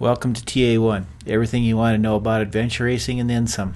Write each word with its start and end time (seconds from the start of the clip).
Welcome 0.00 0.32
to 0.32 0.40
TA1, 0.40 1.04
everything 1.26 1.62
you 1.62 1.76
want 1.76 1.92
to 1.94 1.98
know 1.98 2.16
about 2.16 2.40
adventure 2.40 2.84
racing 2.84 3.20
and 3.20 3.28
then 3.28 3.46
some. 3.46 3.74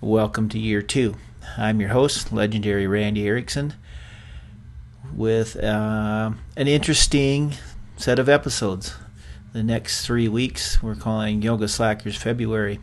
Welcome 0.00 0.48
to 0.50 0.58
year 0.58 0.82
two. 0.82 1.16
I'm 1.56 1.80
your 1.80 1.88
host, 1.88 2.32
legendary 2.32 2.86
Randy 2.86 3.26
Erickson, 3.26 3.74
with 5.12 5.56
uh, 5.56 6.30
an 6.56 6.68
interesting 6.68 7.54
set 7.96 8.20
of 8.20 8.28
episodes. 8.28 8.94
The 9.52 9.64
next 9.64 10.06
three 10.06 10.28
weeks 10.28 10.80
we're 10.80 10.94
calling 10.94 11.42
Yoga 11.42 11.66
Slackers 11.66 12.16
February. 12.16 12.78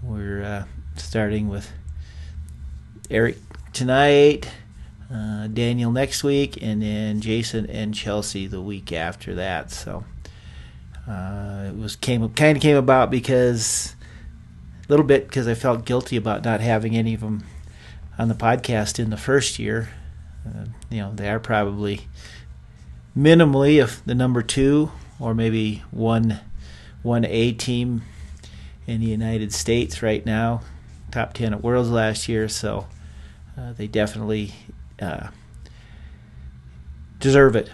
We're 0.00 0.44
uh, 0.44 0.64
starting 0.94 1.48
with 1.48 1.72
Eric 3.10 3.38
tonight, 3.72 4.48
uh, 5.12 5.48
Daniel 5.48 5.90
next 5.90 6.22
week, 6.22 6.62
and 6.62 6.80
then 6.82 7.20
Jason 7.20 7.68
and 7.68 7.92
Chelsea 7.92 8.46
the 8.46 8.62
week 8.62 8.92
after 8.92 9.34
that. 9.34 9.72
So 9.72 10.04
uh, 11.08 11.66
it 11.68 11.76
was 11.76 11.96
came 11.96 12.28
kind 12.30 12.56
of 12.56 12.62
came 12.62 12.76
about 12.76 13.10
because 13.10 13.94
a 14.86 14.90
little 14.90 15.04
bit 15.04 15.26
because 15.28 15.46
I 15.46 15.54
felt 15.54 15.84
guilty 15.84 16.16
about 16.16 16.44
not 16.44 16.60
having 16.60 16.96
any 16.96 17.14
of 17.14 17.20
them 17.20 17.44
on 18.18 18.28
the 18.28 18.34
podcast 18.34 18.98
in 18.98 19.10
the 19.10 19.16
first 19.16 19.58
year. 19.58 19.90
Uh, 20.46 20.66
you 20.90 20.98
know, 20.98 21.12
they 21.14 21.28
are 21.28 21.40
probably 21.40 22.08
minimally 23.16 23.82
if 23.82 24.04
the 24.04 24.14
number 24.14 24.42
two 24.42 24.90
or 25.18 25.34
maybe 25.34 25.82
one 25.90 26.40
one 27.02 27.24
A 27.24 27.52
team 27.52 28.02
in 28.86 29.00
the 29.00 29.06
United 29.06 29.52
States 29.52 30.02
right 30.02 30.24
now, 30.24 30.60
top 31.10 31.34
ten 31.34 31.52
at 31.52 31.62
Worlds 31.62 31.90
last 31.90 32.28
year. 32.28 32.48
So 32.48 32.86
uh, 33.56 33.72
they 33.72 33.86
definitely 33.86 34.54
uh, 35.00 35.28
deserve 37.20 37.56
it. 37.56 37.70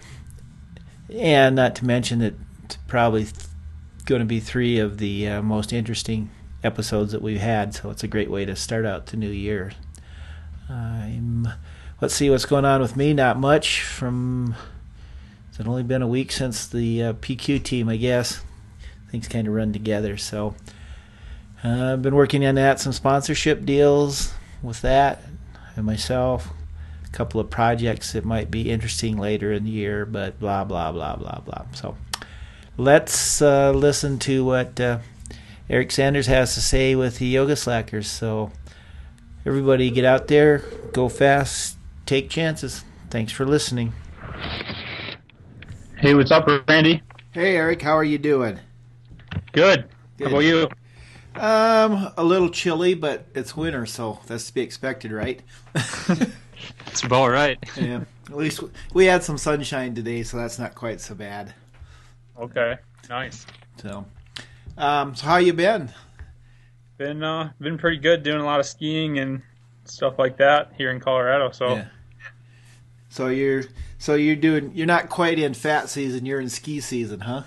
And 1.11 1.57
not 1.57 1.75
to 1.77 1.85
mention 1.85 2.21
that 2.21 2.35
probably 2.87 3.25
th- 3.25 3.47
going 4.05 4.21
to 4.21 4.27
be 4.27 4.41
three 4.41 4.79
of 4.79 4.99
the 4.99 5.29
uh, 5.29 5.43
most 5.43 5.73
interesting 5.73 6.31
episodes 6.65 7.13
that 7.13 7.23
we've 7.23 7.41
had. 7.41 7.75
So 7.75 7.91
it's 7.91 8.03
a 8.03 8.09
great 8.09 8.31
way 8.31 8.45
to 8.45 8.57
start 8.57 8.87
out 8.87 9.07
the 9.07 9.17
new 9.17 9.31
year. 9.31 9.73
I'm. 10.69 11.49
Let's 12.01 12.15
see 12.15 12.31
what's 12.31 12.47
going 12.47 12.65
on 12.65 12.81
with 12.81 12.97
me. 12.97 13.15
Not 13.15 13.39
much. 13.39 13.83
From 13.83 14.57
it's 15.49 15.61
only 15.61 15.83
been 15.83 16.03
a 16.03 16.09
week 16.09 16.33
since 16.33 16.67
the 16.67 17.03
uh, 17.03 17.13
PQ 17.15 17.63
team, 17.63 17.89
I 17.89 17.97
guess. 17.97 18.43
Things 19.11 19.29
kind 19.29 19.47
of 19.47 19.55
run 19.55 19.73
together. 19.73 20.17
So 20.17 20.55
uh, 21.63 21.93
I've 21.93 22.03
been 22.03 22.15
working 22.15 22.45
on 22.47 22.55
that. 22.57 22.81
Some 22.81 22.93
sponsorship 22.93 23.65
deals 23.65 24.33
with 24.63 24.81
that, 24.81 25.23
and 25.77 25.85
myself. 25.85 26.49
A 27.05 27.11
couple 27.11 27.39
of 27.39 27.51
projects 27.51 28.13
that 28.13 28.25
might 28.25 28.51
be 28.51 28.71
interesting 28.71 29.19
later 29.19 29.53
in 29.53 29.65
the 29.65 29.71
year, 29.71 30.07
but 30.07 30.41
blah 30.41 30.65
blah 30.65 30.91
blah 30.91 31.17
blah 31.17 31.41
blah. 31.41 31.67
So 31.73 31.97
let's 32.77 33.43
uh, 33.43 33.73
listen 33.73 34.19
to 34.21 34.45
what 34.45 34.81
uh, 34.81 34.99
Eric 35.69 35.91
Sanders 35.91 36.27
has 36.27 36.55
to 36.55 36.61
say 36.61 36.95
with 36.95 37.19
the 37.19 37.27
Yoga 37.27 37.57
Slackers. 37.57 38.09
So, 38.09 38.51
everybody 39.45 39.91
get 39.91 40.05
out 40.05 40.29
there, 40.29 40.59
go 40.93 41.09
fast, 41.09 41.77
take 42.07 42.31
chances. 42.31 42.85
Thanks 43.11 43.33
for 43.33 43.45
listening. 43.45 43.93
Hey, 45.99 46.15
what's 46.15 46.31
up, 46.31 46.49
Randy? 46.69 47.03
Hey, 47.33 47.57
Eric, 47.57 47.83
how 47.83 47.97
are 47.97 48.05
you 48.05 48.19
doing? 48.19 48.59
Good. 49.53 49.85
Good. 50.19 50.25
How 50.25 50.27
about 50.27 50.45
you? 50.45 50.69
Um, 51.35 52.13
a 52.17 52.25
little 52.25 52.51
chilly, 52.51 52.95
but 52.95 53.27
it's 53.35 53.57
winter, 53.57 53.87
so 53.87 54.21
that's 54.27 54.49
to 54.49 54.55
be 54.55 54.61
expected, 54.61 55.13
right? 55.13 55.41
it's 55.75 57.03
about 57.03 57.29
right. 57.29 57.59
yeah. 57.77 58.01
At 58.29 58.37
least 58.37 58.63
we 58.93 59.07
had 59.07 59.23
some 59.23 59.39
sunshine 59.39 59.95
today, 59.95 60.23
so 60.23 60.37
that's 60.37 60.59
not 60.59 60.75
quite 60.75 61.01
so 61.01 61.15
bad. 61.15 61.55
Okay, 62.39 62.77
nice. 63.09 63.47
So, 63.77 64.05
um, 64.79 65.15
so 65.15 65.27
how 65.27 65.37
you 65.37 65.53
been? 65.53 65.91
Been 66.99 67.23
uh, 67.23 67.53
been 67.61 67.79
pretty 67.79 67.99
good. 67.99 68.23
Doing 68.23 68.41
a 68.41 68.45
lot 68.45 68.61
of 68.61 68.67
skiing 68.67 69.19
and 69.19 69.43
stuff 69.85 70.19
like 70.19 70.37
that 70.39 70.73
here 70.77 70.91
in 70.91 71.01
Colorado. 71.01 71.51
So, 71.51 71.75
yeah. 71.75 71.87
so 73.09 73.29
you're 73.29 73.65
so 73.99 74.15
you're 74.15 74.37
doing 74.37 74.73
you're 74.75 74.87
not 74.87 75.09
quite 75.09 75.39
in 75.39 75.55
fat 75.55 75.89
season. 75.89 76.27
You're 76.27 76.41
in 76.41 76.49
ski 76.49 76.81
season, 76.81 77.21
huh? 77.21 77.43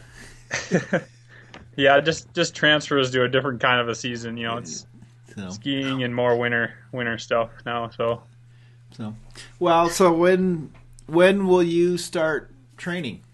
yeah, 1.75 1.99
just 1.99 2.33
just 2.33 2.55
transfers 2.55 3.11
to 3.11 3.23
a 3.23 3.29
different 3.29 3.59
kind 3.59 3.81
of 3.81 3.89
a 3.89 3.95
season. 3.95 4.37
You 4.37 4.47
know, 4.47 4.57
it's 4.57 4.85
so. 5.35 5.49
skiing 5.49 6.03
and 6.03 6.15
more 6.15 6.37
winter 6.37 6.73
winter 6.91 7.17
stuff 7.17 7.49
now. 7.65 7.89
So, 7.89 8.23
so 8.91 9.15
well, 9.59 9.89
so 9.89 10.13
when 10.13 10.71
when 11.07 11.47
will 11.47 11.63
you 11.63 11.97
start 11.97 12.51
training? 12.77 13.24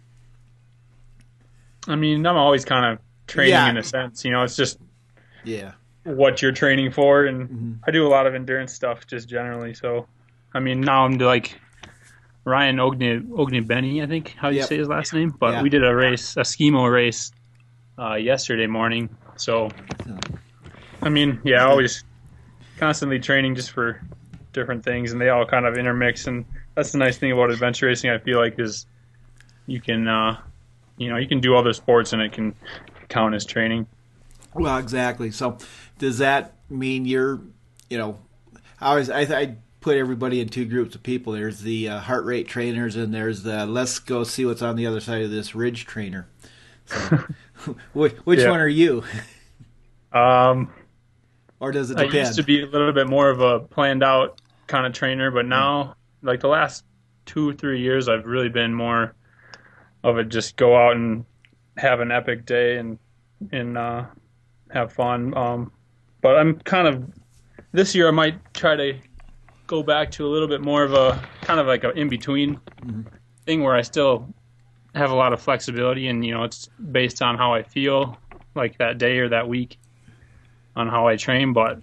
I 1.88 1.96
mean, 1.96 2.26
I'm 2.26 2.38
always 2.38 2.66
kind 2.66 2.86
of 2.86 3.00
training 3.28 3.54
yeah. 3.54 3.70
in 3.70 3.78
a 3.78 3.84
sense. 3.84 4.24
You 4.24 4.32
know, 4.32 4.44
it's 4.44 4.56
just 4.56 4.80
yeah 5.44 5.74
what 6.04 6.42
you're 6.42 6.52
training 6.52 6.92
for, 6.92 7.26
and 7.26 7.50
mm-hmm. 7.50 7.74
I 7.86 7.92
do 7.92 8.06
a 8.08 8.10
lot 8.10 8.28
of 8.28 8.36
endurance 8.36 8.74
stuff 8.74 9.06
just 9.08 9.30
generally. 9.30 9.74
So, 9.74 10.08
I 10.54 10.60
mean, 10.60 10.82
now 10.82 11.06
I'm 11.06 11.18
like 11.18 11.60
Ryan 12.44 12.78
Ogne 12.78 13.28
Ognibeni, 13.30 14.04
I 14.04 14.08
think 14.08 14.36
how 14.38 14.50
you 14.50 14.60
yep. 14.60 14.70
say 14.70 14.78
his 14.78 14.88
last 14.88 15.14
name. 15.14 15.36
But 15.40 15.54
yeah. 15.54 15.62
we 15.62 15.70
did 15.70 15.84
a 15.86 15.94
race, 15.94 16.36
a 16.38 16.42
skimo 16.42 16.92
race, 16.92 17.32
uh, 18.00 18.16
yesterday 18.16 18.68
morning. 18.68 19.10
So, 19.36 19.70
I 21.02 21.10
mean, 21.10 21.40
yeah, 21.44 21.66
always 21.66 22.04
constantly 22.78 23.20
training 23.20 23.56
just 23.56 23.72
for 23.72 24.02
different 24.54 24.84
things, 24.84 25.12
and 25.12 25.22
they 25.22 25.30
all 25.30 25.46
kind 25.46 25.66
of 25.66 25.78
intermix. 25.78 26.26
And 26.26 26.46
that's 26.76 26.92
the 26.92 26.98
nice 26.98 27.18
thing 27.18 27.32
about 27.32 27.52
adventure 27.52 27.86
racing. 27.86 28.10
I 28.10 28.18
feel 28.18 28.40
like 28.40 28.60
is 28.60 28.88
you 29.68 29.80
can 29.80 30.08
uh, 30.08 30.42
you 31.02 31.10
know 31.10 31.18
you 31.18 31.28
can 31.28 31.40
do 31.40 31.56
other 31.56 31.74
sports 31.74 32.14
and 32.14 32.22
it 32.22 32.32
can 32.32 32.56
count 33.10 33.36
as 33.36 33.46
training. 33.46 33.88
Well, 34.54 34.78
exactly. 34.78 35.32
So, 35.32 35.58
does 35.98 36.18
that 36.20 36.56
mean 36.70 37.06
you're, 37.06 37.42
you 37.90 37.98
know, 37.98 38.20
I 38.80 38.90
always 38.90 39.10
I, 39.10 39.22
I 39.22 39.56
put 39.80 39.98
everybody 39.98 40.42
in 40.42 40.50
two 40.50 40.66
groups 40.66 40.96
of 40.96 41.04
people. 41.04 41.34
There's 41.34 41.62
the 41.62 41.90
uh, 41.90 42.00
heart 42.00 42.26
rate 42.26 42.48
trainers, 42.48 42.96
and 42.96 43.14
there's 43.14 43.44
the 43.44 43.66
let's 43.66 44.00
go 44.00 44.24
see 44.24 44.46
what's 44.46 44.62
on 44.62 44.76
the 44.76 44.86
other 44.86 45.00
side 45.00 45.24
of 45.24 45.32
this 45.32 45.56
ridge 45.56 45.86
trainer. 45.86 46.28
So, 46.86 47.24
which, 47.94 48.14
which 48.24 48.40
yeah. 48.40 48.50
one 48.50 48.60
are 48.60 48.68
you? 48.68 49.04
Um, 50.12 50.72
or 51.60 51.72
does 51.72 51.92
it 51.92 51.96
depend? 51.96 52.16
I 52.16 52.20
used 52.20 52.36
to 52.36 52.44
be 52.44 52.62
a 52.62 52.66
little 52.66 52.92
bit 52.92 53.08
more 53.08 53.30
of 53.30 53.40
a 53.40 53.60
planned 53.60 54.04
out 54.04 54.42
kind 54.68 54.86
of 54.86 54.94
trainer, 54.94 55.32
but 55.32 55.46
now, 55.46 55.96
like 56.22 56.42
the 56.42 56.48
last 56.48 56.84
two 57.26 57.50
or 57.50 57.54
three 57.54 57.80
years, 57.80 58.10
I've 58.10 58.26
really 58.26 58.50
been 58.50 58.74
more 58.74 59.16
of 60.04 60.18
it 60.18 60.30
just 60.30 60.56
go 60.56 60.76
out 60.76 60.96
and 60.96 61.26
have 61.78 62.00
an 62.00 62.12
epic 62.12 62.46
day 62.46 62.78
and 62.78 62.98
and 63.52 63.78
uh, 63.78 64.06
have 64.72 64.94
fun. 64.94 65.36
Um, 65.36 65.72
but 66.22 66.38
I'm 66.38 66.60
kind 66.60 66.88
of 66.88 67.10
this 67.72 67.96
year 67.96 68.08
I 68.08 68.12
might 68.12 68.54
try 68.54 68.76
to 68.76 68.98
go 69.68 69.84
back 69.84 70.12
to 70.12 70.26
a 70.26 70.30
little 70.30 70.48
bit 70.48 70.62
more 70.62 70.84
of 70.84 70.94
a 70.94 71.22
kind 71.42 71.60
of 71.60 71.68
like 71.68 71.84
an 71.84 71.98
in 71.98 72.10
between 72.10 72.60
mm-hmm. 72.82 73.02
thing 73.46 73.64
where 73.64 73.76
I 73.76 73.82
still 73.82 74.34
have 74.94 75.12
a 75.12 75.16
lot 75.16 75.32
of 75.32 75.42
flexibility 75.42 76.08
and 76.08 76.26
you 76.26 76.34
know 76.34 76.44
it's 76.44 76.70
based 76.92 77.22
on 77.22 77.38
how 77.38 77.54
I 77.54 77.64
feel 77.64 78.18
like 78.56 78.78
that 78.80 78.98
day 78.98 79.20
or 79.20 79.30
that 79.30 79.48
week 79.48 79.78
on 80.76 80.88
how 80.88 81.08
I 81.08 81.16
train. 81.16 81.54
But 81.54 81.80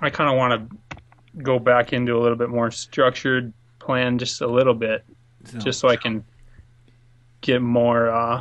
I 0.00 0.10
kind 0.10 0.30
of 0.30 0.36
want 0.36 0.70
to 0.70 0.98
go 1.42 1.58
back 1.58 1.92
into 1.92 2.16
a 2.16 2.20
little 2.20 2.36
bit 2.36 2.50
more 2.50 2.70
structured 2.70 3.52
plan 3.78 4.18
just 4.18 4.40
a 4.40 4.46
little 4.46 4.74
bit, 4.74 5.04
so, 5.44 5.58
just 5.58 5.80
so 5.80 5.88
I 5.88 5.96
can 5.96 6.24
get 7.42 7.60
more 7.60 8.08
uh, 8.08 8.40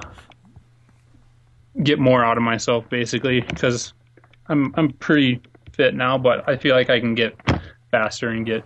get 1.84 1.99
more 1.99 2.23
out 2.23 2.37
of 2.37 2.43
myself 2.43 2.90
basically 2.90 3.41
because 3.41 3.93
I'm 4.47 4.73
I'm 4.78 4.91
pretty 4.93 5.41
fit 5.73 5.93
now, 5.93 6.17
but 6.17 6.47
I 6.47 6.55
feel 6.55 6.75
like 6.75 6.90
I 6.90 6.99
can 6.99 7.14
get 7.14 7.35
faster 7.91 8.29
and 8.29 8.46
get 8.46 8.64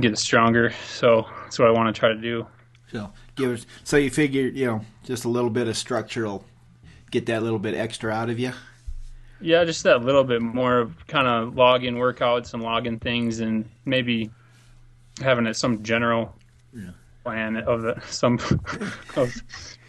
get 0.00 0.18
stronger. 0.18 0.72
So 0.86 1.26
that's 1.42 1.58
what 1.58 1.68
I 1.68 1.70
want 1.70 1.94
to 1.94 1.98
try 1.98 2.10
to 2.10 2.20
do. 2.20 2.46
So 2.92 3.10
give 3.36 3.52
us, 3.52 3.66
so 3.84 3.96
you 3.96 4.10
figure 4.10 4.48
you 4.48 4.66
know 4.66 4.80
just 5.04 5.24
a 5.24 5.28
little 5.28 5.50
bit 5.50 5.68
of 5.68 5.76
structural 5.76 6.44
get 7.10 7.26
that 7.26 7.42
little 7.42 7.58
bit 7.58 7.74
extra 7.74 8.12
out 8.12 8.28
of 8.28 8.38
you. 8.38 8.52
Yeah, 9.40 9.64
just 9.64 9.84
that 9.84 10.02
little 10.02 10.24
bit 10.24 10.42
more 10.42 10.78
of 10.78 11.06
kind 11.06 11.28
of 11.28 11.54
logging 11.54 11.94
workouts 11.94 12.54
and 12.54 12.62
logging 12.62 12.98
things, 12.98 13.40
and 13.40 13.68
maybe 13.84 14.30
having 15.20 15.46
it 15.46 15.54
some 15.54 15.82
general 15.82 16.34
yeah 16.72 16.90
plan 17.24 17.56
of 17.56 17.82
the, 17.82 18.00
some 18.08 18.38
of 19.16 19.34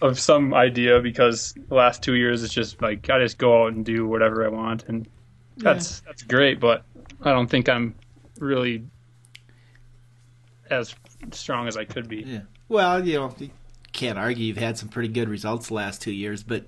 of 0.02 0.20
some 0.20 0.54
idea 0.54 1.00
because 1.00 1.54
the 1.68 1.76
last 1.76 2.02
two 2.02 2.16
years 2.16 2.44
it's 2.44 2.54
just 2.54 2.82
like 2.82 3.10
I 3.10 3.20
just 3.20 3.38
go 3.38 3.64
out 3.64 3.74
and 3.74 3.86
do 3.86 4.08
whatever 4.08 4.46
I 4.46 4.50
want 4.50 4.86
and 4.88 5.08
that's 5.60 6.02
yeah. 6.02 6.10
that's 6.10 6.24
great, 6.24 6.60
but 6.60 6.84
I 7.22 7.32
don't 7.32 7.48
think 7.48 7.70
I'm 7.70 7.96
really 8.40 8.86
as 10.70 10.96
strong 11.32 11.68
as 11.68 11.78
I 11.78 11.86
could 11.86 12.08
be. 12.08 12.24
Yeah. 12.26 12.42
Well, 12.68 13.06
you 13.06 13.16
know, 13.16 13.34
you 13.38 13.50
can't 13.92 14.18
argue 14.18 14.46
you've 14.46 14.58
had 14.58 14.78
some 14.78 14.90
pretty 14.90 15.10
good 15.10 15.30
results 15.30 15.68
the 15.68 15.74
last 15.74 16.02
two 16.02 16.12
years, 16.12 16.44
but 16.44 16.66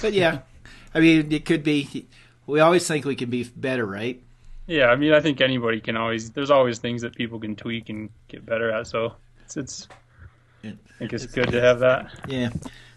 but 0.00 0.12
yeah, 0.12 0.40
I 0.94 1.00
mean 1.00 1.32
it 1.32 1.44
could 1.44 1.62
be. 1.62 2.06
We 2.46 2.60
always 2.60 2.86
think 2.86 3.04
we 3.04 3.16
can 3.16 3.30
be 3.30 3.44
better, 3.56 3.84
right? 3.84 4.22
Yeah, 4.66 4.86
I 4.86 4.96
mean 4.96 5.12
I 5.12 5.20
think 5.20 5.40
anybody 5.40 5.80
can 5.80 5.96
always. 5.96 6.30
There's 6.30 6.50
always 6.50 6.78
things 6.78 7.02
that 7.02 7.14
people 7.14 7.40
can 7.40 7.56
tweak 7.56 7.88
and 7.88 8.10
get 8.28 8.44
better 8.44 8.70
at. 8.70 8.86
So 8.86 9.14
it's 9.46 9.56
it's 9.56 9.88
I 10.64 10.98
think 10.98 11.12
it's 11.12 11.26
good 11.26 11.50
to 11.50 11.60
have 11.60 11.80
that. 11.80 12.10
Yeah. 12.26 12.50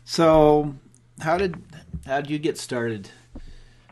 So 0.03 0.75
how 1.21 1.37
did 1.37 1.61
how 2.05 2.21
did 2.21 2.31
you 2.31 2.39
get 2.39 2.57
started 2.57 3.11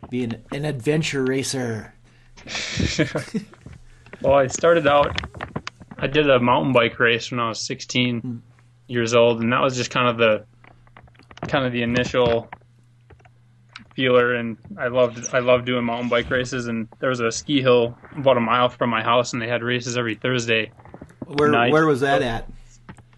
being 0.09 0.43
an 0.51 0.65
adventure 0.65 1.23
racer? 1.23 1.93
well, 4.21 4.33
I 4.33 4.47
started 4.47 4.87
out. 4.87 5.19
I 5.99 6.07
did 6.07 6.29
a 6.29 6.39
mountain 6.39 6.73
bike 6.73 6.99
race 6.99 7.31
when 7.31 7.39
I 7.39 7.49
was 7.49 7.59
16 7.61 8.21
mm. 8.21 8.41
years 8.87 9.13
old, 9.13 9.41
and 9.41 9.51
that 9.51 9.61
was 9.61 9.75
just 9.75 9.91
kind 9.91 10.07
of 10.07 10.17
the 10.17 10.45
kind 11.47 11.65
of 11.65 11.71
the 11.71 11.83
initial 11.83 12.49
feeler. 13.95 14.33
And 14.33 14.57
I 14.79 14.87
loved 14.87 15.29
I 15.33 15.39
loved 15.39 15.65
doing 15.65 15.83
mountain 15.83 16.09
bike 16.09 16.29
races. 16.31 16.67
And 16.67 16.87
there 16.99 17.09
was 17.09 17.19
a 17.19 17.31
ski 17.31 17.61
hill 17.61 17.97
about 18.15 18.37
a 18.37 18.41
mile 18.41 18.69
from 18.69 18.89
my 18.89 19.03
house, 19.03 19.33
and 19.33 19.41
they 19.41 19.47
had 19.47 19.61
races 19.61 19.97
every 19.97 20.15
Thursday. 20.15 20.71
Where 21.27 21.49
night. 21.49 21.71
where 21.71 21.85
was 21.85 22.01
that 22.01 22.21
at? 22.21 22.49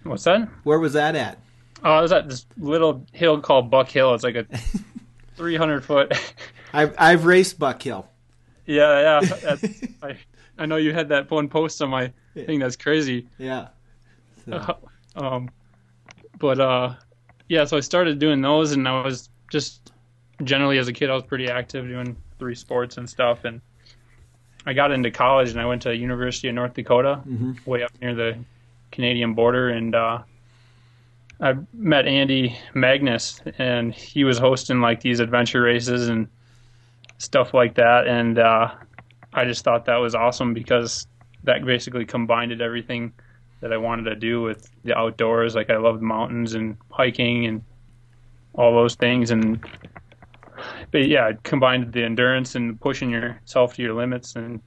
What's 0.04 0.24
that? 0.24 0.48
Where 0.64 0.80
was 0.80 0.94
that 0.94 1.16
at? 1.16 1.40
Oh, 1.84 1.92
I 1.92 2.02
was 2.02 2.12
at 2.12 2.28
this 2.28 2.46
little 2.58 3.06
hill 3.14 3.40
called 3.40 3.70
Buck 3.70 3.90
Hill. 3.90 4.14
It's 4.14 4.24
like 4.24 4.36
a 4.36 4.46
300 5.36 5.84
foot. 5.86 6.34
I've 6.74 6.94
I've 6.98 7.26
raced 7.26 7.60
Buck 7.60 7.82
Hill. 7.82 8.08
Yeah, 8.66 9.22
yeah. 9.22 9.56
I 10.04 10.18
I 10.58 10.66
know 10.66 10.76
you 10.76 10.94
had 10.94 11.10
that 11.10 11.30
one 11.32 11.48
post 11.48 11.82
on 11.82 11.90
my 11.90 12.12
thing. 12.34 12.60
That's 12.60 12.76
crazy. 12.76 13.28
Yeah. 13.38 13.70
So. 14.46 14.54
Uh, 14.54 14.74
um, 15.16 15.50
but 16.38 16.60
uh, 16.60 16.96
yeah. 17.48 17.66
So 17.66 17.78
I 17.78 17.80
started 17.80 18.20
doing 18.20 18.42
those, 18.42 18.74
and 18.74 18.88
I 18.88 19.02
was 19.02 19.30
just 19.52 19.92
generally 20.44 20.78
as 20.78 20.88
a 20.88 20.94
kid, 20.94 21.10
I 21.10 21.14
was 21.14 21.24
pretty 21.24 21.50
active 21.50 21.88
doing 21.88 22.16
three 22.38 22.56
sports 22.56 22.98
and 22.98 23.10
stuff, 23.10 23.46
and 23.46 23.62
I 24.70 24.74
got 24.74 24.92
into 24.92 25.10
college, 25.10 25.50
and 25.50 25.60
I 25.60 25.66
went 25.66 25.82
to 25.82 25.96
University 25.96 26.48
of 26.48 26.54
North 26.54 26.76
Dakota, 26.76 27.24
mm-hmm. 27.28 27.54
way 27.66 27.82
up 27.82 27.92
near 28.00 28.14
the 28.14 28.38
Canadian 28.92 29.34
border, 29.34 29.70
and 29.70 29.96
uh, 29.96 30.20
I 31.42 31.56
met 31.74 32.08
Andy 32.08 32.56
Magness, 32.76 33.42
and 33.58 33.92
he 33.92 34.24
was 34.24 34.38
hosting 34.38 34.80
like 34.80 35.02
these 35.02 35.22
adventure 35.22 35.64
races 35.64 36.08
and 36.08 36.28
stuff 37.18 37.56
like 37.56 37.74
that, 37.76 38.06
and 38.06 38.38
uh, 38.38 38.76
I 39.34 39.46
just 39.46 39.64
thought 39.64 39.86
that 39.86 39.96
was 39.96 40.14
awesome 40.14 40.54
because 40.54 41.08
that 41.46 41.66
basically 41.66 42.06
combined 42.06 42.62
everything 42.62 43.12
that 43.62 43.74
I 43.74 43.78
wanted 43.78 44.04
to 44.04 44.16
do 44.16 44.44
with 44.44 44.70
the 44.84 44.96
outdoors. 44.96 45.56
Like 45.56 45.72
I 45.72 45.78
loved 45.78 46.04
mountains 46.04 46.54
and 46.54 46.78
hiking 46.92 47.48
and 47.48 47.64
all 48.54 48.76
those 48.76 48.94
things, 48.94 49.32
and 49.32 49.66
but 50.92 51.08
yeah, 51.08 51.30
it 51.30 51.44
combined 51.44 51.92
the 51.94 52.04
endurance 52.04 52.56
and 52.56 52.80
pushing 52.80 53.10
yourself 53.10 53.76
to 53.76 53.82
your 53.82 53.94
limits, 53.94 54.36
and 54.36 54.62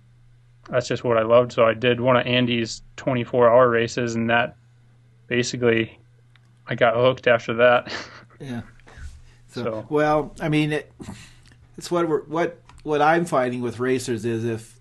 that's 0.68 0.88
just 0.88 1.04
what 1.04 1.18
I 1.18 1.22
loved. 1.22 1.52
So 1.52 1.64
I 1.64 1.74
did 1.74 2.00
one 2.00 2.16
of 2.16 2.26
Andy's 2.26 2.82
24-hour 2.96 3.68
races, 3.68 4.14
and 4.14 4.30
that 4.30 4.56
basically 5.26 5.98
I 6.66 6.74
got 6.74 6.94
hooked 6.94 7.26
after 7.26 7.54
that. 7.54 7.92
yeah. 8.40 8.62
So, 9.48 9.64
so, 9.64 9.86
well, 9.90 10.34
I 10.40 10.48
mean, 10.48 10.72
it, 10.72 10.90
it's 11.76 11.90
what 11.90 12.08
we're 12.08 12.22
what 12.22 12.58
what 12.84 13.02
I'm 13.02 13.26
finding 13.26 13.60
with 13.60 13.80
racers 13.80 14.24
is 14.24 14.46
if 14.46 14.80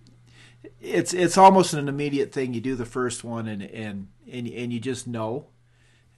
it's 0.80 1.14
it's 1.14 1.38
almost 1.38 1.74
an 1.74 1.90
immediate 1.90 2.32
thing. 2.32 2.54
You 2.54 2.62
do 2.62 2.76
the 2.76 2.86
first 2.86 3.24
one 3.24 3.48
and 3.48 3.62
and 3.64 4.08
and, 4.32 4.48
and 4.48 4.72
you 4.72 4.80
just 4.80 5.08
know. 5.08 5.48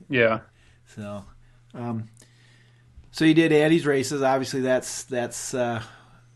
Yeah. 0.08 0.42
So, 0.86 1.26
um, 1.74 2.10
so 3.14 3.26
you 3.26 3.36
did 3.36 3.54
Andy's 3.54 3.86
races. 3.86 4.24
Obviously, 4.24 4.62
that's 4.62 5.04
that's 5.04 5.54
uh, 5.54 5.82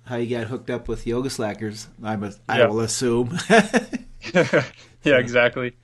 how 0.06 0.16
you 0.16 0.38
got 0.38 0.46
hooked 0.46 0.70
up 0.70 0.88
with 0.88 1.08
yoga 1.08 1.30
slackers. 1.30 1.88
I'm 2.04 2.24
a, 2.24 2.32
I 2.48 2.66
will 2.68 2.82
assume. 2.82 3.36
yeah, 3.50 4.64
exactly. 5.04 5.76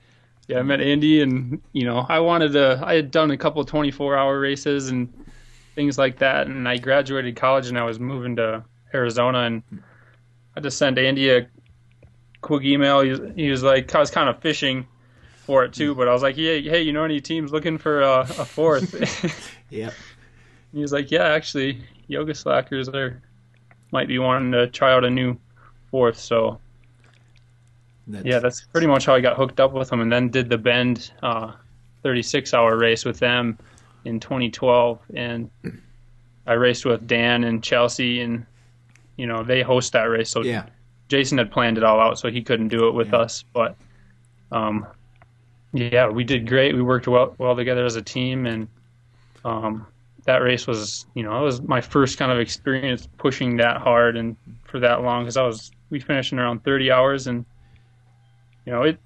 Yeah, 0.46 0.60
I 0.60 0.62
met 0.62 0.80
Andy, 0.80 1.20
and 1.20 1.60
you 1.72 1.84
know, 1.84 2.06
I 2.08 2.20
wanted 2.20 2.52
to. 2.52 2.80
I 2.82 2.94
had 2.94 3.10
done 3.10 3.32
a 3.32 3.36
couple 3.36 3.64
24-hour 3.66 4.38
races 4.38 4.88
and 4.88 5.12
things 5.74 5.98
like 5.98 6.18
that, 6.18 6.46
and 6.46 6.68
I 6.68 6.78
graduated 6.78 7.34
college, 7.34 7.66
and 7.66 7.76
I 7.76 7.82
was 7.82 7.98
moving 7.98 8.36
to 8.36 8.64
Arizona, 8.94 9.40
and 9.40 9.62
I 10.56 10.60
just 10.60 10.78
sent 10.78 10.96
Andy 10.96 11.28
a 11.28 11.48
quick 12.40 12.62
email. 12.62 13.00
He 13.00 13.10
was, 13.10 13.20
he 13.34 13.50
was 13.50 13.64
like, 13.64 13.92
I 13.92 13.98
was 13.98 14.12
kind 14.12 14.28
of 14.28 14.38
fishing 14.38 14.86
for 15.44 15.64
it 15.64 15.72
too, 15.72 15.96
but 15.96 16.06
I 16.06 16.12
was 16.12 16.22
like, 16.22 16.36
hey, 16.36 16.62
hey, 16.62 16.82
you 16.82 16.92
know 16.92 17.02
any 17.02 17.20
teams 17.20 17.50
looking 17.50 17.78
for 17.78 18.00
a, 18.02 18.20
a 18.20 18.44
fourth? 18.44 19.56
yeah. 19.70 19.90
He 20.74 20.80
was 20.80 20.92
like, 20.92 21.10
yeah, 21.12 21.28
actually, 21.28 21.80
yoga 22.08 22.34
slackers 22.34 22.88
are 22.88 23.22
might 23.92 24.08
be 24.08 24.18
wanting 24.18 24.50
to 24.52 24.66
try 24.66 24.92
out 24.92 25.04
a 25.04 25.10
new 25.10 25.38
fourth. 25.90 26.18
So 26.18 26.58
that's... 28.08 28.26
yeah, 28.26 28.40
that's 28.40 28.62
pretty 28.66 28.88
much 28.88 29.06
how 29.06 29.14
I 29.14 29.20
got 29.20 29.36
hooked 29.36 29.60
up 29.60 29.72
with 29.72 29.90
them, 29.90 30.00
and 30.00 30.12
then 30.12 30.30
did 30.30 30.50
the 30.50 30.58
Bend 30.58 31.12
uh, 31.22 31.52
36 32.02 32.52
hour 32.52 32.76
race 32.76 33.04
with 33.04 33.20
them 33.20 33.56
in 34.04 34.18
2012, 34.18 34.98
and 35.14 35.48
I 36.46 36.54
raced 36.54 36.84
with 36.84 37.06
Dan 37.06 37.44
and 37.44 37.62
Chelsea, 37.62 38.20
and 38.20 38.44
you 39.16 39.28
know 39.28 39.44
they 39.44 39.62
host 39.62 39.92
that 39.92 40.04
race, 40.04 40.28
so 40.28 40.42
yeah. 40.42 40.66
Jason 41.08 41.38
had 41.38 41.52
planned 41.52 41.78
it 41.78 41.84
all 41.84 42.00
out, 42.00 42.18
so 42.18 42.28
he 42.28 42.42
couldn't 42.42 42.68
do 42.68 42.88
it 42.88 42.94
with 42.94 43.12
yeah. 43.12 43.18
us, 43.18 43.44
but 43.52 43.76
um, 44.50 44.86
yeah, 45.72 46.08
we 46.08 46.24
did 46.24 46.48
great. 46.48 46.74
We 46.74 46.82
worked 46.82 47.06
well 47.06 47.36
well 47.38 47.54
together 47.54 47.84
as 47.84 47.94
a 47.94 48.02
team, 48.02 48.46
and 48.46 48.66
um, 49.44 49.86
that 50.24 50.42
race 50.42 50.66
was, 50.66 51.06
you 51.14 51.22
know, 51.22 51.38
it 51.38 51.44
was 51.44 51.62
my 51.62 51.80
first 51.80 52.18
kind 52.18 52.32
of 52.32 52.38
experience 52.38 53.08
pushing 53.18 53.56
that 53.58 53.78
hard 53.78 54.16
and 54.16 54.36
for 54.64 54.80
that 54.80 55.02
long 55.02 55.24
because 55.24 55.36
I 55.36 55.42
was 55.42 55.70
we 55.90 56.00
finished 56.00 56.32
in 56.32 56.38
around 56.38 56.64
30 56.64 56.90
hours 56.90 57.26
and 57.26 57.44
you 58.66 58.72
know 58.72 58.82
it 58.82 58.98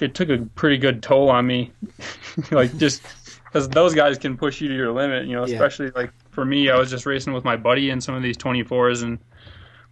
it 0.00 0.14
took 0.14 0.28
a 0.28 0.38
pretty 0.54 0.78
good 0.78 1.02
toll 1.02 1.30
on 1.30 1.46
me, 1.46 1.72
like 2.50 2.76
just 2.76 3.02
because 3.44 3.68
those 3.68 3.94
guys 3.94 4.18
can 4.18 4.36
push 4.36 4.60
you 4.60 4.68
to 4.68 4.74
your 4.74 4.92
limit, 4.92 5.26
you 5.26 5.34
know, 5.34 5.42
especially 5.44 5.86
yeah. 5.86 5.92
like 5.96 6.12
for 6.30 6.44
me, 6.44 6.70
I 6.70 6.76
was 6.76 6.90
just 6.90 7.06
racing 7.06 7.32
with 7.32 7.44
my 7.44 7.56
buddy 7.56 7.90
in 7.90 8.00
some 8.00 8.14
of 8.14 8.22
these 8.22 8.36
24s 8.36 9.02
and 9.02 9.18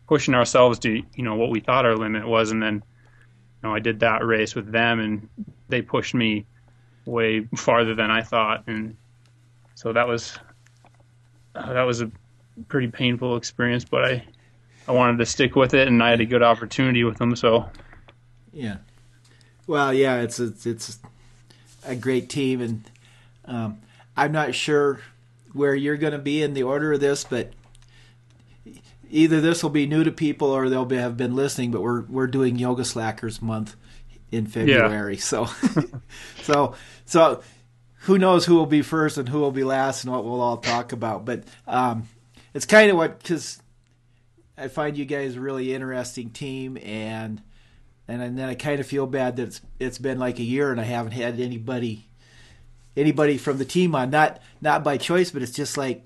pushing 0.06 0.34
ourselves 0.34 0.78
to 0.80 1.02
you 1.14 1.24
know 1.24 1.34
what 1.34 1.50
we 1.50 1.60
thought 1.60 1.86
our 1.86 1.96
limit 1.96 2.26
was, 2.26 2.50
and 2.50 2.62
then 2.62 2.74
you 2.74 3.68
know 3.68 3.74
I 3.74 3.80
did 3.80 4.00
that 4.00 4.24
race 4.24 4.54
with 4.54 4.70
them 4.70 5.00
and 5.00 5.28
they 5.68 5.82
pushed 5.82 6.14
me 6.14 6.46
way 7.04 7.48
farther 7.56 7.94
than 7.94 8.10
I 8.10 8.22
thought. 8.22 8.64
And 8.66 8.96
so 9.82 9.92
that 9.92 10.06
was 10.06 10.38
uh, 11.56 11.72
that 11.72 11.82
was 11.82 12.02
a 12.02 12.10
pretty 12.68 12.86
painful 12.86 13.36
experience, 13.36 13.84
but 13.84 14.04
I 14.04 14.24
I 14.86 14.92
wanted 14.92 15.18
to 15.18 15.26
stick 15.26 15.56
with 15.56 15.74
it, 15.74 15.88
and 15.88 16.00
I 16.00 16.10
had 16.10 16.20
a 16.20 16.24
good 16.24 16.42
opportunity 16.42 17.02
with 17.02 17.18
them. 17.18 17.34
So 17.34 17.68
yeah, 18.52 18.76
well, 19.66 19.92
yeah, 19.92 20.20
it's 20.20 20.38
it's, 20.38 20.66
it's 20.66 21.00
a 21.84 21.96
great 21.96 22.28
team, 22.28 22.60
and 22.60 22.84
um, 23.44 23.80
I'm 24.16 24.30
not 24.30 24.54
sure 24.54 25.00
where 25.52 25.74
you're 25.74 25.96
going 25.96 26.12
to 26.12 26.18
be 26.18 26.42
in 26.42 26.54
the 26.54 26.62
order 26.62 26.92
of 26.92 27.00
this, 27.00 27.24
but 27.24 27.52
either 29.10 29.40
this 29.40 29.64
will 29.64 29.70
be 29.70 29.86
new 29.86 30.04
to 30.04 30.12
people 30.12 30.48
or 30.48 30.68
they'll 30.68 30.84
be, 30.84 30.96
have 30.96 31.16
been 31.16 31.34
listening. 31.34 31.72
But 31.72 31.82
we're 31.82 32.02
we're 32.02 32.28
doing 32.28 32.56
Yoga 32.56 32.84
Slackers 32.84 33.42
Month 33.42 33.74
in 34.30 34.46
February, 34.46 35.14
yeah. 35.14 35.20
so 35.20 35.48
so 36.40 36.76
so 37.04 37.42
who 38.02 38.18
knows 38.18 38.44
who 38.44 38.56
will 38.56 38.66
be 38.66 38.82
first 38.82 39.16
and 39.16 39.28
who 39.28 39.38
will 39.38 39.52
be 39.52 39.64
last 39.64 40.02
and 40.02 40.12
what 40.12 40.24
we'll 40.24 40.40
all 40.40 40.56
talk 40.56 40.92
about. 40.92 41.24
But 41.24 41.44
um, 41.68 42.08
it's 42.52 42.66
kind 42.66 42.90
of 42.90 42.96
what 42.96 43.18
because 43.18 43.62
I 44.58 44.68
find 44.68 44.96
you 44.96 45.04
guys 45.04 45.36
a 45.36 45.40
really 45.40 45.72
interesting 45.72 46.30
team 46.30 46.78
and 46.82 47.40
and 48.08 48.36
then 48.36 48.48
I 48.48 48.54
kind 48.54 48.80
of 48.80 48.86
feel 48.86 49.06
bad 49.06 49.36
that 49.36 49.44
it's 49.44 49.60
it's 49.78 49.98
been 49.98 50.18
like 50.18 50.40
a 50.40 50.42
year 50.42 50.72
and 50.72 50.80
I 50.80 50.84
haven't 50.84 51.12
had 51.12 51.38
anybody 51.38 52.08
anybody 52.96 53.38
from 53.38 53.58
the 53.58 53.64
team 53.64 53.94
on. 53.94 54.10
Not 54.10 54.40
not 54.60 54.82
by 54.82 54.96
choice 54.96 55.30
but 55.30 55.42
it's 55.42 55.52
just 55.52 55.76
like 55.76 56.04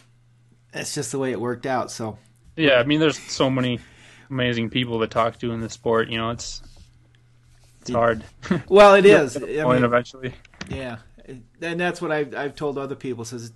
it's 0.74 0.94
just 0.94 1.12
the 1.12 1.18
way 1.18 1.32
it 1.32 1.40
worked 1.40 1.64
out 1.64 1.90
so. 1.90 2.18
Yeah 2.56 2.74
I 2.74 2.84
mean 2.84 3.00
there's 3.00 3.18
so 3.18 3.48
many 3.48 3.80
amazing 4.28 4.68
people 4.68 5.00
to 5.00 5.06
talk 5.06 5.38
to 5.38 5.50
in 5.52 5.62
the 5.62 5.70
sport 5.70 6.10
you 6.10 6.18
know 6.18 6.28
it's 6.28 6.60
it's 7.80 7.90
hard. 7.90 8.22
Well 8.68 8.94
it 8.96 9.06
is. 9.06 9.36
I 9.38 9.40
mean, 9.40 9.82
eventually. 9.82 10.34
yeah 10.68 10.98
and 11.26 11.80
that's 11.80 12.00
what 12.00 12.12
I've 12.12 12.34
I've 12.34 12.54
told 12.54 12.78
other 12.78 12.94
people 12.94 13.24
says, 13.24 13.52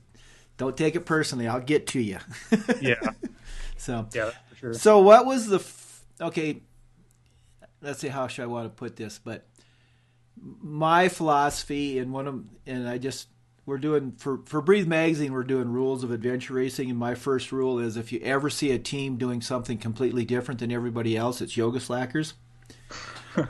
don't 0.57 0.77
take 0.77 0.95
it 0.97 1.07
personally. 1.07 1.49
I'll 1.49 1.61
get 1.61 1.87
to 1.89 2.01
you. 2.01 2.19
yeah. 2.81 3.01
So 3.77 4.09
yeah, 4.13 4.31
sure. 4.59 4.75
So 4.75 5.01
what 5.01 5.25
was 5.25 5.47
the 5.47 5.57
f- 5.57 6.05
okay? 6.21 6.63
Let's 7.81 8.01
see 8.01 8.09
how 8.09 8.27
should 8.27 8.43
I 8.43 8.47
want 8.47 8.67
to 8.67 8.71
put 8.71 8.97
this, 8.97 9.19
but 9.23 9.47
my 10.43 11.09
philosophy 11.09 11.99
and 11.99 12.13
one 12.13 12.27
of 12.27 12.45
and 12.67 12.89
I 12.89 12.99
just 12.99 13.29
we're 13.67 13.79
doing 13.79 14.13
for 14.13 14.41
for 14.47 14.61
Breathe 14.61 14.87
Magazine 14.87 15.33
we're 15.33 15.45
doing 15.45 15.71
rules 15.71 16.03
of 16.03 16.11
adventure 16.11 16.55
racing 16.55 16.91
and 16.91 16.99
my 16.99 17.15
first 17.15 17.53
rule 17.53 17.79
is 17.79 17.97
if 17.97 18.11
you 18.13 18.21
ever 18.23 18.49
see 18.49 18.71
a 18.73 18.79
team 18.79 19.17
doing 19.17 19.43
something 19.43 19.79
completely 19.79 20.25
different 20.25 20.61
than 20.61 20.73
everybody 20.73 21.17
else 21.17 21.41
it's 21.41 21.57
yoga 21.57 21.81
slackers. 21.81 22.35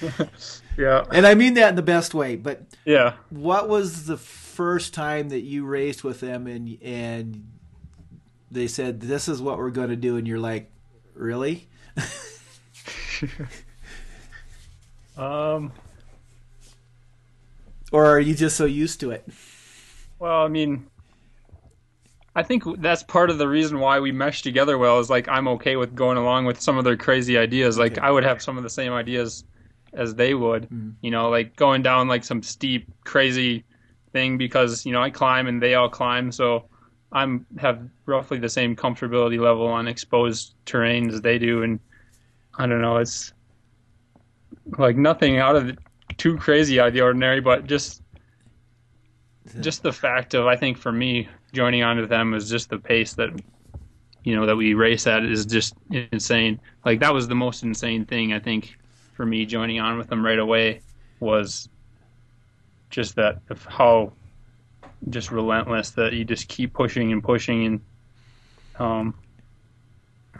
yeah. 0.78 1.04
And 1.12 1.26
I 1.26 1.34
mean 1.34 1.54
that 1.54 1.70
in 1.70 1.74
the 1.74 1.82
best 1.82 2.14
way, 2.14 2.36
but 2.36 2.62
yeah. 2.84 3.14
What 3.30 3.68
was 3.68 4.06
the 4.06 4.16
first 4.16 4.94
time 4.94 5.30
that 5.30 5.40
you 5.40 5.66
raced 5.66 6.04
with 6.04 6.20
them 6.20 6.46
and 6.46 6.78
and 6.82 7.48
they 8.50 8.68
said 8.68 9.00
this 9.00 9.28
is 9.28 9.42
what 9.42 9.58
we're 9.58 9.70
going 9.70 9.90
to 9.90 9.96
do 9.96 10.16
and 10.16 10.26
you're 10.26 10.38
like, 10.38 10.70
"Really?" 11.14 11.68
um 15.18 15.72
or 17.90 18.06
are 18.06 18.20
you 18.20 18.34
just 18.34 18.56
so 18.56 18.64
used 18.64 19.00
to 19.00 19.10
it? 19.10 19.26
Well, 20.18 20.44
I 20.44 20.48
mean, 20.48 20.86
I 22.36 22.42
think 22.42 22.62
that's 22.80 23.02
part 23.02 23.30
of 23.30 23.38
the 23.38 23.48
reason 23.48 23.80
why 23.80 23.98
we 23.98 24.12
mesh 24.12 24.42
together 24.42 24.78
well. 24.78 25.00
Is 25.00 25.10
like 25.10 25.28
I'm 25.28 25.48
okay 25.48 25.76
with 25.76 25.96
going 25.96 26.18
along 26.18 26.44
with 26.44 26.60
some 26.60 26.78
of 26.78 26.84
their 26.84 26.96
crazy 26.96 27.36
ideas. 27.36 27.78
Like 27.78 27.92
Okay. 27.92 28.00
I 28.00 28.10
would 28.10 28.24
have 28.24 28.40
some 28.40 28.56
of 28.56 28.62
the 28.62 28.70
same 28.70 28.92
ideas 28.92 29.44
as 29.92 30.14
they 30.14 30.34
would. 30.34 30.68
Mhm. 30.70 30.94
You 31.00 31.10
know, 31.10 31.28
like 31.28 31.56
going 31.56 31.82
down 31.82 32.08
like 32.08 32.24
some 32.24 32.42
steep, 32.42 32.86
crazy 33.04 33.64
thing 34.12 34.38
because 34.38 34.86
you 34.86 34.92
know 34.92 35.02
I 35.02 35.10
climb 35.10 35.46
and 35.46 35.62
they 35.62 35.74
all 35.74 35.88
climb, 35.88 36.32
so 36.32 36.64
I'm 37.12 37.46
have 37.58 37.80
roughly 38.06 38.38
the 38.38 38.48
same 38.48 38.76
comfortability 38.76 39.40
level 39.40 39.66
on 39.66 39.88
exposed 39.88 40.54
terrain 40.64 41.08
as 41.08 41.20
they 41.20 41.38
do, 41.38 41.62
and 41.62 41.80
I 42.58 42.66
don't 42.66 42.82
know, 42.82 42.96
it's 42.98 43.32
like 44.76 44.96
nothing 44.96 45.38
out 45.38 45.56
of 45.56 45.66
the, 45.68 45.76
too 46.16 46.36
crazy 46.36 46.80
out 46.80 46.88
of 46.88 46.94
the 46.94 47.00
ordinary, 47.00 47.40
but 47.40 47.66
just 47.66 48.02
just 49.60 49.82
the 49.82 49.92
fact 49.92 50.34
of 50.34 50.46
I 50.46 50.56
think 50.56 50.76
for 50.76 50.92
me 50.92 51.28
joining 51.52 51.82
on 51.82 51.96
to 51.96 52.06
them 52.06 52.34
is 52.34 52.50
just 52.50 52.68
the 52.68 52.78
pace 52.78 53.14
that 53.14 53.30
you 54.24 54.36
know 54.36 54.46
that 54.46 54.56
we 54.56 54.74
race 54.74 55.06
at 55.06 55.24
is 55.24 55.46
just 55.46 55.74
insane. 55.90 56.60
Like 56.84 57.00
that 57.00 57.14
was 57.14 57.28
the 57.28 57.34
most 57.34 57.62
insane 57.62 58.04
thing 58.04 58.32
I 58.32 58.40
think 58.40 58.76
for 59.18 59.26
me 59.26 59.44
joining 59.44 59.80
on 59.80 59.98
with 59.98 60.06
them 60.06 60.24
right 60.24 60.38
away 60.38 60.80
was 61.18 61.68
just 62.88 63.16
that 63.16 63.40
of 63.50 63.64
how 63.64 64.12
just 65.10 65.32
relentless 65.32 65.90
that 65.90 66.12
you 66.12 66.24
just 66.24 66.46
keep 66.46 66.72
pushing 66.72 67.10
and 67.10 67.24
pushing 67.24 67.66
and 67.66 67.80
um 68.78 69.12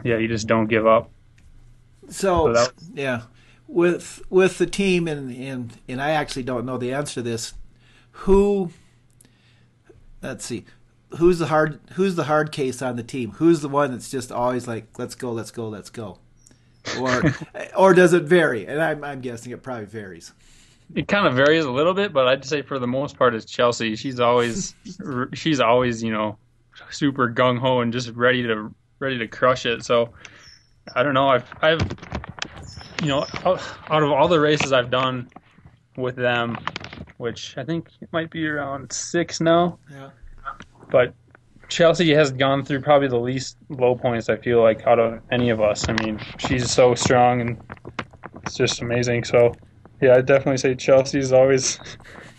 yeah 0.05 0.17
you 0.17 0.29
just 0.29 0.47
don't 0.47 0.67
give 0.67 0.87
up 0.87 1.11
So, 2.09 2.53
So 2.53 2.53
that 2.53 2.73
yeah, 2.93 3.23
with 3.67 4.21
with 4.29 4.57
the 4.57 4.65
team 4.65 5.07
and 5.07 5.29
and 5.35 5.77
and 5.87 6.01
I 6.01 6.11
actually 6.11 6.43
don't 6.43 6.65
know 6.65 6.77
the 6.77 6.93
answer 6.93 7.15
to 7.15 7.21
this. 7.21 7.53
Who? 8.23 8.71
Let's 10.21 10.45
see. 10.45 10.65
Who's 11.17 11.39
the 11.39 11.47
hard 11.47 11.79
Who's 11.93 12.15
the 12.15 12.25
hard 12.25 12.51
case 12.51 12.81
on 12.81 12.95
the 12.95 13.03
team? 13.03 13.31
Who's 13.33 13.61
the 13.61 13.69
one 13.69 13.91
that's 13.91 14.09
just 14.09 14.31
always 14.31 14.67
like, 14.67 14.97
let's 14.97 15.15
go, 15.15 15.31
let's 15.31 15.51
go, 15.51 15.67
let's 15.67 15.89
go, 15.89 16.19
or 16.99 17.21
or 17.77 17.93
does 17.93 18.13
it 18.13 18.23
vary? 18.23 18.65
And 18.67 18.81
I'm 18.81 19.03
I'm 19.03 19.21
guessing 19.21 19.51
it 19.51 19.61
probably 19.63 19.85
varies. 19.85 20.33
it 20.95 21.07
kind 21.07 21.27
of 21.27 21.33
varies 21.35 21.65
a 21.65 21.71
little 21.71 21.93
bit, 21.93 22.13
but 22.13 22.27
I'd 22.27 22.43
say 22.45 22.61
for 22.61 22.79
the 22.79 22.87
most 22.87 23.17
part, 23.17 23.35
it's 23.35 23.45
Chelsea. 23.45 23.95
She's 23.95 24.19
always, 24.19 24.73
she's 25.33 25.59
always, 25.59 26.01
you 26.03 26.11
know, 26.11 26.37
super 26.89 27.29
gung 27.31 27.59
ho 27.59 27.81
and 27.81 27.91
just 27.93 28.09
ready 28.11 28.43
to 28.43 28.73
ready 28.99 29.17
to 29.19 29.27
crush 29.27 29.65
it. 29.65 29.83
So 29.83 30.09
I 30.95 31.03
don't 31.03 31.13
know. 31.13 31.29
I've, 31.29 31.45
I've, 31.61 31.81
you 33.01 33.07
know, 33.09 33.25
out 33.45 33.61
out 33.89 34.03
of 34.03 34.11
all 34.11 34.27
the 34.27 34.39
races 34.39 34.73
I've 34.73 34.89
done 34.89 35.29
with 35.97 36.15
them, 36.15 36.57
which 37.17 37.55
I 37.57 37.63
think 37.63 37.89
it 38.01 38.09
might 38.11 38.29
be 38.31 38.47
around 38.47 38.91
six 38.91 39.39
now, 39.41 39.77
Yeah. 39.91 40.09
but 40.89 41.13
Chelsea 41.69 42.13
has 42.13 42.31
gone 42.31 42.65
through 42.65 42.81
probably 42.81 43.07
the 43.07 43.19
least 43.19 43.55
low 43.69 43.95
points. 43.95 44.27
I 44.27 44.37
feel 44.37 44.61
like 44.61 44.85
out 44.85 44.99
of 44.99 45.21
any 45.31 45.49
of 45.49 45.61
us. 45.61 45.87
I 45.87 45.93
mean, 46.03 46.19
she's 46.39 46.69
so 46.69 46.95
strong 46.95 47.41
and 47.41 47.61
it's 48.43 48.55
just 48.55 48.81
amazing. 48.81 49.23
So, 49.23 49.53
yeah, 50.01 50.15
I 50.15 50.21
definitely 50.21 50.57
say 50.57 50.75
Chelsea's 50.75 51.31
always 51.31 51.79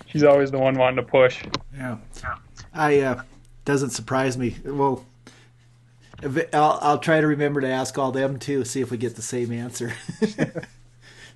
she's 0.07 0.25
always 0.25 0.51
the 0.51 0.59
one 0.59 0.77
wanting 0.77 0.97
to 0.97 1.11
push. 1.11 1.43
Yeah. 1.75 1.99
I 2.75 3.01
uh, 3.01 3.23
doesn't 3.65 3.91
surprise 3.91 4.37
me. 4.37 4.57
Well, 4.65 5.07
I'll 6.23 6.79
I'll 6.83 6.99
try 6.99 7.21
to 7.21 7.27
remember 7.27 7.61
to 7.61 7.69
ask 7.69 7.97
all 7.99 8.11
them 8.11 8.39
too. 8.39 8.65
See 8.65 8.81
if 8.81 8.91
we 8.91 8.97
get 8.97 9.17
the 9.17 9.23
same 9.23 9.53
answer. 9.53 9.93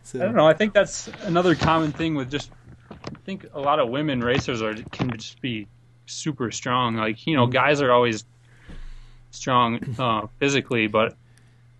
so, 0.02 0.20
I 0.20 0.24
don't 0.24 0.34
know. 0.34 0.48
I 0.48 0.52
think 0.52 0.74
that's 0.74 1.08
another 1.22 1.54
common 1.54 1.92
thing 1.92 2.14
with 2.16 2.30
just. 2.30 2.50
I 2.90 3.18
think 3.24 3.46
a 3.54 3.60
lot 3.60 3.78
of 3.78 3.88
women 3.88 4.20
racers 4.20 4.60
are 4.60 4.74
can 4.92 5.10
just 5.16 5.40
be 5.40 5.66
super 6.06 6.50
strong. 6.50 6.96
Like 6.96 7.26
you 7.26 7.36
know, 7.36 7.46
guys 7.46 7.80
are 7.82 7.92
always 7.92 8.24
strong 9.30 9.80
uh, 9.98 10.26
physically, 10.38 10.86
but 10.86 11.16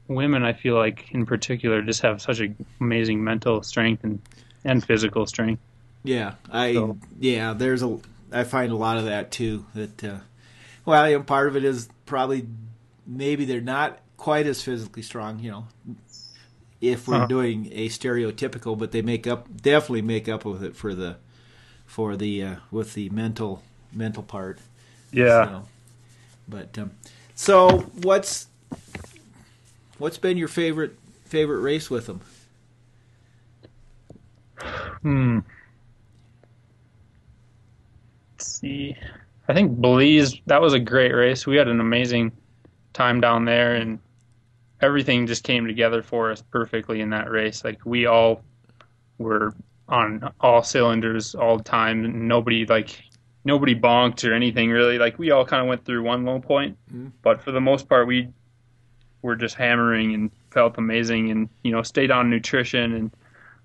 women, 0.09 0.45
I 0.45 0.53
feel 0.53 0.75
like 0.77 1.11
in 1.13 1.25
particular, 1.27 1.83
just 1.83 2.03
have 2.03 2.21
such 2.21 2.41
a 2.41 2.55
amazing 2.81 3.23
mental 3.23 3.63
strength 3.63 4.05
and 4.05 4.21
and 4.65 4.85
physical 4.85 5.27
strength. 5.27 5.63
Yeah, 6.03 6.35
I 6.51 6.75
So- 6.75 6.99
yeah. 7.19 7.53
There's 7.55 7.83
a 7.83 7.99
I 8.33 8.45
find 8.45 8.73
a 8.73 8.77
lot 8.77 8.97
of 8.99 9.05
that 9.05 9.31
too. 9.31 9.67
That 9.75 10.03
uh, 10.05 10.19
well, 10.85 11.09
you 11.09 11.17
know, 11.19 11.23
part 11.25 11.49
of 11.49 11.57
it 11.57 11.65
is 11.65 11.89
probably 12.07 12.47
maybe 13.07 13.45
they're 13.45 13.61
not 13.61 14.01
quite 14.17 14.47
as 14.47 14.63
physically 14.63 15.03
strong. 15.03 15.39
You 15.41 15.51
know, 15.51 15.67
if 16.81 17.07
we're 17.09 17.17
Uh-huh. 17.17 17.27
doing 17.27 17.69
a 17.73 17.89
stereotypical, 17.89 18.77
but 18.77 18.91
they 18.93 19.01
make 19.03 19.27
up 19.27 19.49
definitely 19.63 20.03
make 20.03 20.29
up 20.29 20.45
with 20.45 20.63
it 20.63 20.75
for 20.77 20.95
the 20.95 21.17
for 21.87 22.17
the 22.17 22.43
uh, 22.43 22.57
with 22.71 22.95
the 22.95 23.09
mental 23.11 23.63
mental 23.95 24.23
part. 24.23 24.59
So, 25.13 25.65
but 26.49 26.79
um, 26.79 26.91
so 27.35 27.79
what's 28.03 28.49
what's 29.99 30.19
been 30.19 30.37
your 30.37 30.49
favorite 30.49 30.99
favorite 31.25 31.61
race 31.61 31.91
with 31.91 32.07
them? 32.07 32.21
Hmm. 35.03 35.41
Let's 38.33 38.47
see. 38.47 38.97
I 39.49 39.53
think 39.53 39.79
Belize, 39.81 40.41
that 40.47 40.61
was 40.61 40.73
a 40.73 40.81
great 40.81 41.13
race. 41.15 41.47
We 41.47 41.57
had 41.57 41.69
an 41.69 41.81
amazing 41.81 42.33
time 42.95 43.21
down 43.21 43.45
there, 43.45 43.75
and 43.75 43.99
everything 44.81 45.27
just 45.27 45.45
came 45.45 45.67
together 45.67 46.03
for 46.03 46.31
us 46.31 46.43
perfectly 46.43 47.01
in 47.01 47.11
that 47.11 47.31
race. 47.31 47.63
Like, 47.63 47.85
we 47.85 48.07
all 48.07 48.43
were 49.19 49.55
on 49.89 50.33
all 50.41 50.63
cylinders 50.63 51.35
all 51.35 51.59
the 51.59 51.65
time, 51.65 52.05
and 52.05 52.27
nobody, 52.27 52.65
like, 52.65 53.03
nobody 53.45 53.75
bonked 53.75 54.29
or 54.29 54.33
anything 54.33 54.71
really. 54.71 54.99
Like, 54.99 55.19
we 55.19 55.31
all 55.31 55.45
kind 55.45 55.61
of 55.63 55.69
went 55.69 55.85
through 55.85 56.03
one 56.03 56.25
low 56.25 56.41
point, 56.41 56.77
Mhm. 56.93 57.13
but 57.23 57.43
for 57.43 57.53
the 57.53 57.61
most 57.61 57.89
part, 57.89 58.07
we 58.07 58.29
were 59.23 59.37
just 59.37 59.55
hammering 59.57 60.15
and 60.15 60.31
felt 60.51 60.77
amazing 60.79 61.31
and, 61.31 61.49
you 61.63 61.73
know, 61.73 61.83
stayed 61.83 62.11
on 62.11 62.31
nutrition 62.31 62.95
and 62.95 63.11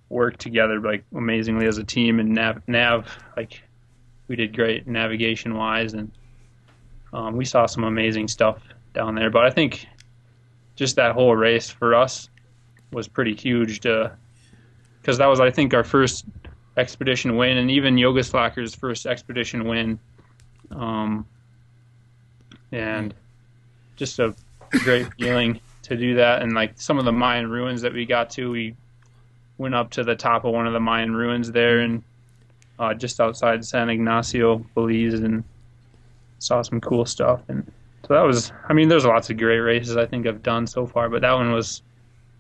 worked 0.10 0.40
together 0.40 0.80
like 0.80 1.04
amazingly 1.16 1.68
as 1.68 1.78
a 1.78 1.84
team 1.84 2.20
and 2.20 2.30
nav, 2.34 2.62
nav 2.68 3.08
like 3.38 3.62
we 4.28 4.36
did 4.36 4.56
great 4.56 4.88
navigation 4.88 5.54
wise 5.56 5.94
and 5.94 6.12
um, 7.14 7.36
we 7.36 7.46
saw 7.46 7.68
some 7.68 7.84
amazing 7.84 8.28
stuff 8.28 8.60
down 8.96 9.14
there 9.14 9.30
but 9.30 9.46
i 9.46 9.52
think 9.52 9.88
just 10.76 10.96
that 10.96 11.12
whole 11.12 11.36
race 11.36 11.70
for 11.70 11.94
us 11.94 12.28
was 12.92 13.08
pretty 13.08 13.36
huge 13.36 13.82
to 13.82 14.12
because 15.00 15.20
that 15.20 15.28
was 15.28 15.40
i 15.40 15.52
think 15.52 15.76
our 15.76 15.84
first 15.84 16.26
expedition 16.78 17.36
win 17.36 17.58
and 17.58 17.70
even 17.70 17.98
yoga 17.98 18.24
slacker's 18.24 18.74
first 18.74 19.06
expedition 19.06 19.68
win 19.68 20.00
um, 20.72 21.26
and 22.72 23.14
just 23.96 24.20
a 24.20 24.34
great 24.72 25.12
feeling 25.20 25.60
to 25.82 25.98
do 25.98 26.16
that 26.16 26.42
and 26.42 26.54
like 26.54 26.74
some 26.76 27.00
of 27.00 27.06
the 27.06 27.12
mayan 27.12 27.50
ruins 27.50 27.82
that 27.82 27.94
we 27.94 28.06
got 28.06 28.30
to 28.30 28.52
we 28.52 28.76
went 29.60 29.76
up 29.76 29.92
to 29.92 30.04
the 30.04 30.16
top 30.16 30.46
of 30.46 30.54
one 30.54 30.66
of 30.66 30.74
the 30.74 30.80
Mayan 30.80 31.16
ruins 31.16 31.52
there 31.52 31.82
and 31.82 32.02
uh, 32.80 32.94
just 32.94 33.20
outside 33.20 33.64
San 33.64 33.90
Ignacio, 33.90 34.66
Belize, 34.74 35.20
and 35.20 35.44
saw 36.40 36.62
some 36.64 36.82
cool 36.82 37.06
stuff. 37.06 37.42
And 37.50 37.70
so 38.08 38.14
that 38.14 38.22
was, 38.22 38.52
I 38.68 38.74
mean, 38.74 38.88
there's 38.88 39.06
lots 39.06 39.30
of 39.30 39.38
great 39.38 39.60
races 39.60 39.98
I 39.98 40.06
think 40.06 40.26
I've 40.26 40.42
done 40.42 40.66
so 40.66 40.88
far, 40.88 41.10
but 41.10 41.22
that 41.22 41.34
one 41.34 41.52
was, 41.52 41.84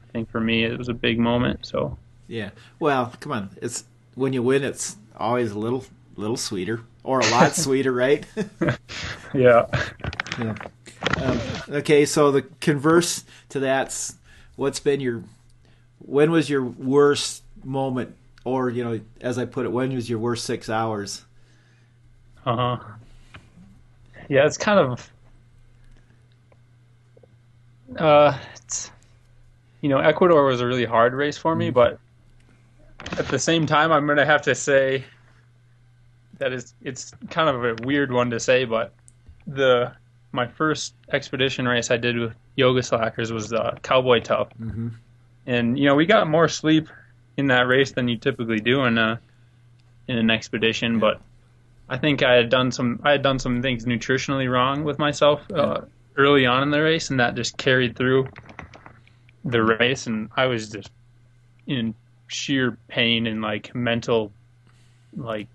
I 0.02 0.12
think 0.14 0.32
for 0.32 0.40
me, 0.40 0.64
it 0.64 0.78
was 0.78 0.88
a 0.88 0.94
big 0.94 1.20
moment. 1.20 1.66
So 1.66 1.98
Yeah. 2.28 2.52
Well, 2.80 3.14
come 3.20 3.34
on. 3.34 3.50
It's 3.62 3.84
when 4.20 4.34
you 4.34 4.44
win, 4.44 4.64
it's 4.64 4.98
always 5.18 5.52
a 5.52 5.60
little 5.60 5.86
little 6.16 6.38
sweeter 6.38 6.82
or 7.04 7.20
a 7.20 7.30
lot 7.32 7.56
sweeter, 7.56 7.92
right? 7.92 8.26
yeah, 9.34 9.66
yeah. 10.38 10.56
Um, 11.22 11.40
okay, 11.70 12.06
so 12.06 12.32
the 12.32 12.42
converse 12.60 13.24
to 13.50 13.60
that's 13.60 14.16
what's 14.56 14.80
been 14.80 15.00
your 15.00 15.24
when 16.00 16.32
was 16.32 16.50
your 16.50 16.64
worst 16.64 17.44
moment 17.64 18.16
or 18.46 18.70
you 18.70 18.84
know 18.84 19.00
as 19.22 19.38
i 19.38 19.46
put 19.46 19.66
it 19.66 19.70
when 19.70 19.94
was 19.94 20.10
your 20.10 20.20
worst 20.20 20.46
six 20.46 20.70
hours 20.70 21.26
uh 22.46 22.56
huh. 22.56 22.78
Yeah, 24.30 24.46
it's 24.46 24.58
kind 24.58 24.80
of, 24.80 25.12
uh, 27.98 28.38
it's, 28.56 28.92
you 29.82 29.90
know, 29.90 29.98
Ecuador 29.98 30.46
was 30.46 30.62
a 30.62 30.68
really 30.68 30.86
hard 30.86 31.14
race 31.14 31.38
for 31.38 31.56
me, 31.56 31.72
but 31.72 32.00
at 33.18 33.28
the 33.28 33.40
same 33.40 33.66
time, 33.66 33.92
I'm 33.92 34.08
gonna 34.08 34.26
have 34.26 34.42
to 34.44 34.56
say 34.56 35.04
that 36.38 36.54
is 36.54 36.74
it's 36.82 37.12
kind 37.30 37.50
of 37.50 37.64
a 37.64 37.86
weird 37.86 38.12
one 38.12 38.30
to 38.32 38.40
say, 38.40 38.66
but 38.66 38.94
the 39.46 39.92
my 40.32 40.48
first 40.48 40.94
expedition 41.12 41.68
race 41.68 41.92
I 41.92 41.98
did 41.98 42.18
with 42.18 42.34
Yoga 42.56 42.84
Slackers 42.84 43.32
was 43.32 43.54
uh, 43.54 43.78
Cowboy 43.82 44.22
Tough, 44.22 44.50
mm-hmm. 44.60 44.90
and 45.46 45.78
you 45.78 45.86
know 45.86 45.96
we 45.96 46.06
got 46.06 46.28
more 46.28 46.48
sleep 46.48 46.88
in 47.38 47.48
that 47.48 47.68
race 47.68 47.92
than 47.92 48.08
you 48.08 48.18
typically 48.18 48.60
do 48.60 48.84
in 48.84 48.98
a 48.98 49.20
in 50.08 50.18
an 50.18 50.30
expedition, 50.30 51.00
but 51.00 51.22
I 51.88 51.98
think 51.98 52.24
I 52.24 52.34
had 52.34 52.50
done 52.50 52.72
some 52.72 53.00
I 53.04 53.12
had 53.12 53.22
done 53.22 53.40
some 53.40 53.62
things 53.62 53.86
nutritionally 53.86 54.52
wrong 54.52 54.84
with 54.84 55.00
myself 55.00 55.42
uh, 55.52 55.82
early 56.16 56.46
on 56.46 56.64
in 56.64 56.72
the 56.72 56.82
race, 56.82 57.10
and 57.10 57.20
that 57.20 57.36
just 57.36 57.58
carried 57.58 57.96
through 57.96 58.28
the 59.46 59.64
race, 59.64 60.08
and 60.08 60.30
I 60.36 60.46
was 60.46 60.70
just 60.70 60.92
in 61.66 61.96
sheer 62.30 62.78
pain 62.88 63.28
and 63.28 63.42
like 63.42 63.74
mental, 63.76 64.32
like 65.18 65.48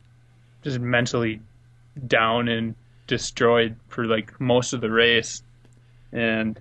just 0.62 0.78
mentally 0.78 1.40
down 2.06 2.48
and 2.48 2.74
destroyed 3.06 3.76
for 3.88 4.04
like 4.04 4.38
most 4.40 4.72
of 4.72 4.80
the 4.80 4.90
race, 4.90 5.42
and 6.12 6.60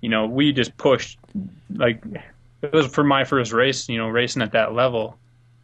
you 0.00 0.08
know 0.08 0.26
we 0.26 0.52
just 0.52 0.76
pushed 0.76 1.18
like 1.76 2.02
it 2.62 2.72
was 2.72 2.86
for 2.86 3.04
my 3.04 3.24
first 3.24 3.52
race, 3.52 3.88
you 3.88 3.98
know, 3.98 4.08
racing 4.08 4.42
at 4.42 4.52
that 4.52 4.72
level 4.74 5.18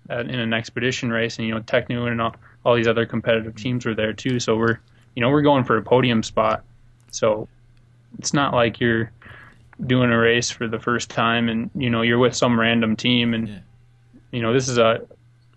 at, 0.09 0.29
in 0.29 0.39
an 0.39 0.53
expedition 0.53 1.11
race, 1.11 1.39
and 1.39 1.47
you 1.47 1.55
know, 1.55 1.61
Tecnu 1.61 2.11
and 2.11 2.21
all, 2.21 2.37
all 2.65 2.75
these 2.75 2.89
other 2.89 3.07
competitive 3.07 3.57
teams 3.57 3.87
were 3.87 3.95
there 3.95 4.13
too. 4.13 4.39
So 4.39 4.57
we're 4.57 4.79
you 5.15 5.23
know 5.23 5.31
we're 5.31 5.43
going 5.43 5.65
for 5.65 5.77
a 5.77 5.83
podium 5.83 6.23
spot, 6.23 6.63
so 7.11 7.49
it's 8.19 8.35
not 8.35 8.53
like 8.55 8.81
you're 8.81 9.11
doing 9.87 10.11
a 10.11 10.19
race 10.19 10.51
for 10.51 10.69
the 10.69 10.79
first 10.79 11.09
time 11.09 11.49
and 11.49 11.71
you 11.75 11.89
know 11.89 12.03
you're 12.03 12.19
with 12.19 12.37
some 12.37 12.61
random 12.61 12.97
team 12.97 13.33
and 13.33 13.49
Yeah. 13.49 13.59
You 14.33 14.43
know 14.43 14.53
this 14.53 14.69
is 14.69 14.79
a 14.79 15.01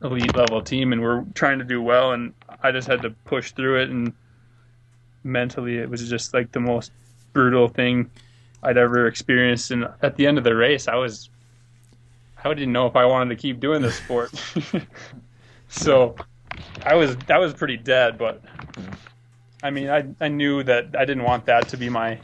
elite 0.01 0.35
level 0.35 0.61
team 0.61 0.91
and 0.91 1.01
we're 1.01 1.23
trying 1.33 1.59
to 1.59 1.65
do 1.65 1.81
well 1.81 2.11
and 2.11 2.33
I 2.61 2.71
just 2.71 2.87
had 2.87 3.01
to 3.03 3.11
push 3.25 3.51
through 3.53 3.81
it 3.81 3.89
and 3.89 4.13
mentally 5.23 5.77
it 5.77 5.89
was 5.89 6.07
just 6.09 6.33
like 6.33 6.51
the 6.51 6.59
most 6.59 6.91
brutal 7.31 7.67
thing 7.69 8.11
I'd 8.61 8.77
ever 8.77 9.07
experienced. 9.07 9.71
And 9.71 9.87
at 10.01 10.15
the 10.17 10.27
end 10.27 10.37
of 10.37 10.43
the 10.43 10.55
race 10.55 10.87
I 10.87 10.95
was 10.95 11.29
I 12.43 12.53
didn't 12.53 12.73
know 12.73 12.87
if 12.87 12.95
I 12.97 13.05
wanted 13.05 13.35
to 13.35 13.41
keep 13.41 13.59
doing 13.59 13.81
this 13.81 13.95
sport. 13.95 14.31
So 15.69 16.15
I 16.85 16.93
was 16.95 17.17
that 17.27 17.37
was 17.37 17.53
pretty 17.53 17.77
dead 17.77 18.17
but 18.17 18.43
I 19.63 19.71
mean 19.71 19.89
I 19.89 20.03
I 20.21 20.27
knew 20.27 20.63
that 20.63 20.95
I 20.97 21.05
didn't 21.05 21.23
want 21.23 21.45
that 21.45 21.69
to 21.69 21.77
be 21.77 21.89
my 21.89 22.19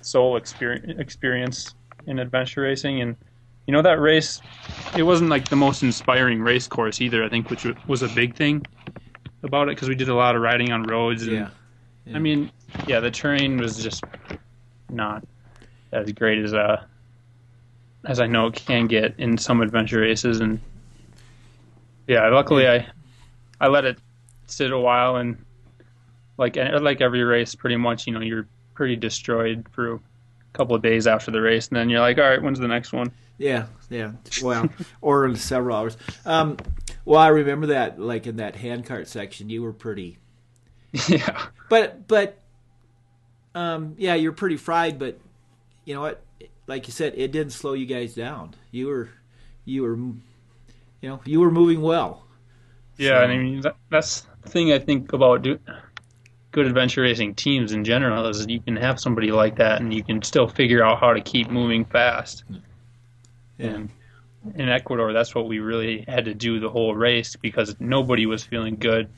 sole 0.00 0.36
experience 0.36 1.00
experience 1.00 1.74
in 2.06 2.18
adventure 2.18 2.62
racing. 2.62 3.00
And 3.00 3.16
you 3.66 3.72
know 3.72 3.82
that 3.82 4.00
race 4.00 4.42
it 4.94 5.02
wasn't 5.02 5.28
like 5.30 5.48
the 5.48 5.56
most 5.56 5.82
inspiring 5.82 6.40
race 6.40 6.66
course 6.66 7.00
either 7.00 7.24
i 7.24 7.28
think 7.28 7.50
which 7.50 7.66
was 7.86 8.02
a 8.02 8.08
big 8.08 8.36
thing 8.36 8.64
about 9.42 9.68
it 9.68 9.76
because 9.76 9.88
we 9.88 9.94
did 9.94 10.08
a 10.08 10.14
lot 10.14 10.34
of 10.36 10.42
riding 10.42 10.72
on 10.72 10.82
roads 10.84 11.22
and 11.26 11.32
Yeah. 11.32 11.50
i 12.14 12.18
mean 12.18 12.50
yeah 12.86 13.00
the 13.00 13.10
terrain 13.10 13.58
was 13.58 13.82
just 13.82 14.04
not 14.90 15.24
as 15.92 16.12
great 16.12 16.38
as 16.44 16.54
uh 16.54 16.84
as 18.06 18.20
i 18.20 18.26
know 18.26 18.48
it 18.48 18.54
can 18.54 18.86
get 18.86 19.14
in 19.18 19.38
some 19.38 19.60
adventure 19.62 20.00
races 20.00 20.40
and 20.40 20.60
yeah 22.06 22.28
luckily 22.28 22.68
i 22.68 22.86
i 23.60 23.68
let 23.68 23.84
it 23.84 23.98
sit 24.46 24.72
a 24.72 24.78
while 24.78 25.16
and 25.16 25.44
like 26.38 26.56
like 26.56 27.00
every 27.00 27.22
race 27.22 27.54
pretty 27.54 27.76
much 27.76 28.06
you 28.06 28.12
know 28.12 28.20
you're 28.20 28.48
pretty 28.74 28.96
destroyed 28.96 29.66
for 29.72 29.94
a 29.94 30.00
couple 30.52 30.74
of 30.74 30.82
days 30.82 31.06
after 31.06 31.30
the 31.30 31.40
race, 31.40 31.68
and 31.68 31.76
then 31.76 31.88
you're 31.88 32.00
like, 32.00 32.18
all 32.18 32.24
right, 32.24 32.42
when's 32.42 32.58
the 32.58 32.68
next 32.68 32.92
one? 32.92 33.12
Yeah, 33.38 33.66
yeah. 33.90 34.12
Well, 34.42 34.68
or 35.00 35.34
several 35.36 35.76
hours. 35.76 35.96
Um, 36.24 36.56
well, 37.04 37.20
I 37.20 37.28
remember 37.28 37.68
that, 37.68 37.98
like 38.00 38.26
in 38.26 38.36
that 38.36 38.54
handcart 38.56 39.08
section, 39.08 39.50
you 39.50 39.62
were 39.62 39.72
pretty. 39.72 40.18
yeah, 41.08 41.46
But 41.68 42.06
but, 42.06 42.40
um, 43.54 43.94
yeah, 43.98 44.14
you're 44.14 44.32
pretty 44.32 44.56
fried. 44.56 44.98
But 44.98 45.18
you 45.84 45.94
know 45.94 46.00
what? 46.00 46.22
Like 46.66 46.86
you 46.86 46.92
said, 46.92 47.14
it 47.16 47.32
didn't 47.32 47.52
slow 47.52 47.72
you 47.74 47.86
guys 47.86 48.14
down. 48.14 48.54
You 48.70 48.86
were, 48.86 49.08
you 49.64 49.82
were, 49.82 49.96
you 49.96 51.08
know, 51.08 51.20
you 51.24 51.40
were 51.40 51.50
moving 51.50 51.82
well. 51.82 52.24
yeah. 52.96 53.18
So- 53.18 53.22
And 53.24 53.32
I 53.32 53.38
mean, 53.38 53.60
that, 53.62 53.76
that's 53.90 54.26
the 54.42 54.48
thing 54.50 54.72
I 54.72 54.78
think 54.78 55.12
about 55.12 55.42
do, 55.42 55.58
good 56.52 56.66
adventure 56.66 57.02
racing 57.02 57.34
teams 57.34 57.72
in 57.72 57.84
general 57.84 58.26
is 58.28 58.38
that 58.38 58.50
you 58.50 58.60
can 58.60 58.76
have 58.76 58.98
somebody 59.00 59.30
like 59.32 59.56
that, 59.56 59.80
and 59.80 59.92
you 59.92 60.02
can 60.04 60.22
still 60.22 60.46
figure 60.48 60.82
out 60.84 61.00
how 61.00 61.12
to 61.12 61.20
keep 61.20 61.50
moving 61.50 61.84
fast. 61.84 62.44
And 63.58 63.90
in 64.54 64.68
Ecuador, 64.68 65.12
that's 65.12 65.34
what 65.34 65.46
we 65.46 65.58
really 65.58 66.04
had 66.06 66.26
to 66.26 66.34
do 66.34 66.60
the 66.60 66.68
whole 66.68 66.94
race 66.94 67.36
because 67.36 67.76
nobody 67.80 68.26
was 68.26 68.42
feeling 68.42 68.76
good 68.76 69.08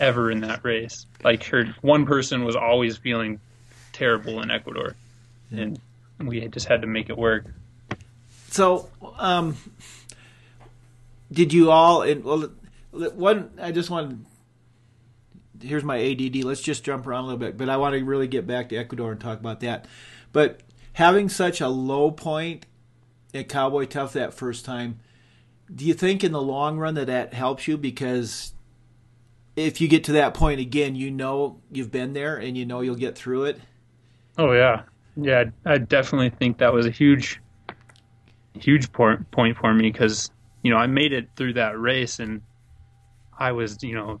ever 0.00 0.30
in 0.30 0.40
that 0.40 0.64
race. 0.64 1.06
Like, 1.22 1.44
her, 1.44 1.74
one 1.80 2.06
person 2.06 2.44
was 2.44 2.56
always 2.56 2.96
feeling 2.96 3.40
terrible 3.92 4.42
in 4.42 4.50
Ecuador, 4.50 4.94
and 5.50 5.78
we 6.18 6.46
just 6.48 6.66
had 6.66 6.82
to 6.82 6.86
make 6.86 7.08
it 7.08 7.16
work. 7.16 7.46
So, 8.48 8.90
um, 9.18 9.56
did 11.32 11.52
you 11.52 11.70
all? 11.70 12.02
And 12.02 12.24
well, 12.24 12.50
one. 12.90 13.50
I 13.60 13.72
just 13.72 13.90
wanted. 13.90 14.24
Here's 15.60 15.84
my 15.84 15.98
ADD. 15.98 16.44
Let's 16.44 16.60
just 16.60 16.84
jump 16.84 17.06
around 17.06 17.24
a 17.24 17.26
little 17.28 17.38
bit, 17.38 17.56
but 17.56 17.68
I 17.68 17.76
want 17.76 17.94
to 17.94 18.04
really 18.04 18.26
get 18.26 18.46
back 18.46 18.68
to 18.70 18.76
Ecuador 18.76 19.12
and 19.12 19.20
talk 19.20 19.38
about 19.38 19.60
that. 19.60 19.86
But 20.32 20.60
having 20.92 21.28
such 21.28 21.60
a 21.60 21.68
low 21.68 22.10
point 22.10 22.66
at 23.34 23.48
Cowboy 23.48 23.86
Tough 23.86 24.12
that 24.12 24.34
first 24.34 24.64
time, 24.64 25.00
do 25.74 25.84
you 25.84 25.94
think 25.94 26.22
in 26.22 26.32
the 26.32 26.42
long 26.42 26.78
run 26.78 26.94
that 26.94 27.06
that 27.06 27.34
helps 27.34 27.66
you 27.66 27.76
because 27.76 28.52
if 29.56 29.80
you 29.80 29.88
get 29.88 30.04
to 30.04 30.12
that 30.12 30.34
point 30.34 30.60
again, 30.60 30.94
you 30.94 31.10
know 31.10 31.60
you've 31.70 31.90
been 31.90 32.12
there 32.12 32.36
and 32.36 32.56
you 32.56 32.64
know 32.64 32.80
you'll 32.80 32.94
get 32.94 33.16
through 33.16 33.44
it. 33.44 33.60
Oh 34.38 34.52
yeah, 34.52 34.82
yeah. 35.16 35.44
I 35.66 35.78
definitely 35.78 36.30
think 36.30 36.58
that 36.58 36.72
was 36.72 36.86
a 36.86 36.90
huge, 36.90 37.40
huge 38.54 38.92
point 38.92 39.30
point 39.30 39.56
for 39.56 39.72
me 39.74 39.90
because 39.90 40.30
you 40.62 40.70
know 40.70 40.78
I 40.78 40.86
made 40.86 41.12
it 41.12 41.28
through 41.36 41.54
that 41.54 41.78
race 41.78 42.18
and 42.18 42.40
I 43.38 43.52
was 43.52 43.82
you 43.82 43.94
know 43.94 44.20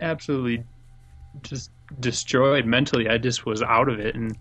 absolutely 0.00 0.64
just 1.42 1.70
destroyed 1.98 2.64
mentally. 2.64 3.08
I 3.08 3.18
just 3.18 3.44
was 3.46 3.62
out 3.62 3.88
of 3.88 3.98
it 3.98 4.14
and 4.14 4.36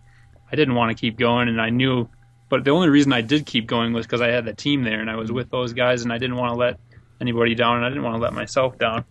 I 0.52 0.56
didn't 0.56 0.76
want 0.76 0.96
to 0.96 1.00
keep 1.00 1.18
going 1.18 1.48
and 1.48 1.60
I 1.60 1.70
knew. 1.70 2.08
But 2.54 2.66
the 2.66 2.70
only 2.70 2.90
reason 2.90 3.12
I 3.14 3.22
did 3.22 3.48
keep 3.48 3.66
going 3.66 3.94
was 3.94 4.06
because 4.06 4.22
I 4.22 4.28
had 4.28 4.46
the 4.46 4.54
team 4.54 4.84
there 4.84 5.02
and 5.02 5.10
I 5.10 5.16
was 5.16 5.32
with 5.32 5.50
those 5.50 5.74
guys 5.74 6.04
and 6.04 6.14
I 6.14 6.20
didn't 6.20 6.36
want 6.36 6.54
to 6.54 6.56
let 6.56 6.80
anybody 7.20 7.56
down 7.56 7.78
and 7.78 7.84
I 7.84 7.90
didn't 7.90 8.04
want 8.04 8.18
to 8.18 8.22
let 8.22 8.32
myself 8.32 8.78
down 8.78 9.06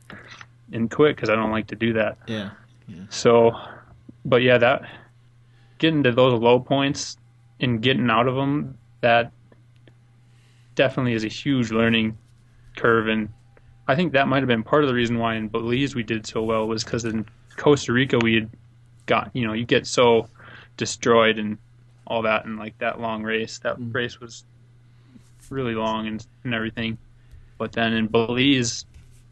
and 0.72 0.88
quit 0.88 1.16
because 1.16 1.28
I 1.28 1.34
don't 1.34 1.50
like 1.50 1.66
to 1.66 1.74
do 1.74 1.94
that. 1.94 2.18
Yeah. 2.28 2.50
So, 3.10 3.50
but 4.24 4.42
yeah, 4.42 4.58
that 4.58 4.82
getting 5.78 6.04
to 6.04 6.12
those 6.12 6.40
low 6.40 6.60
points 6.60 7.16
and 7.58 7.82
getting 7.82 8.08
out 8.10 8.28
of 8.28 8.36
them, 8.36 8.78
that 9.00 9.32
definitely 10.76 11.14
is 11.14 11.24
a 11.24 11.28
huge 11.28 11.72
learning 11.72 12.16
curve. 12.76 13.08
And 13.08 13.28
I 13.88 13.96
think 13.96 14.12
that 14.12 14.28
might 14.28 14.38
have 14.38 14.46
been 14.46 14.62
part 14.62 14.84
of 14.84 14.88
the 14.88 14.94
reason 14.94 15.18
why 15.18 15.34
in 15.34 15.48
Belize 15.48 15.96
we 15.96 16.04
did 16.04 16.28
so 16.28 16.44
well 16.44 16.68
was 16.68 16.84
because 16.84 17.04
in 17.04 17.26
Costa 17.56 17.92
Rica 17.92 18.20
we 18.22 18.36
had 18.36 18.50
got, 19.06 19.32
you 19.32 19.44
know, 19.44 19.52
you 19.52 19.66
get 19.66 19.88
so 19.88 20.28
destroyed 20.76 21.40
and 21.40 21.58
all 22.06 22.22
that 22.22 22.44
and 22.44 22.58
like 22.58 22.76
that 22.78 23.00
long 23.00 23.22
race. 23.22 23.58
That 23.58 23.78
Mm. 23.78 23.94
race 23.94 24.20
was 24.20 24.44
really 25.50 25.74
long 25.74 26.06
and, 26.06 26.26
and 26.44 26.54
everything. 26.54 26.98
But 27.58 27.72
then 27.72 27.92
in 27.92 28.06
Belize, 28.06 28.84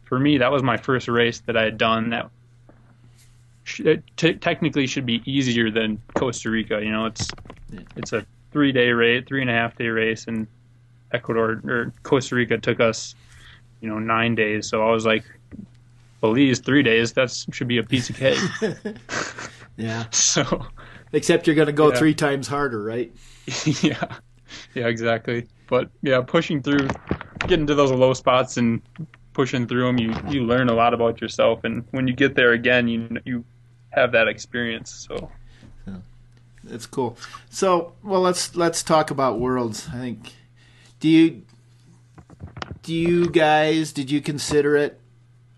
for 0.03 0.19
me, 0.19 0.37
that 0.37 0.51
was 0.51 0.63
my 0.63 0.77
first 0.77 1.07
race 1.07 1.39
that 1.41 1.57
I 1.57 1.63
had 1.63 1.77
done 1.77 2.09
that 2.11 2.29
sh- 3.63 3.81
t- 4.17 4.33
technically 4.35 4.87
should 4.87 5.05
be 5.05 5.21
easier 5.25 5.69
than 5.71 6.01
Costa 6.15 6.49
Rica. 6.49 6.81
You 6.83 6.91
know, 6.91 7.05
it's 7.05 7.29
it's 7.95 8.13
a 8.13 8.25
three 8.51 8.71
day 8.71 8.91
race, 8.91 9.23
three 9.27 9.41
and 9.41 9.49
a 9.49 9.53
half 9.53 9.75
day 9.75 9.87
race, 9.87 10.27
and 10.27 10.47
Ecuador 11.11 11.61
or 11.65 11.93
Costa 12.03 12.35
Rica 12.35 12.57
took 12.57 12.79
us, 12.79 13.15
you 13.81 13.89
know, 13.89 13.99
nine 13.99 14.35
days. 14.35 14.67
So 14.67 14.87
I 14.87 14.91
was 14.91 15.05
like, 15.05 15.23
Belize 16.21 16.59
three 16.59 16.83
days. 16.83 17.13
That 17.13 17.31
should 17.51 17.67
be 17.67 17.79
a 17.79 17.83
piece 17.83 18.09
of 18.09 18.17
cake. 18.17 18.39
Yeah. 19.77 20.05
so 20.11 20.65
Except 21.13 21.45
you're 21.47 21.55
going 21.55 21.67
to 21.67 21.73
go 21.73 21.89
Yeah. 21.91 21.97
three 21.97 22.13
times 22.15 22.47
harder, 22.47 22.81
right? 22.83 23.11
yeah, 23.81 24.17
yeah, 24.73 24.87
exactly. 24.87 25.47
But 25.67 25.89
yeah, 26.01 26.21
pushing 26.21 26.61
through, 26.61 26.87
getting 27.47 27.67
to 27.67 27.75
those 27.75 27.91
low 27.91 28.13
spots 28.13 28.57
and 28.57 28.81
pushing 29.33 29.67
through 29.67 29.85
them, 29.85 29.97
you 29.97 30.13
you 30.29 30.43
learn 30.43 30.69
a 30.69 30.73
lot 30.73 30.93
about 30.93 31.21
yourself. 31.21 31.63
And 31.63 31.85
when 31.91 32.07
you 32.07 32.13
get 32.13 32.35
there 32.35 32.51
again, 32.53 32.87
you 32.87 33.17
you 33.25 33.45
have 33.91 34.11
that 34.13 34.27
experience. 34.27 35.07
So 35.09 35.31
That's 36.63 36.85
cool. 36.85 37.17
So, 37.49 37.93
well, 38.03 38.21
let's 38.21 38.55
let's 38.55 38.83
talk 38.83 39.09
about 39.11 39.39
worlds. 39.39 39.89
I 39.89 39.97
think. 39.97 40.33
Do 40.99 41.09
you 41.09 41.41
do 42.83 42.93
you 42.93 43.29
guys 43.29 43.91
did 43.91 44.11
you 44.11 44.21
consider 44.21 44.75
it 44.75 44.99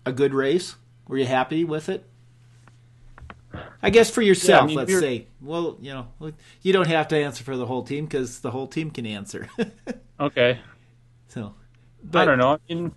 a 0.06 0.12
good 0.12 0.32
race? 0.32 0.76
Were 1.06 1.18
you 1.18 1.26
happy 1.26 1.64
with 1.64 1.88
it? 1.88 2.06
I 3.82 3.90
guess 3.90 4.10
for 4.10 4.22
yourself, 4.22 4.68
mean, 4.68 4.76
let's 4.76 4.92
say. 4.92 5.26
Well, 5.40 5.76
you 5.80 5.92
know, 5.92 6.32
you 6.62 6.72
don't 6.72 6.88
have 6.88 7.08
to 7.08 7.16
answer 7.16 7.44
for 7.44 7.56
the 7.56 7.66
whole 7.66 7.82
team 7.82 8.06
because 8.06 8.40
the 8.40 8.50
whole 8.50 8.66
team 8.66 8.90
can 8.90 9.06
answer. 9.06 9.48
okay, 10.20 10.60
so, 11.28 11.54
I 12.14 12.24
don't 12.24 12.38
know. 12.38 12.52
I 12.52 12.58
mean, 12.68 12.94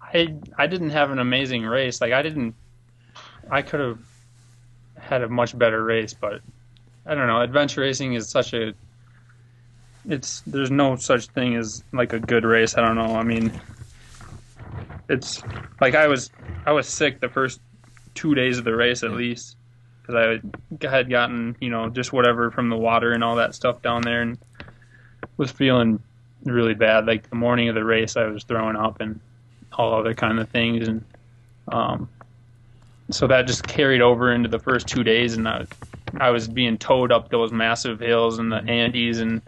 I 0.00 0.34
I 0.56 0.66
didn't 0.66 0.90
have 0.90 1.10
an 1.10 1.18
amazing 1.18 1.64
race. 1.64 2.00
Like 2.00 2.12
I 2.12 2.22
didn't. 2.22 2.54
I 3.50 3.62
could 3.62 3.80
have 3.80 3.98
had 4.98 5.22
a 5.22 5.28
much 5.28 5.56
better 5.56 5.82
race, 5.84 6.14
but 6.14 6.40
I 7.04 7.14
don't 7.14 7.26
know. 7.26 7.40
Adventure 7.40 7.82
racing 7.82 8.14
is 8.14 8.28
such 8.28 8.54
a. 8.54 8.72
It's 10.08 10.42
there's 10.46 10.70
no 10.70 10.96
such 10.96 11.26
thing 11.28 11.56
as 11.56 11.82
like 11.92 12.12
a 12.12 12.20
good 12.20 12.44
race. 12.44 12.76
I 12.76 12.80
don't 12.80 12.94
know. 12.96 13.16
I 13.16 13.22
mean, 13.22 13.52
it's 15.08 15.42
like 15.80 15.94
I 15.94 16.06
was 16.06 16.30
I 16.64 16.72
was 16.72 16.88
sick 16.88 17.20
the 17.20 17.28
first 17.28 17.60
two 18.16 18.34
days 18.34 18.58
of 18.58 18.64
the 18.64 18.74
race 18.74 19.04
at 19.04 19.12
least 19.12 19.56
because 20.02 20.40
I 20.82 20.86
had 20.88 21.08
gotten 21.08 21.56
you 21.60 21.70
know 21.70 21.88
just 21.88 22.12
whatever 22.12 22.50
from 22.50 22.68
the 22.68 22.76
water 22.76 23.12
and 23.12 23.22
all 23.22 23.36
that 23.36 23.54
stuff 23.54 23.82
down 23.82 24.02
there 24.02 24.22
and 24.22 24.38
was 25.36 25.50
feeling 25.50 26.00
really 26.44 26.74
bad. 26.74 27.06
Like 27.06 27.28
the 27.28 27.36
morning 27.36 27.68
of 27.68 27.74
the 27.74 27.84
race, 27.84 28.16
I 28.16 28.26
was 28.26 28.44
throwing 28.44 28.76
up 28.76 29.00
and 29.00 29.20
all 29.72 29.94
other 29.94 30.14
kind 30.14 30.38
of 30.38 30.48
things. 30.48 30.88
And 30.88 31.04
um, 31.68 32.08
so 33.10 33.26
that 33.26 33.46
just 33.46 33.66
carried 33.66 34.00
over 34.00 34.32
into 34.32 34.48
the 34.48 34.58
first 34.58 34.86
two 34.86 35.04
days, 35.04 35.36
and 35.36 35.48
I, 35.48 35.66
I 36.18 36.30
was 36.30 36.48
being 36.48 36.78
towed 36.78 37.12
up 37.12 37.30
those 37.30 37.52
massive 37.52 38.00
hills 38.00 38.38
in 38.38 38.48
the 38.48 38.62
Andes, 38.64 39.20
and 39.20 39.42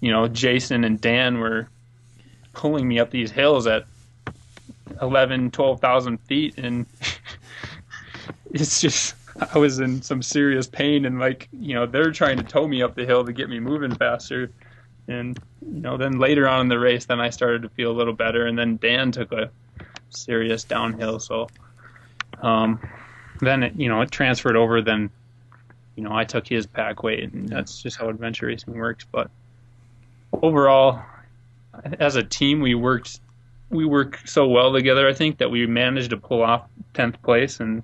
you 0.00 0.10
know, 0.10 0.28
Jason 0.28 0.84
and 0.84 1.00
Dan 1.00 1.38
were 1.38 1.68
pulling 2.52 2.86
me 2.88 2.98
up 2.98 3.10
these 3.10 3.30
hills 3.30 3.66
at 3.66 3.84
11, 5.00 5.50
12,000 5.50 6.18
feet, 6.18 6.58
and 6.58 6.86
it's 8.60 8.80
just 8.80 9.14
I 9.54 9.58
was 9.58 9.78
in 9.78 10.02
some 10.02 10.22
serious 10.22 10.66
pain, 10.66 11.04
and 11.04 11.18
like 11.18 11.48
you 11.52 11.74
know, 11.74 11.86
they're 11.86 12.12
trying 12.12 12.38
to 12.38 12.44
tow 12.44 12.66
me 12.66 12.82
up 12.82 12.94
the 12.94 13.04
hill 13.04 13.24
to 13.24 13.32
get 13.32 13.48
me 13.48 13.60
moving 13.60 13.94
faster, 13.94 14.50
and 15.08 15.38
you 15.60 15.80
know, 15.80 15.96
then 15.96 16.18
later 16.18 16.48
on 16.48 16.62
in 16.62 16.68
the 16.68 16.78
race, 16.78 17.06
then 17.06 17.20
I 17.20 17.30
started 17.30 17.62
to 17.62 17.68
feel 17.70 17.90
a 17.90 17.96
little 17.96 18.12
better, 18.12 18.46
and 18.46 18.58
then 18.58 18.76
Dan 18.76 19.12
took 19.12 19.32
a 19.32 19.50
serious 20.10 20.64
downhill, 20.64 21.18
so 21.20 21.48
um, 22.42 22.80
then 23.40 23.62
it, 23.62 23.74
you 23.76 23.88
know 23.88 24.00
it 24.00 24.10
transferred 24.10 24.56
over. 24.56 24.80
Then 24.80 25.10
you 25.96 26.02
know 26.02 26.14
I 26.14 26.24
took 26.24 26.46
his 26.46 26.66
pack 26.66 27.02
weight, 27.02 27.32
and 27.32 27.48
that's 27.48 27.82
just 27.82 27.98
how 27.98 28.08
adventure 28.08 28.46
racing 28.46 28.74
works. 28.74 29.06
But 29.10 29.30
overall, 30.32 31.02
as 31.98 32.16
a 32.16 32.22
team, 32.22 32.60
we 32.60 32.74
worked 32.74 33.20
we 33.70 33.84
work 33.84 34.20
so 34.24 34.46
well 34.48 34.72
together. 34.72 35.06
I 35.08 35.12
think 35.12 35.38
that 35.38 35.50
we 35.50 35.66
managed 35.66 36.10
to 36.10 36.16
pull 36.16 36.42
off 36.42 36.68
tenth 36.94 37.20
place, 37.22 37.60
and 37.60 37.82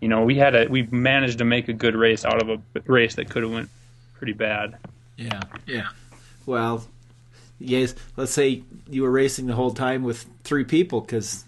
you 0.00 0.08
know 0.08 0.24
we 0.24 0.36
had 0.36 0.54
a 0.54 0.66
we 0.68 0.82
managed 0.82 1.38
to 1.38 1.44
make 1.44 1.68
a 1.68 1.72
good 1.72 1.94
race 1.94 2.24
out 2.24 2.42
of 2.42 2.48
a 2.48 2.80
race 2.86 3.16
that 3.16 3.30
could 3.30 3.42
have 3.42 3.52
went 3.52 3.70
pretty 4.14 4.32
bad. 4.32 4.76
Yeah, 5.16 5.40
yeah. 5.66 5.88
Well, 6.46 6.84
yes. 7.58 7.94
Let's 8.16 8.32
say 8.32 8.62
you 8.88 9.02
were 9.02 9.10
racing 9.10 9.46
the 9.46 9.54
whole 9.54 9.72
time 9.72 10.02
with 10.02 10.26
three 10.44 10.64
people 10.64 11.00
because 11.00 11.44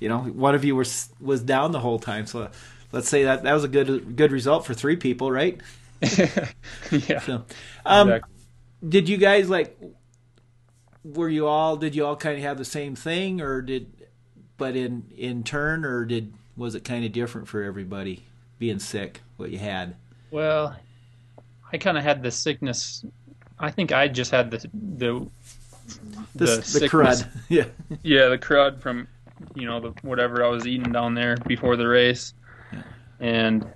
you 0.00 0.08
know 0.08 0.20
one 0.20 0.54
of 0.54 0.64
you 0.64 0.74
was 0.74 1.08
was 1.20 1.42
down 1.42 1.72
the 1.72 1.80
whole 1.80 1.98
time. 1.98 2.26
So 2.26 2.50
let's 2.90 3.08
say 3.08 3.24
that 3.24 3.44
that 3.44 3.52
was 3.52 3.64
a 3.64 3.68
good 3.68 4.16
good 4.16 4.32
result 4.32 4.66
for 4.66 4.74
three 4.74 4.96
people, 4.96 5.30
right? 5.30 5.60
yeah. 6.90 7.20
So, 7.20 7.44
um, 7.86 8.08
exactly. 8.08 8.34
did 8.88 9.08
you 9.08 9.16
guys 9.16 9.48
like? 9.48 9.78
Were 11.04 11.28
you 11.28 11.46
all? 11.46 11.76
Did 11.76 11.94
you 11.94 12.06
all 12.06 12.16
kind 12.16 12.36
of 12.36 12.42
have 12.42 12.58
the 12.58 12.64
same 12.64 12.94
thing, 12.94 13.40
or 13.40 13.62
did? 13.62 13.92
But 14.56 14.76
in 14.76 15.04
in 15.16 15.42
turn, 15.44 15.84
or 15.84 16.04
did 16.04 16.32
was 16.56 16.74
it 16.74 16.84
kind 16.84 17.04
of 17.04 17.12
different 17.12 17.48
for 17.48 17.62
everybody 17.62 18.24
being 18.58 18.78
sick? 18.78 19.20
What 19.36 19.50
you 19.50 19.58
had? 19.58 19.94
Well, 20.30 20.76
I 21.72 21.78
kind 21.78 21.96
of 21.98 22.04
had 22.04 22.22
the 22.22 22.30
sickness. 22.30 23.04
I 23.58 23.70
think 23.70 23.92
I 23.92 24.08
just 24.08 24.30
had 24.30 24.50
the 24.50 24.58
the 24.96 25.26
The, 26.34 26.44
the, 26.46 26.62
sickness- 26.62 27.22
crud. 27.22 27.28
Yeah. 27.48 27.64
Yeah, 28.02 28.28
the 28.28 28.38
crud 28.38 28.80
from 28.80 29.08
you 29.54 29.66
know 29.66 29.80
the 29.80 29.90
whatever 30.02 30.44
I 30.44 30.48
was 30.48 30.66
eating 30.66 30.92
down 30.92 31.14
there 31.14 31.36
before 31.46 31.76
the 31.76 31.86
race, 31.88 32.32
and 33.20 33.66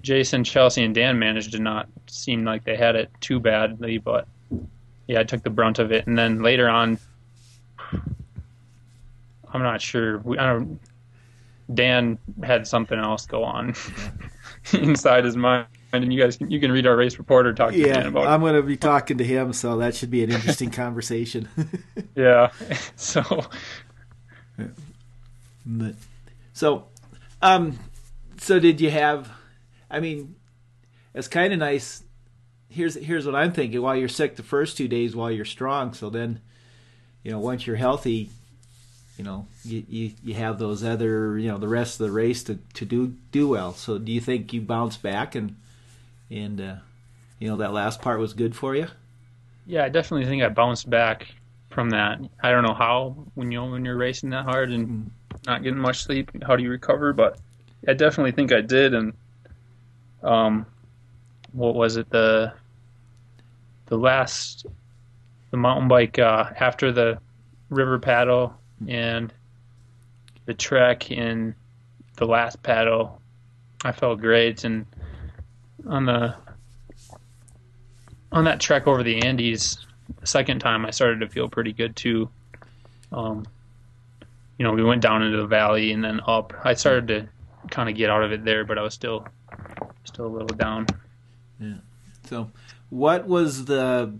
Jason, 0.00 0.42
Chelsea, 0.42 0.82
and 0.84 0.94
Dan 0.94 1.18
managed 1.18 1.52
to 1.52 1.58
not 1.58 1.88
seem 2.06 2.44
like 2.44 2.64
they 2.64 2.76
had 2.76 2.96
it 2.96 3.10
too 3.20 3.38
badly, 3.38 3.98
but 3.98 4.26
yeah, 5.06 5.20
I 5.20 5.24
took 5.24 5.42
the 5.42 5.50
brunt 5.50 5.78
of 5.78 5.92
it. 5.92 6.06
And 6.06 6.18
then 6.18 6.42
later 6.42 6.68
on, 6.68 6.98
I'm 9.52 9.62
not 9.62 9.80
sure. 9.80 10.18
We, 10.18 10.38
I 10.38 10.46
don't. 10.52 10.80
Dan 11.72 12.18
had 12.42 12.66
something 12.66 12.98
else 12.98 13.26
go 13.26 13.44
on 13.44 13.74
inside 14.72 15.24
his 15.24 15.36
mind, 15.36 15.66
and 15.92 16.12
you 16.12 16.20
guys 16.20 16.36
can, 16.36 16.50
you 16.50 16.60
can 16.60 16.72
read 16.72 16.86
our 16.86 16.96
race 16.96 17.18
report 17.18 17.46
or 17.46 17.52
talk 17.54 17.72
to 17.72 17.78
Dan 17.78 18.02
Yeah, 18.02 18.08
about. 18.08 18.26
I'm 18.26 18.40
going 18.40 18.54
to 18.54 18.62
be 18.62 18.76
talking 18.76 19.18
to 19.18 19.24
him, 19.24 19.52
so 19.52 19.76
that 19.78 19.94
should 19.94 20.10
be 20.10 20.22
an 20.24 20.30
interesting 20.30 20.70
conversation. 20.82 21.48
Yeah, 22.14 22.50
so 22.96 23.22
But, 25.64 25.94
so, 26.52 26.88
um, 27.40 27.78
so 28.38 28.58
did 28.58 28.80
you 28.80 28.90
have? 28.90 29.30
I 29.90 30.00
mean, 30.00 30.34
it's 31.14 31.28
kind 31.28 31.52
of 31.52 31.58
nice. 31.58 32.04
Here's 32.68 32.94
here's 32.94 33.24
what 33.24 33.34
I'm 33.34 33.52
thinking. 33.52 33.80
While 33.80 33.96
you're 33.96 34.08
sick 34.08 34.36
the 34.36 34.42
first 34.42 34.76
two 34.76 34.88
days, 34.88 35.16
while 35.16 35.30
you're 35.30 35.44
strong, 35.44 35.94
so 35.94 36.10
then, 36.10 36.40
you 37.22 37.30
know, 37.30 37.38
once 37.38 37.66
you're 37.66 37.76
healthy, 37.76 38.30
you 39.22 39.28
know, 39.28 39.46
you 39.62 39.84
you, 39.88 40.10
you 40.24 40.34
have 40.34 40.58
those 40.58 40.82
other, 40.82 41.38
you 41.38 41.46
know, 41.46 41.56
the 41.56 41.68
rest 41.68 42.00
of 42.00 42.06
the 42.06 42.12
race 42.12 42.42
to, 42.42 42.58
to 42.74 42.84
do 42.84 43.14
do 43.30 43.46
well. 43.46 43.72
So, 43.72 43.96
do 43.96 44.10
you 44.10 44.20
think 44.20 44.52
you 44.52 44.60
bounce 44.60 44.96
back 44.96 45.36
and 45.36 45.54
and 46.28 46.60
uh, 46.60 46.74
you 47.38 47.48
know 47.48 47.56
that 47.58 47.72
last 47.72 48.02
part 48.02 48.18
was 48.18 48.34
good 48.34 48.56
for 48.56 48.74
you? 48.74 48.88
Yeah, 49.64 49.84
I 49.84 49.90
definitely 49.90 50.26
think 50.26 50.42
I 50.42 50.48
bounced 50.48 50.90
back 50.90 51.28
from 51.70 51.90
that. 51.90 52.18
I 52.42 52.50
don't 52.50 52.64
know 52.64 52.74
how 52.74 53.14
when 53.36 53.52
you 53.52 53.62
when 53.62 53.84
you're 53.84 53.96
racing 53.96 54.30
that 54.30 54.44
hard 54.44 54.72
and 54.72 55.08
not 55.46 55.62
getting 55.62 55.78
much 55.78 56.02
sleep, 56.02 56.32
how 56.44 56.56
do 56.56 56.64
you 56.64 56.70
recover? 56.70 57.12
But 57.12 57.38
I 57.86 57.92
definitely 57.92 58.32
think 58.32 58.50
I 58.50 58.60
did. 58.60 58.92
And 58.92 59.12
um, 60.24 60.66
what 61.52 61.76
was 61.76 61.96
it 61.96 62.10
the 62.10 62.54
the 63.86 63.96
last 63.96 64.66
the 65.52 65.58
mountain 65.58 65.86
bike 65.86 66.18
uh, 66.18 66.50
after 66.58 66.90
the 66.90 67.20
river 67.70 68.00
paddle 68.00 68.58
and 68.88 69.32
the 70.46 70.54
trek 70.54 71.10
and 71.10 71.54
the 72.16 72.26
last 72.26 72.62
paddle, 72.62 73.20
I 73.84 73.92
felt 73.92 74.20
great. 74.20 74.64
And 74.64 74.86
on 75.86 76.06
the 76.06 76.34
on 78.30 78.44
that 78.44 78.60
trek 78.60 78.86
over 78.86 79.02
the 79.02 79.22
Andes, 79.22 79.86
the 80.20 80.26
second 80.26 80.60
time 80.60 80.86
I 80.86 80.90
started 80.90 81.20
to 81.20 81.28
feel 81.28 81.48
pretty 81.48 81.72
good 81.72 81.94
too. 81.96 82.28
Um, 83.12 83.46
you 84.58 84.64
know, 84.64 84.72
we 84.72 84.82
went 84.82 85.02
down 85.02 85.22
into 85.22 85.36
the 85.36 85.46
valley 85.46 85.92
and 85.92 86.02
then 86.02 86.20
up. 86.26 86.54
I 86.64 86.74
started 86.74 87.08
to 87.08 87.28
kind 87.68 87.88
of 87.88 87.94
get 87.94 88.10
out 88.10 88.22
of 88.22 88.32
it 88.32 88.44
there, 88.44 88.64
but 88.64 88.78
I 88.78 88.82
was 88.82 88.94
still 88.94 89.26
still 90.04 90.26
a 90.26 90.28
little 90.28 90.56
down. 90.56 90.86
Yeah. 91.60 91.78
So, 92.28 92.50
what 92.90 93.26
was 93.26 93.66
the 93.66 94.14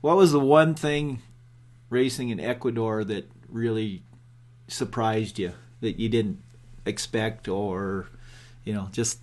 what 0.00 0.16
was 0.16 0.32
the 0.32 0.40
one 0.40 0.74
thing 0.74 1.22
racing 1.90 2.30
in 2.30 2.40
Ecuador 2.40 3.04
that 3.04 3.30
really 3.48 4.02
surprised 4.68 5.38
you 5.38 5.52
that 5.80 5.98
you 5.98 6.08
didn't 6.08 6.42
expect 6.84 7.48
or 7.48 8.08
you 8.64 8.72
know 8.72 8.88
just 8.92 9.22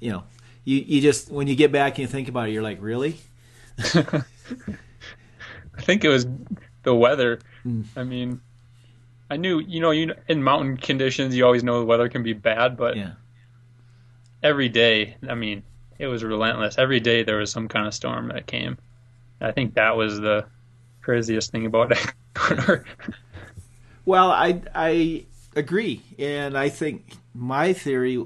you 0.00 0.10
know 0.10 0.24
you 0.64 0.78
you 0.78 1.00
just 1.00 1.30
when 1.30 1.46
you 1.46 1.54
get 1.54 1.72
back 1.72 1.92
and 1.92 1.98
you 2.00 2.06
think 2.06 2.28
about 2.28 2.48
it 2.48 2.52
you're 2.52 2.62
like 2.62 2.78
really 2.80 3.18
I 3.94 4.22
think 5.82 6.04
it 6.04 6.08
was 6.08 6.26
the 6.82 6.94
weather. 6.94 7.40
Mm. 7.64 7.84
I 7.96 8.04
mean, 8.04 8.40
I 9.30 9.38
knew 9.38 9.60
you 9.60 9.80
know 9.80 9.90
you 9.90 10.14
in 10.28 10.42
mountain 10.42 10.76
conditions 10.76 11.34
you 11.34 11.46
always 11.46 11.64
know 11.64 11.80
the 11.80 11.86
weather 11.86 12.08
can 12.08 12.22
be 12.22 12.34
bad, 12.34 12.76
but 12.76 12.96
yeah 12.96 13.12
every 14.42 14.68
day, 14.68 15.16
I 15.28 15.34
mean, 15.34 15.62
it 15.98 16.06
was 16.06 16.24
relentless. 16.24 16.78
Every 16.78 17.00
day 17.00 17.22
there 17.22 17.36
was 17.36 17.50
some 17.50 17.68
kind 17.68 17.86
of 17.86 17.94
storm 17.94 18.28
that 18.28 18.46
came. 18.46 18.78
I 19.40 19.52
think 19.52 19.74
that 19.74 19.96
was 19.96 20.20
the 20.20 20.46
craziest 21.02 21.50
thing 21.50 21.66
about 21.66 21.92
Ecuador. 22.36 22.84
Well, 24.04 24.30
I 24.30 24.62
I 24.74 25.26
agree, 25.54 26.02
and 26.18 26.56
I 26.56 26.68
think 26.68 27.16
my 27.34 27.72
theory, 27.72 28.24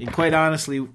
and 0.00 0.12
quite 0.12 0.34
honestly, 0.34 0.86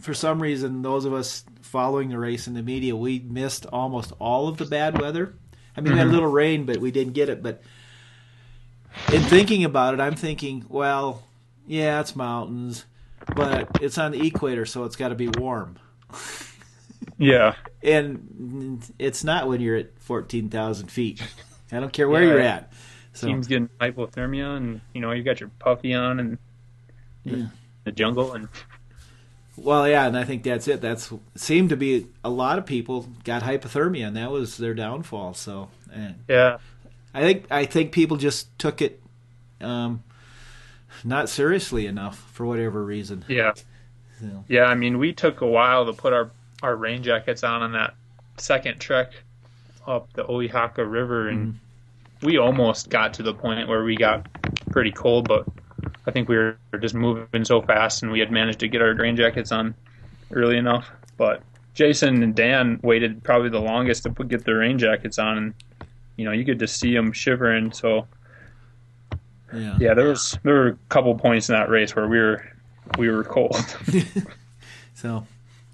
for 0.00 0.14
some 0.14 0.40
reason, 0.40 0.82
those 0.82 1.04
of 1.04 1.12
us 1.12 1.44
following 1.60 2.10
the 2.10 2.18
race 2.18 2.46
in 2.46 2.54
the 2.54 2.62
media, 2.62 2.94
we 2.94 3.18
missed 3.20 3.66
almost 3.66 4.12
all 4.18 4.48
of 4.48 4.58
the 4.58 4.66
bad 4.66 5.00
weather. 5.00 5.34
I 5.76 5.80
mean, 5.80 5.92
we 5.92 5.98
had 5.98 6.06
a 6.06 6.10
mm-hmm. 6.10 6.14
little 6.14 6.30
rain, 6.30 6.64
but 6.66 6.76
we 6.78 6.90
didn't 6.90 7.14
get 7.14 7.30
it. 7.30 7.42
But 7.42 7.62
in 9.10 9.22
thinking 9.22 9.64
about 9.64 9.94
it, 9.94 10.00
I'm 10.00 10.14
thinking, 10.14 10.66
well, 10.68 11.22
yeah, 11.66 12.00
it's 12.00 12.14
mountains, 12.14 12.84
but 13.34 13.68
it's 13.80 13.96
on 13.96 14.12
the 14.12 14.26
equator, 14.26 14.66
so 14.66 14.84
it's 14.84 14.96
got 14.96 15.08
to 15.08 15.14
be 15.14 15.28
warm. 15.28 15.78
yeah, 17.22 17.54
And 17.82 18.82
it's 18.98 19.22
not 19.24 19.48
when 19.48 19.60
you're 19.60 19.76
at 19.76 19.98
14,000 20.00 20.88
feet. 20.90 21.22
I 21.70 21.80
don't 21.80 21.92
care 21.92 22.08
where 22.08 22.22
Yeah. 22.22 22.28
you're 22.28 22.40
at. 22.40 22.72
So, 23.14 23.26
teams 23.28 23.46
getting 23.46 23.68
hypothermia, 23.80 24.56
and 24.56 24.80
you 24.94 25.00
know 25.00 25.12
you 25.12 25.22
got 25.22 25.38
your 25.40 25.50
puffy 25.58 25.92
on 25.94 26.18
and 26.20 26.38
Yeah. 27.24 27.46
the 27.84 27.92
jungle, 27.92 28.32
and 28.32 28.48
Well, 29.56 29.86
yeah, 29.86 30.06
and 30.06 30.16
I 30.16 30.24
think 30.24 30.42
that's 30.44 30.66
it. 30.66 30.80
That's 30.80 31.12
seemed 31.34 31.68
to 31.70 31.76
be 31.76 32.06
a 32.24 32.30
lot 32.30 32.58
of 32.58 32.64
people 32.66 33.08
got 33.24 33.42
hypothermia, 33.42 34.06
and 34.06 34.16
that 34.16 34.30
was 34.30 34.56
their 34.56 34.72
downfall. 34.74 35.34
So, 35.34 35.68
eh. 35.94 36.12
yeah, 36.28 36.56
I 37.12 37.20
think 37.20 37.44
I 37.50 37.66
think 37.66 37.92
people 37.92 38.16
just 38.16 38.58
took 38.58 38.80
it 38.80 39.02
um, 39.60 40.02
not 41.04 41.28
seriously 41.28 41.86
enough 41.86 42.18
for 42.32 42.46
whatever 42.46 42.82
reason. 42.84 43.24
yeah, 43.28 43.52
So, 44.20 44.44
yeah. 44.48 44.64
I 44.64 44.74
mean, 44.74 44.98
we 44.98 45.12
took 45.12 45.40
a 45.42 45.46
while 45.46 45.84
to 45.86 45.92
put 45.92 46.12
our 46.14 46.30
our 46.62 46.76
rain 46.76 47.02
jackets 47.02 47.42
on 47.42 47.62
on 47.62 47.72
that 47.72 47.94
second 48.36 48.78
trek 48.78 49.12
up 49.86 50.12
the 50.12 50.24
Oaxaca 50.26 50.84
River, 50.84 51.28
and 51.28 51.54
mm-hmm. 51.54 52.26
we 52.26 52.38
almost 52.38 52.88
got 52.88 53.14
to 53.14 53.22
the 53.22 53.34
point 53.34 53.68
where 53.68 53.84
we 53.84 53.96
got 53.96 54.26
pretty 54.70 54.92
cold, 54.92 55.28
but 55.28 55.46
I 56.06 56.10
think 56.10 56.28
we 56.28 56.36
were 56.36 56.56
just 56.80 56.94
moving 56.94 57.44
so 57.44 57.60
fast, 57.62 58.02
and 58.02 58.12
we 58.12 58.20
had 58.20 58.30
managed 58.30 58.60
to 58.60 58.68
get 58.68 58.80
our 58.80 58.94
rain 58.94 59.16
jackets 59.16 59.52
on 59.52 59.74
early 60.30 60.56
enough. 60.56 60.88
But 61.16 61.42
Jason 61.74 62.22
and 62.22 62.34
Dan 62.34 62.78
waited 62.82 63.22
probably 63.22 63.50
the 63.50 63.60
longest 63.60 64.04
to 64.04 64.10
put, 64.10 64.28
get 64.28 64.44
their 64.44 64.58
rain 64.58 64.78
jackets 64.78 65.18
on, 65.18 65.38
and 65.38 65.54
you 66.16 66.24
know 66.24 66.32
you 66.32 66.44
could 66.44 66.58
just 66.58 66.78
see 66.78 66.94
them 66.94 67.12
shivering. 67.12 67.72
So 67.72 68.06
Yeah. 69.52 69.76
Yeah, 69.80 69.94
there 69.94 70.08
was 70.08 70.38
there 70.44 70.54
were 70.54 70.68
a 70.68 70.78
couple 70.88 71.14
points 71.16 71.48
in 71.48 71.54
that 71.54 71.68
race 71.68 71.96
where 71.96 72.06
we 72.06 72.18
were 72.18 72.48
we 72.98 73.10
were 73.10 73.24
cold. 73.24 73.56
So, 75.02 75.26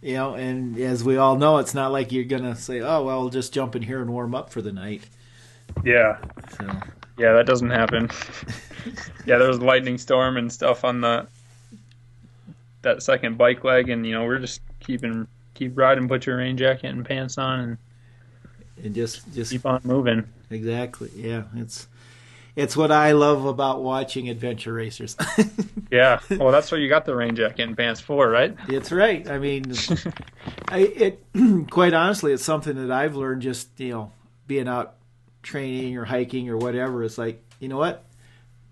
you 0.02 0.14
know, 0.14 0.34
and 0.34 0.78
as 0.78 1.02
we 1.02 1.16
all 1.16 1.36
know, 1.36 1.58
it's 1.58 1.74
not 1.74 1.92
like 1.92 2.12
you're 2.12 2.24
gonna 2.24 2.56
say, 2.56 2.80
"Oh, 2.80 3.04
well, 3.04 3.20
I'll 3.20 3.28
just 3.28 3.52
jump 3.52 3.74
in 3.76 3.82
here 3.82 4.00
and 4.00 4.10
warm 4.10 4.34
up 4.34 4.50
for 4.50 4.62
the 4.62 4.72
night." 4.72 5.04
yeah, 5.84 6.18
So, 6.56 6.66
yeah, 7.18 7.32
that 7.34 7.46
doesn't 7.46 7.70
happen. 7.70 8.10
yeah, 9.26 9.38
there 9.38 9.48
was 9.48 9.60
lightning 9.60 9.98
storm 9.98 10.36
and 10.36 10.52
stuff 10.52 10.84
on 10.84 11.00
the 11.00 11.26
that 12.82 13.02
second 13.02 13.36
bike 13.36 13.64
leg, 13.64 13.88
and 13.88 14.06
you 14.06 14.12
know 14.12 14.24
we're 14.24 14.38
just 14.38 14.60
keeping 14.80 15.26
keep 15.54 15.76
riding, 15.76 16.08
put 16.08 16.26
your 16.26 16.36
rain 16.38 16.56
jacket 16.56 16.86
and 16.88 17.04
pants 17.04 17.36
on, 17.38 17.60
and 17.60 17.78
and 18.84 18.94
just 18.94 19.32
just 19.34 19.50
keep 19.50 19.66
on 19.66 19.80
moving. 19.84 20.24
exactly, 20.50 21.10
yeah, 21.14 21.42
it's 21.56 21.88
it's 22.58 22.76
what 22.76 22.90
I 22.90 23.12
love 23.12 23.44
about 23.44 23.84
watching 23.84 24.28
adventure 24.28 24.72
racers. 24.72 25.16
Yeah, 25.90 26.20
well, 26.32 26.52
that's 26.52 26.70
what 26.70 26.82
you 26.82 26.88
got 26.90 27.06
the 27.06 27.16
rain 27.16 27.34
jacket 27.34 27.62
and 27.62 27.74
pants 27.74 27.98
for, 27.98 28.28
right? 28.28 28.54
It's 28.68 28.92
right. 28.92 29.26
I 29.26 29.38
mean, 29.38 29.72
I, 30.68 30.80
it 30.80 31.24
quite 31.70 31.94
honestly, 31.94 32.34
it's 32.34 32.44
something 32.44 32.76
that 32.76 32.90
I've 32.94 33.16
learned 33.16 33.40
just 33.40 33.70
you 33.80 33.92
know 33.92 34.12
being 34.46 34.68
out 34.68 34.96
training 35.42 35.96
or 35.96 36.04
hiking 36.04 36.50
or 36.50 36.58
whatever. 36.58 37.04
It's 37.04 37.16
like 37.16 37.42
you 37.58 37.68
know 37.68 37.78
what, 37.78 38.04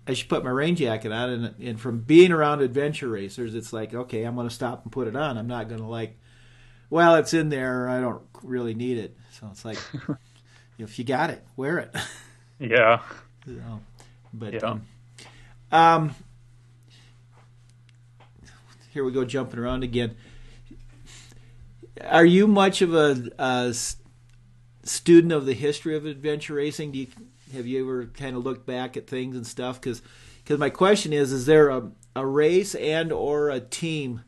I 0.05 0.13
should 0.13 0.29
put 0.29 0.43
my 0.43 0.51
rain 0.51 0.75
jacket 0.75 1.11
on, 1.11 1.29
and, 1.31 1.55
and 1.59 1.81
from 1.81 2.01
being 2.01 2.31
around 2.31 2.61
adventure 2.61 3.07
racers, 3.07 3.55
it's 3.55 3.73
like 3.73 3.95
okay, 3.95 4.23
I'm 4.23 4.35
going 4.35 4.47
to 4.47 4.53
stop 4.53 4.83
and 4.83 4.91
put 4.91 5.07
it 5.07 5.15
on. 5.15 5.39
I'm 5.39 5.47
not 5.47 5.69
going 5.69 5.81
to 5.81 5.87
like, 5.87 6.19
well, 6.91 7.15
it's 7.15 7.33
in 7.33 7.49
there. 7.49 7.89
I 7.89 7.99
don't 7.99 8.21
really 8.43 8.75
need 8.75 8.99
it. 8.99 9.17
So 9.31 9.49
it's 9.51 9.65
like, 9.65 9.79
if 10.77 10.99
you 10.99 11.03
got 11.03 11.31
it, 11.31 11.43
wear 11.55 11.79
it. 11.79 11.95
Yeah, 12.59 13.01
So, 13.47 13.79
but 14.33 14.53
Yeah. 14.55 14.59
um, 14.61 14.81
um, 15.71 16.15
here 18.91 19.03
we 19.05 19.11
go 19.11 19.23
jumping 19.23 19.59
around 19.59 19.83
again. 19.83 20.15
Are 22.03 22.25
you 22.25 22.45
much 22.47 22.81
of 22.81 22.93
a 22.93 23.73
student 24.83 25.33
of 25.33 25.45
the 25.45 25.53
history 25.53 25.95
of 25.95 26.05
adventure 26.05 26.55
racing? 26.55 26.91
Do 26.91 26.99
you 26.99 27.07
have 27.53 27.65
you 27.65 27.81
ever 27.83 28.07
kind 28.07 28.35
of 28.35 28.43
looked 28.43 28.65
back 28.65 28.97
at 28.97 29.07
things 29.07 29.35
and 29.35 29.47
stuff? 29.47 29.79
Because 29.79 30.01
Because 30.43 30.59
my 30.59 30.69
question 30.69 31.13
is, 31.13 31.31
is 31.31 31.45
there 31.45 31.69
a 31.69 31.89
a 32.15 32.25
race 32.25 32.75
and 32.75 33.11
or 33.13 33.49
a 33.49 33.59
team 33.61 34.21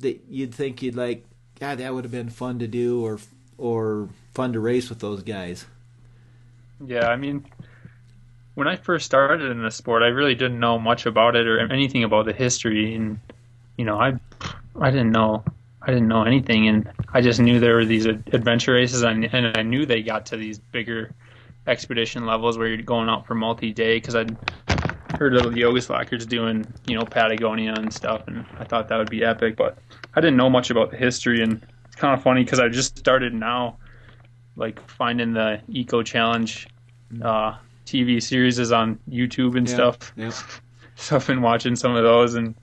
that 0.00 0.24
you'd 0.28 0.54
think 0.54 0.82
you'd 0.82 0.96
like? 0.96 1.24
God, 1.58 1.78
that 1.78 1.94
would 1.94 2.04
have 2.04 2.12
been 2.12 2.28
fun 2.30 2.58
to 2.60 2.68
do, 2.68 3.02
or 3.04 3.18
or 3.56 4.10
fun 4.34 4.52
to 4.52 4.60
race 4.60 4.88
with 4.90 5.00
those 5.00 5.22
guys. 5.22 5.66
yeah. 6.84 7.08
I 7.08 7.16
mean, 7.16 7.44
when 8.58 8.66
I 8.66 8.74
first 8.74 9.06
started 9.06 9.52
in 9.52 9.62
the 9.62 9.70
sport, 9.70 10.02
I 10.02 10.08
really 10.08 10.34
didn't 10.34 10.58
know 10.58 10.80
much 10.80 11.06
about 11.06 11.36
it 11.36 11.46
or 11.46 11.60
anything 11.72 12.02
about 12.02 12.24
the 12.24 12.32
history, 12.32 12.92
and 12.92 13.20
you 13.76 13.84
know, 13.84 14.00
I 14.00 14.14
I 14.80 14.90
didn't 14.90 15.12
know 15.12 15.44
I 15.80 15.92
didn't 15.92 16.08
know 16.08 16.24
anything, 16.24 16.66
and 16.66 16.90
I 17.12 17.20
just 17.20 17.38
knew 17.38 17.60
there 17.60 17.76
were 17.76 17.84
these 17.84 18.06
adventure 18.06 18.72
races, 18.72 19.02
and, 19.02 19.30
I 19.32 19.62
knew 19.62 19.86
they 19.86 20.02
got 20.02 20.26
to 20.26 20.36
these 20.36 20.58
bigger 20.58 21.12
expedition 21.68 22.26
levels 22.26 22.58
where 22.58 22.66
you're 22.66 22.82
going 22.82 23.08
out 23.08 23.28
for 23.28 23.36
multi-day 23.36 23.98
because 23.98 24.16
I'd 24.16 24.36
heard 25.16 25.36
of 25.36 25.52
the 25.52 25.60
Yoga 25.60 25.80
Slackers 25.80 26.26
doing, 26.26 26.66
you 26.88 26.96
know, 26.96 27.04
Patagonia 27.04 27.74
and 27.74 27.92
stuff, 27.92 28.26
and 28.26 28.44
I 28.58 28.64
thought 28.64 28.88
that 28.88 28.96
would 28.96 29.08
be 29.08 29.22
epic, 29.22 29.54
but 29.54 29.78
I 30.16 30.20
didn't 30.20 30.36
know 30.36 30.50
much 30.50 30.70
about 30.70 30.90
the 30.90 30.96
history, 30.96 31.44
and 31.44 31.64
it's 31.84 31.94
kind 31.94 32.12
of 32.12 32.24
funny 32.24 32.42
because 32.42 32.58
I 32.58 32.68
just 32.68 32.98
started 32.98 33.32
now, 33.34 33.76
like 34.56 34.80
finding 34.90 35.32
the 35.32 35.60
Eco 35.68 36.02
Challenge 36.02 36.66
uh, 37.22 37.56
TV 37.88 38.22
series 38.22 38.58
is 38.58 38.70
on 38.72 38.98
YouTube 39.08 39.56
and 39.56 39.66
Yeah, 39.68 39.74
stuff 39.74 40.12
yeah. 40.16 40.30
so 40.96 41.16
I've 41.16 41.26
been 41.26 41.42
watching 41.42 41.74
some 41.76 41.94
of 41.96 42.02
those, 42.02 42.34
and 42.34 42.54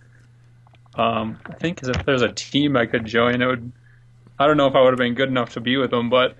um, 0.96 1.38
I 1.50 1.54
think 1.54 1.80
'cause 1.82 1.90
if 1.90 2.06
there's 2.06 2.22
a 2.22 2.32
team 2.32 2.78
I 2.78 2.86
could 2.86 3.06
join, 3.06 3.42
it 3.42 3.46
would. 3.46 3.72
I 4.40 4.48
don't 4.48 4.58
know 4.58 4.68
if 4.68 4.76
I 4.76 4.82
would 4.82 4.92
have 4.92 4.98
been 5.00 5.14
good 5.16 5.30
enough 5.30 5.54
to 5.54 5.62
be 5.62 5.78
with 5.78 5.92
them, 5.92 6.10
but 6.10 6.38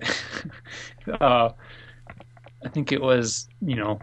uh, 1.20 1.50
I 2.64 2.68
think 2.68 2.92
it 2.92 3.00
was 3.00 3.48
you 3.60 3.76
know 3.76 3.98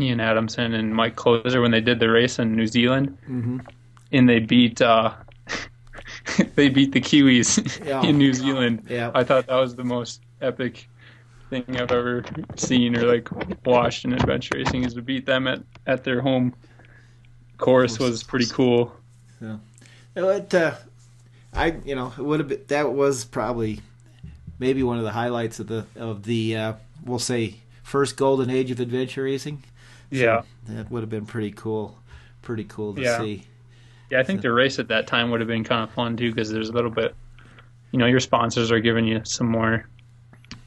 Ian 0.00 0.20
Adamson 0.20 0.74
and 0.74 0.94
Mike 0.94 1.14
Kloser 1.16 1.60
when 1.62 1.70
they 1.70 1.80
did 1.80 2.00
the 2.00 2.08
race 2.10 2.38
in 2.38 2.54
New 2.56 2.66
Zealand, 2.66 3.16
Mm-hmm. 3.28 3.58
and 4.12 4.28
they 4.28 4.40
beat 4.40 4.80
uh, 4.82 5.12
they 6.56 6.68
beat 6.68 6.92
the 6.92 7.00
Kiwis 7.00 7.84
Yeah. 7.86 8.02
in 8.02 8.18
New 8.18 8.32
Zealand. 8.32 8.86
Yeah. 8.88 9.10
I 9.14 9.24
thought 9.24 9.46
that 9.46 9.56
was 9.56 9.76
the 9.76 9.84
most 9.84 10.22
epic 10.40 10.88
thing 11.62 11.80
I've 11.80 11.92
ever 11.92 12.24
seen 12.56 12.96
or 12.96 13.02
like 13.02 13.28
watched 13.64 14.04
in 14.04 14.12
adventure 14.12 14.56
racing 14.56 14.84
is 14.84 14.94
to 14.94 15.02
beat 15.02 15.26
them 15.26 15.46
at, 15.46 15.60
at 15.86 16.04
their 16.04 16.20
home 16.20 16.54
course 17.58 17.98
was 17.98 18.22
pretty 18.22 18.46
cool. 18.46 18.92
It, 20.16 20.54
uh, 20.54 20.74
I 21.52 21.76
you 21.84 21.94
know 21.94 22.12
it 22.16 22.22
would 22.22 22.40
have 22.40 22.48
been 22.48 22.64
that 22.68 22.92
was 22.92 23.24
probably 23.24 23.80
maybe 24.58 24.82
one 24.82 24.98
of 24.98 25.04
the 25.04 25.12
highlights 25.12 25.60
of 25.60 25.66
the 25.66 25.86
of 25.96 26.24
the 26.24 26.56
uh, 26.56 26.72
we'll 27.04 27.18
say 27.18 27.56
first 27.82 28.16
golden 28.16 28.50
age 28.50 28.70
of 28.70 28.80
adventure 28.80 29.24
racing. 29.24 29.62
Yeah. 30.10 30.42
That 30.68 30.90
would 30.90 31.00
have 31.02 31.10
been 31.10 31.26
pretty 31.26 31.50
cool, 31.50 31.98
pretty 32.42 32.64
cool 32.64 32.94
to 32.94 33.02
Yeah. 33.02 33.18
see. 33.18 33.44
Yeah, 34.10 34.20
I 34.20 34.22
think 34.22 34.42
the 34.42 34.52
race 34.52 34.78
at 34.78 34.88
that 34.88 35.06
time 35.06 35.30
would 35.30 35.40
have 35.40 35.48
been 35.48 35.64
kind 35.64 35.82
of 35.82 35.90
fun 35.94 36.16
too 36.16 36.30
because 36.30 36.50
there's 36.50 36.68
a 36.68 36.72
little 36.72 36.90
bit, 36.90 37.14
you 37.90 37.98
know, 37.98 38.06
your 38.06 38.20
sponsors 38.20 38.70
are 38.70 38.80
giving 38.80 39.06
you 39.06 39.20
some 39.24 39.48
more, 39.48 39.88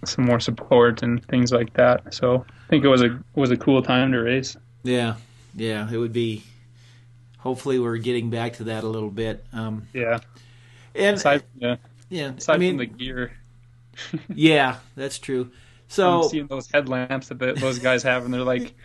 some 0.05 0.25
more 0.25 0.39
support 0.39 1.03
and 1.03 1.23
things 1.27 1.51
like 1.51 1.73
that. 1.73 2.13
So 2.13 2.45
I 2.49 2.69
think 2.69 2.83
it 2.85 2.87
was 2.89 3.01
a 3.03 3.19
was 3.35 3.51
a 3.51 3.57
cool 3.57 3.81
time 3.81 4.11
to 4.11 4.19
race. 4.19 4.55
Yeah, 4.83 5.15
yeah, 5.53 5.89
it 5.91 5.97
would 5.97 6.13
be. 6.13 6.43
Hopefully, 7.39 7.79
we're 7.79 7.97
getting 7.97 8.29
back 8.29 8.53
to 8.55 8.65
that 8.65 8.83
a 8.83 8.87
little 8.87 9.11
bit. 9.11 9.45
Um, 9.53 9.87
Yeah. 9.93 10.19
and 10.95 11.25
Aside, 11.25 11.43
yeah, 11.55 11.77
yeah, 12.09 12.33
aside 12.37 12.55
I 12.55 12.57
mean, 12.57 12.71
from 12.71 12.77
the 12.77 12.85
gear, 12.85 13.37
yeah, 14.33 14.77
that's 14.95 15.19
true. 15.19 15.51
I'm 16.03 16.21
So 16.21 16.21
seeing 16.21 16.47
those 16.47 16.69
headlamps 16.73 17.27
that 17.29 17.39
those 17.59 17.79
guys 17.79 18.03
have, 18.03 18.25
and 18.25 18.33
they're 18.33 18.41
like 18.43 18.75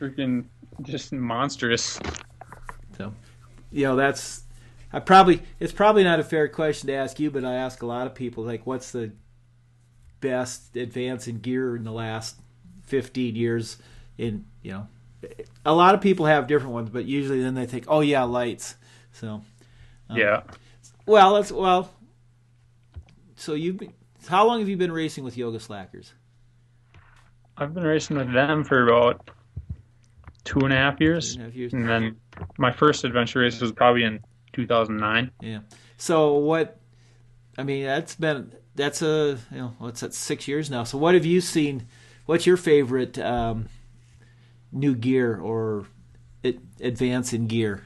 freaking 0.00 0.46
just 0.82 1.12
monstrous. 1.12 1.98
So, 2.96 3.14
you 3.70 3.84
know 3.84 3.96
that's 3.96 4.42
I 4.92 5.00
probably 5.00 5.42
it's 5.58 5.72
probably 5.72 6.04
not 6.04 6.20
a 6.20 6.24
fair 6.24 6.48
question 6.48 6.86
to 6.88 6.94
ask 6.94 7.18
you, 7.18 7.30
but 7.30 7.44
I 7.44 7.54
ask 7.54 7.82
a 7.82 7.86
lot 7.86 8.06
of 8.06 8.14
people 8.14 8.44
like, 8.44 8.66
what's 8.66 8.92
the 8.92 9.12
best 10.24 10.74
advance 10.76 11.28
in 11.28 11.38
gear 11.38 11.76
in 11.76 11.84
the 11.84 11.92
last 11.92 12.36
fifteen 12.82 13.36
years? 13.36 13.76
In 14.18 14.44
you 14.62 14.72
know, 14.72 14.86
a 15.64 15.72
lot 15.74 15.94
of 15.94 16.00
people 16.00 16.26
have 16.26 16.46
different 16.46 16.72
ones, 16.74 16.90
but 16.90 17.04
usually 17.04 17.40
then 17.42 17.54
they 17.54 17.66
think, 17.66 17.84
oh 17.88 18.00
yeah, 18.00 18.22
lights. 18.24 18.74
So 19.12 19.42
Um, 20.10 20.16
yeah. 20.16 20.42
well, 21.06 21.34
that's 21.34 21.52
well. 21.52 21.90
So 23.36 23.54
you, 23.54 23.72
have 23.72 23.78
been, 23.80 23.92
how 24.28 24.46
long 24.46 24.60
have 24.60 24.68
you 24.68 24.76
been 24.76 24.92
racing 24.92 25.24
with 25.24 25.36
Yoga 25.36 25.58
Slackers? 25.60 26.12
I've 27.56 27.74
been 27.74 27.84
racing 27.84 28.16
with 28.16 28.32
them 28.32 28.64
for 28.64 28.88
about 28.88 29.30
two 30.44 30.60
and 30.60 30.72
a 30.72 30.76
half 30.76 31.00
years, 31.00 31.34
Two 31.34 31.40
and 31.40 31.42
a 31.42 31.50
half 31.50 31.56
years. 31.56 31.72
and 31.72 31.88
then 31.88 32.16
my 32.58 32.70
first 32.72 33.04
adventure 33.04 33.40
race 33.40 33.60
was 33.60 33.72
probably 33.72 34.04
in 34.04 34.20
2009. 34.52 35.30
Yeah. 35.40 35.60
So 35.98 36.34
what? 36.34 36.78
I 37.58 37.62
mean, 37.62 37.84
that's 37.84 38.14
been 38.16 38.52
that's 38.74 39.02
a 39.02 39.38
you 39.50 39.56
know 39.58 39.74
what's 39.78 40.00
that 40.00 40.14
six 40.14 40.48
years 40.48 40.70
now. 40.70 40.84
So 40.84 40.98
what 40.98 41.14
have 41.14 41.24
you 41.24 41.40
seen? 41.40 41.86
What's 42.26 42.46
your 42.46 42.56
favorite 42.56 43.18
um, 43.18 43.68
new 44.72 44.94
gear 44.94 45.38
or 45.38 45.86
it, 46.42 46.58
advance 46.80 47.32
in 47.32 47.46
gear? 47.46 47.84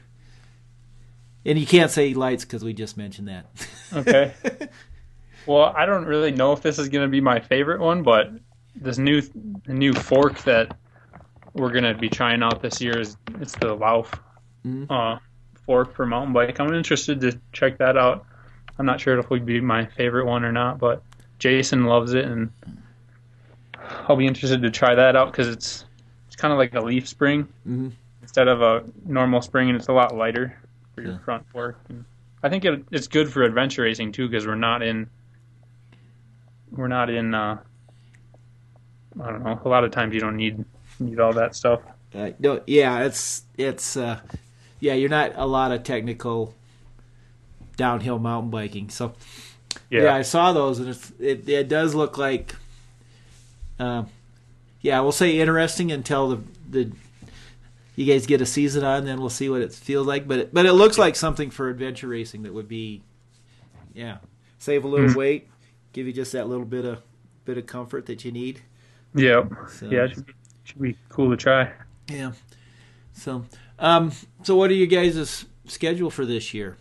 And 1.45 1.57
you 1.57 1.65
can't 1.65 1.89
say 1.91 2.13
lights 2.13 2.43
because 2.45 2.63
we 2.63 2.73
just 2.73 2.97
mentioned 2.97 3.27
that. 3.29 3.45
Okay. 3.93 4.33
well, 5.45 5.73
I 5.75 5.85
don't 5.85 6.05
really 6.05 6.31
know 6.31 6.51
if 6.53 6.61
this 6.61 6.77
is 6.79 6.89
going 6.89 7.07
to 7.07 7.11
be 7.11 7.21
my 7.21 7.39
favorite 7.39 7.79
one, 7.79 8.03
but 8.03 8.31
this 8.75 8.97
new 8.97 9.21
new 9.67 9.93
fork 9.93 10.37
that 10.43 10.77
we're 11.53 11.71
going 11.71 11.83
to 11.85 11.95
be 11.95 12.09
trying 12.09 12.43
out 12.43 12.61
this 12.61 12.79
year 12.81 12.99
is 12.99 13.17
it's 13.41 13.53
the 13.53 13.75
Lauf 13.75 14.07
Mhm. 14.65 14.87
uh, 14.91 15.19
fork 15.65 15.95
for 15.95 16.05
mountain 16.05 16.33
bike. 16.33 16.59
I'm 16.59 16.73
interested 16.73 17.21
to 17.21 17.39
check 17.53 17.77
that 17.77 17.97
out. 17.97 18.25
I'm 18.79 18.85
not 18.85 19.01
sure 19.01 19.17
if 19.19 19.25
it 19.25 19.29
would 19.29 19.45
be 19.45 19.59
my 19.59 19.85
favorite 19.85 20.25
one 20.25 20.45
or 20.45 20.51
not, 20.53 20.79
but 20.79 21.03
Jason 21.37 21.85
loves 21.85 22.13
it, 22.13 22.25
and 22.25 22.49
I'll 24.07 24.15
be 24.15 24.25
interested 24.25 24.61
to 24.61 24.71
try 24.71 24.95
that 24.95 25.15
out 25.17 25.31
because 25.31 25.47
it's 25.49 25.85
it's 26.27 26.35
kind 26.37 26.51
of 26.53 26.57
like 26.57 26.73
a 26.73 26.81
leaf 26.81 27.07
spring 27.07 27.47
Mhm. 27.67 27.91
instead 28.21 28.47
of 28.47 28.61
a 28.61 28.83
normal 29.05 29.41
spring, 29.41 29.69
and 29.69 29.77
it's 29.77 29.89
a 29.89 29.93
lot 29.93 30.15
lighter 30.15 30.57
for 30.95 31.01
your 31.01 31.11
Yeah. 31.11 31.17
front 31.19 31.47
fork. 31.49 31.77
And 31.89 32.05
I 32.41 32.47
think 32.49 32.63
it, 32.63 32.85
it's 32.91 33.07
good 33.07 33.29
for 33.31 33.43
adventure 33.43 33.83
racing 33.83 34.13
too 34.13 34.29
because 34.29 34.47
we're 34.47 34.55
not 34.55 34.81
in 34.81 35.09
we're 36.71 36.87
not 36.87 37.09
in 37.09 37.33
uh, 37.35 37.57
I 39.21 39.31
don't 39.31 39.43
know. 39.43 39.59
A 39.65 39.69
lot 39.69 39.83
of 39.83 39.91
times 39.91 40.13
you 40.13 40.21
don't 40.21 40.37
need 40.37 40.63
need 40.99 41.19
all 41.19 41.33
that 41.33 41.53
stuff. 41.55 41.81
Uh, 42.15 42.31
no, 42.39 42.61
yeah, 42.65 43.03
it's 43.03 43.43
it's 43.57 43.97
uh, 43.97 44.19
yeah, 44.79 44.93
you're 44.93 45.09
not 45.09 45.33
a 45.35 45.45
lot 45.45 45.71
of 45.73 45.83
technical 45.83 46.55
downhill 47.79 48.19
mountain 48.19 48.51
biking. 48.51 48.89
So 48.89 49.13
yeah, 49.89 50.13
I 50.13 50.21
saw 50.23 50.51
those, 50.53 50.79
and 50.79 50.89
it's, 50.89 51.11
it 51.19 51.47
it 51.49 51.67
does 51.69 51.95
look 51.95 52.17
like, 52.17 52.55
uh, 53.79 54.03
yeah, 54.81 54.99
we'll 54.99 55.11
say 55.13 55.39
interesting 55.39 55.91
until 55.91 56.29
the 56.29 56.41
the 56.69 56.91
you 57.95 58.05
guys 58.05 58.25
get 58.25 58.41
a 58.41 58.45
season 58.45 58.83
on, 58.83 59.05
then 59.05 59.19
we'll 59.19 59.29
see 59.29 59.49
what 59.49 59.61
it 59.61 59.73
feels 59.73 60.05
like. 60.05 60.27
But 60.27 60.39
it, 60.39 60.53
but 60.53 60.65
it 60.65 60.73
looks 60.73 60.97
like 60.97 61.15
something 61.15 61.49
for 61.49 61.69
adventure 61.69 62.07
racing 62.07 62.43
that 62.43 62.53
would 62.53 62.67
be, 62.67 63.01
yeah, 63.93 64.17
save 64.57 64.83
a 64.83 64.87
little 64.87 65.07
Mm. 65.09 65.15
weight, 65.15 65.49
give 65.93 66.05
you 66.07 66.13
just 66.13 66.31
that 66.33 66.47
little 66.49 66.65
bit 66.65 66.85
of 66.85 67.01
bit 67.45 67.57
of 67.57 67.65
comfort 67.65 68.05
that 68.07 68.23
you 68.25 68.31
need. 68.31 68.61
Yeah, 69.15 69.43
So- 69.69 69.89
yeah, 69.89 70.03
it 70.05 70.13
should 70.13 70.25
be, 70.27 70.33
should 70.65 70.81
be 70.81 70.97
cool 71.09 71.29
to 71.31 71.37
try. 71.37 71.71
Yeah. 72.09 72.33
So, 73.13 73.43
um, 73.79 74.11
so 74.43 74.55
what 74.55 74.69
are 74.69 74.75
you 74.75 74.85
guys' 74.87 75.45
schedule 75.65 76.09
for 76.11 76.25
this 76.25 76.53
year? 76.53 76.77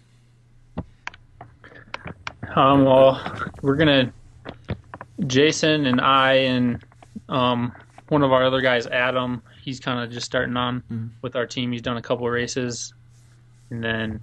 Um, 2.55 2.85
well, 2.85 3.21
we're 3.63 3.77
gonna 3.77 4.13
Jason 5.27 5.87
and 5.87 6.01
I 6.01 6.33
and 6.35 6.83
um, 7.29 7.73
one 8.09 8.23
of 8.23 8.33
our 8.33 8.45
other 8.45 8.61
guys, 8.61 8.87
Adam. 8.87 9.43
He's 9.63 9.81
kind 9.81 10.03
of 10.03 10.11
just 10.11 10.25
starting 10.27 10.57
on 10.57 10.83
Mhm. 10.91 11.11
with 11.21 11.37
our 11.37 11.47
team. 11.47 11.73
He's 11.73 11.83
done 11.83 11.99
a 11.99 12.03
couple 12.03 12.27
of 12.27 12.33
races, 12.33 12.95
and 13.71 13.85
then 13.85 14.21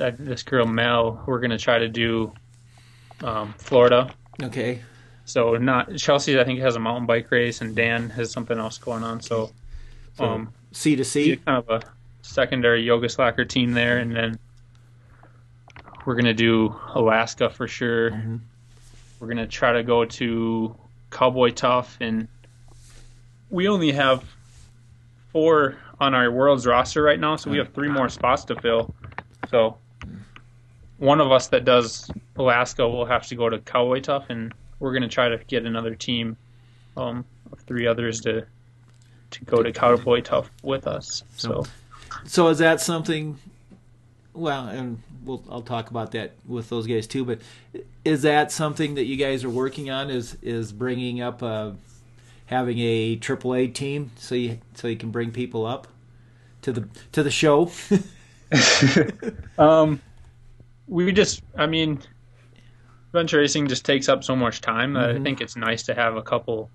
uh, 0.00 0.10
this 0.18 0.42
girl 0.42 0.66
Mel. 0.66 1.22
We're 1.26 1.40
gonna 1.40 1.58
try 1.58 1.78
to 1.78 1.88
do 1.88 2.32
um, 3.22 3.54
Florida. 3.58 4.10
Okay. 4.42 4.82
So 5.24 5.56
not 5.56 5.96
Chelsea. 5.96 6.38
I 6.38 6.44
think 6.44 6.58
has 6.60 6.76
a 6.76 6.80
mountain 6.80 7.06
bike 7.06 7.30
race, 7.30 7.60
and 7.60 7.74
Dan 7.76 8.10
has 8.10 8.30
something 8.32 8.58
else 8.58 8.78
going 8.78 9.04
on. 9.04 9.20
So, 9.20 9.52
So 10.14 10.24
um, 10.24 10.52
C 10.72 10.96
to 10.96 11.04
C. 11.04 11.36
kind 11.36 11.58
of 11.58 11.68
a 11.70 11.80
secondary 12.22 12.82
yoga 12.82 13.08
slacker 13.08 13.44
team 13.44 13.72
there, 13.72 13.98
and 13.98 14.14
then 14.14 14.38
we're 16.04 16.14
gonna 16.14 16.34
do 16.34 16.74
Alaska 16.94 17.50
for 17.50 17.66
sure. 17.66 18.10
Mhm. 18.10 18.40
We're 19.20 19.28
gonna 19.28 19.46
try 19.46 19.72
to 19.72 19.82
go 19.82 20.04
to 20.04 20.76
Cowboy 21.10 21.50
Tough, 21.50 21.96
and 22.00 22.28
we 23.50 23.68
only 23.68 23.92
have 23.92 24.24
four 25.32 25.76
on 26.00 26.14
our 26.14 26.30
world's 26.30 26.66
roster 26.66 27.02
right 27.02 27.18
now, 27.18 27.36
so 27.36 27.50
we 27.50 27.58
have 27.58 27.72
three 27.72 27.88
more 27.88 28.08
spots 28.08 28.44
to 28.44 28.60
fill. 28.60 28.94
So 29.50 29.78
one 30.98 31.20
of 31.20 31.30
us 31.32 31.48
that 31.48 31.64
does 31.64 32.10
Alaska 32.36 32.88
will 32.88 33.06
have 33.06 33.26
to 33.28 33.34
go 33.34 33.48
to 33.48 33.58
Cowboy 33.58 34.00
Tough, 34.00 34.26
and 34.28 34.52
we're 34.80 34.92
gonna 34.92 35.08
try 35.08 35.28
to 35.28 35.38
get 35.46 35.64
another 35.64 35.94
team 35.94 36.36
um, 36.96 37.24
of 37.52 37.60
three 37.60 37.86
others 37.86 38.20
to 38.22 38.44
to 39.30 39.44
go 39.46 39.62
to 39.62 39.72
Cowboy 39.72 40.20
Tough 40.20 40.50
with 40.62 40.86
us. 40.86 41.24
So. 41.36 41.64
So 42.24 42.48
is 42.48 42.58
that 42.58 42.80
something? 42.80 43.38
Well, 44.34 44.66
and 44.68 45.00
we'll 45.24 45.42
I'll 45.48 45.62
talk 45.62 45.90
about 45.90 46.10
that 46.12 46.32
with 46.46 46.68
those 46.68 46.86
guys 46.86 47.06
too. 47.06 47.24
But 47.24 47.38
is 48.04 48.22
that 48.22 48.50
something 48.52 48.96
that 48.96 49.04
you 49.04 49.16
guys 49.16 49.44
are 49.44 49.50
working 49.50 49.90
on? 49.90 50.10
Is 50.10 50.36
is 50.42 50.72
bringing 50.72 51.20
up 51.20 51.40
a 51.42 51.76
having 52.46 52.78
a 52.80 53.16
AAA 53.16 53.72
team 53.72 54.10
so 54.16 54.34
you 54.34 54.58
so 54.74 54.88
you 54.88 54.96
can 54.96 55.10
bring 55.10 55.30
people 55.30 55.64
up 55.64 55.86
to 56.62 56.72
the 56.72 56.88
to 57.12 57.22
the 57.22 57.30
show? 57.30 57.70
um, 59.58 60.00
we 60.86 61.12
just, 61.12 61.42
I 61.56 61.66
mean, 61.66 62.00
adventure 63.08 63.38
racing 63.38 63.68
just 63.68 63.84
takes 63.84 64.08
up 64.08 64.24
so 64.24 64.36
much 64.36 64.60
time 64.60 64.92
that 64.94 65.10
I 65.10 65.12
Mhm. 65.14 65.22
think 65.22 65.40
it's 65.40 65.56
nice 65.56 65.82
to 65.84 65.94
have 65.94 66.16
a 66.16 66.22
couple 66.22 66.70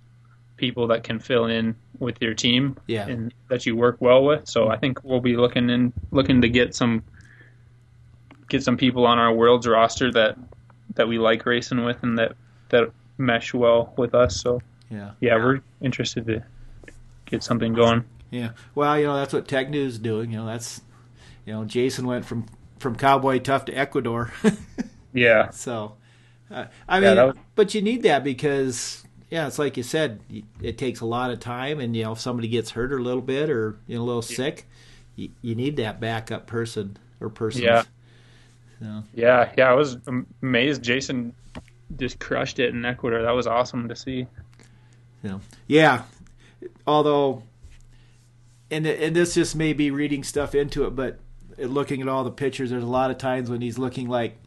people 0.58 0.88
that 0.88 1.04
can 1.04 1.19
fill 1.19 1.45
in 1.45 1.76
with 2.00 2.22
your 2.22 2.34
team 2.34 2.76
Yeah. 2.88 3.08
and 3.08 3.34
that 3.50 3.65
you 3.65 3.76
work 3.76 3.98
well 4.00 4.24
with. 4.26 4.48
So 4.48 4.69
I 4.69 4.78
think 4.78 5.04
we'll 5.04 5.22
be 5.22 5.38
looking 5.38 5.69
in 5.69 5.93
looking 6.12 6.41
to 6.41 6.50
get 6.50 6.76
some 6.76 7.04
get 8.50 8.64
some 8.64 8.78
people 8.78 9.06
on 9.06 9.18
our 9.20 9.32
world's 9.34 9.68
roster 9.68 10.12
that 10.12 10.38
that 10.96 11.08
we 11.08 11.18
like 11.18 11.46
racing 11.46 11.84
with 11.86 12.02
and 12.04 12.18
that 12.18 12.34
that 12.70 12.92
mesh 13.18 13.54
well 13.54 13.94
with 13.98 14.14
us. 14.16 14.42
So 14.42 14.62
yeah. 14.90 15.12
yeah, 15.22 15.36
we're 15.36 15.62
interested 15.82 16.26
to 16.28 16.44
get 17.26 17.44
something 17.44 17.74
going. 17.74 18.04
Yeah. 18.32 18.52
Well, 18.76 19.00
you 19.00 19.06
know 19.06 19.16
that's 19.16 19.34
what 19.34 19.48
Tecnu's 19.48 19.94
is 19.94 20.00
doing. 20.00 20.32
You 20.32 20.38
know 20.40 20.46
that's 20.46 20.82
you 21.46 21.54
know 21.54 21.64
Jason 21.66 22.06
went 22.06 22.26
from 22.26 22.46
from 22.80 22.96
Cowboy 22.96 23.40
Tough 23.40 23.66
to 23.66 23.74
Ecuador. 23.74 24.34
Yeah. 25.12 25.50
So, 25.50 25.96
uh, 26.52 26.66
I 26.88 27.00
Yeah, 27.00 27.16
mean, 27.16 27.26
was- 27.28 27.36
but 27.56 27.74
you 27.74 27.82
need 27.82 28.04
that 28.04 28.24
because, 28.24 29.04
yeah, 29.32 29.48
it's 29.48 29.58
like 29.58 29.76
you 29.76 29.82
said, 29.82 30.20
it 30.62 30.78
takes 30.78 31.00
a 31.02 31.06
lot 31.06 31.32
of 31.32 31.40
time, 31.40 31.80
and 31.80 31.96
you 31.96 32.04
know, 32.04 32.12
if 32.12 32.20
somebody 32.20 32.48
gets 32.48 32.70
hurt 32.70 32.94
or 32.94 33.00
a 33.00 33.02
little 33.02 33.24
bit 33.24 33.50
or 33.50 33.80
you 33.88 33.98
know, 33.98 34.04
a 34.04 34.06
little 34.06 34.22
sick, 34.22 34.68
you, 35.16 35.30
you 35.42 35.56
need 35.56 35.78
that 35.78 36.00
backup 36.00 36.46
person 36.46 36.98
or 37.20 37.30
persons. 37.30 37.64
Yeah. 37.64 37.84
So, 38.80 39.04
Yeah, 39.13 39.52
yeah, 39.58 39.70
I 39.70 39.74
was 39.74 39.98
amazed. 40.42 40.82
Jason 40.84 41.34
just 41.98 42.20
crushed 42.20 42.60
it 42.60 42.74
in 42.74 42.86
Ecuador. 42.86 43.22
That 43.24 43.32
was 43.32 43.48
awesome 43.48 43.88
to 43.89 43.96
see. 43.96 44.26
Yeah, 45.24 45.39
yeah. 45.68 46.04
Although, 46.88 47.44
and 48.72 48.86
and 48.88 49.15
this 49.15 49.34
just 49.34 49.56
may 49.56 49.74
be 49.74 49.92
reading 49.92 50.24
stuff 50.24 50.56
into 50.56 50.86
it, 50.86 50.96
but 50.96 51.20
looking 51.58 52.02
at 52.02 52.08
all 52.08 52.24
the 52.24 52.32
pictures, 52.32 52.70
there's 52.70 52.84
a 52.84 52.88
lot 52.88 53.12
of 53.12 53.18
times 53.18 53.50
when 53.50 53.60
he's 53.62 53.78
looking 53.78 54.08
like, 54.08 54.38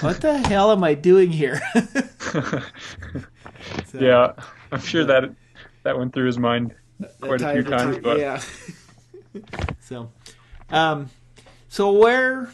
"What 0.00 0.20
the 0.22 0.38
hell 0.38 0.70
am 0.72 0.82
I 0.84 0.94
doing 0.94 1.30
here?" 1.30 1.60
So- 3.86 3.98
yeah, 4.00 4.32
I'm 4.72 4.80
sure 4.80 5.04
that 5.04 5.30
that 5.82 5.98
went 5.98 6.12
through 6.12 6.26
his 6.26 6.38
mind 6.38 6.74
quite 7.20 7.40
a 7.40 7.52
few 7.52 7.62
times. 7.62 7.96
time, 7.96 8.02
But 8.02 8.18
yeah. 8.18 8.40
so, 9.80 10.10
um, 10.70 11.10
so 11.68 11.92
where 11.92 12.50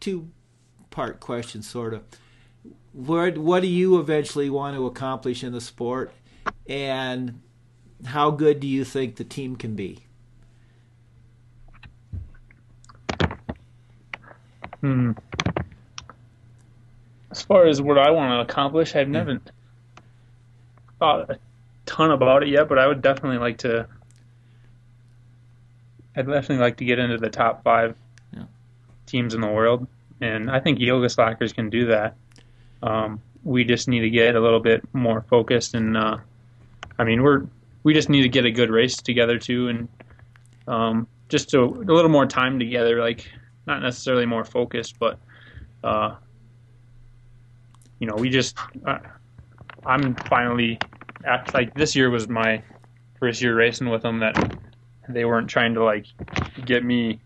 two 0.00 0.28
part 0.90 1.20
question 1.20 1.62
sort 1.62 1.94
of. 1.94 2.02
Where 2.92 3.30
what 3.32 3.60
do 3.60 3.68
you 3.68 4.00
eventually 4.00 4.50
want 4.50 4.76
to 4.76 4.86
accomplish 4.86 5.44
in 5.44 5.52
the 5.52 5.60
sport, 5.60 6.12
and 6.68 7.40
how 8.06 8.30
good 8.30 8.58
do 8.60 8.66
you 8.66 8.84
think 8.84 9.16
the 9.16 9.24
team 9.24 9.56
can 9.56 9.76
be? 9.76 10.06
hmm. 14.80 15.12
as 17.30 17.42
far 17.42 17.66
as 17.66 17.80
what 17.80 17.98
I 17.98 18.10
want 18.10 18.32
to 18.32 18.40
accomplish, 18.40 18.96
I've 18.96 19.08
never 19.08 19.40
thought 20.98 21.30
a 21.30 21.38
ton 21.86 22.10
about 22.10 22.42
it 22.42 22.48
yet. 22.48 22.68
But 22.68 22.78
I 22.78 22.86
would 22.86 23.02
definitely 23.02 23.38
like 23.38 23.58
to. 23.58 23.86
I'd 26.16 26.26
definitely 26.26 26.58
like 26.58 26.78
to 26.78 26.84
get 26.84 26.98
into 26.98 27.18
the 27.18 27.30
top 27.30 27.62
five. 27.62 27.96
Teams 29.06 29.34
in 29.34 29.40
the 29.40 29.48
world, 29.48 29.86
and 30.20 30.50
I 30.50 30.60
think 30.60 30.78
yoga 30.78 31.08
slackers 31.08 31.52
can 31.52 31.70
do 31.70 31.86
that. 31.86 32.14
Um, 32.82 33.20
we 33.42 33.64
just 33.64 33.88
need 33.88 34.00
to 34.00 34.10
get 34.10 34.34
a 34.34 34.40
little 34.40 34.60
bit 34.60 34.82
more 34.92 35.22
focused, 35.22 35.74
and 35.74 35.96
uh, 35.96 36.18
I 36.98 37.04
mean, 37.04 37.22
we're 37.22 37.46
we 37.82 37.94
just 37.94 38.08
need 38.08 38.22
to 38.22 38.28
get 38.28 38.44
a 38.44 38.50
good 38.50 38.70
race 38.70 38.96
together 38.96 39.38
too, 39.38 39.68
and 39.68 39.88
um, 40.66 41.06
just 41.28 41.54
a, 41.54 41.60
a 41.60 41.64
little 41.64 42.10
more 42.10 42.26
time 42.26 42.58
together. 42.58 43.00
Like 43.00 43.30
not 43.66 43.82
necessarily 43.82 44.26
more 44.26 44.44
focused, 44.44 44.98
but 44.98 45.18
uh, 45.82 46.16
you 47.98 48.06
know, 48.06 48.16
we 48.16 48.28
just 48.28 48.58
uh, 48.86 48.98
I'm 49.84 50.14
finally 50.14 50.78
at, 51.24 51.52
like 51.54 51.74
this 51.74 51.96
year 51.96 52.10
was 52.10 52.28
my 52.28 52.62
first 53.18 53.40
year 53.40 53.54
racing 53.54 53.88
with 53.88 54.02
them. 54.02 54.20
That 54.20 54.58
they 55.08 55.24
weren't 55.24 55.48
trying 55.48 55.74
to 55.74 55.84
like 55.84 56.06
get 56.64 56.84
me 56.84 57.20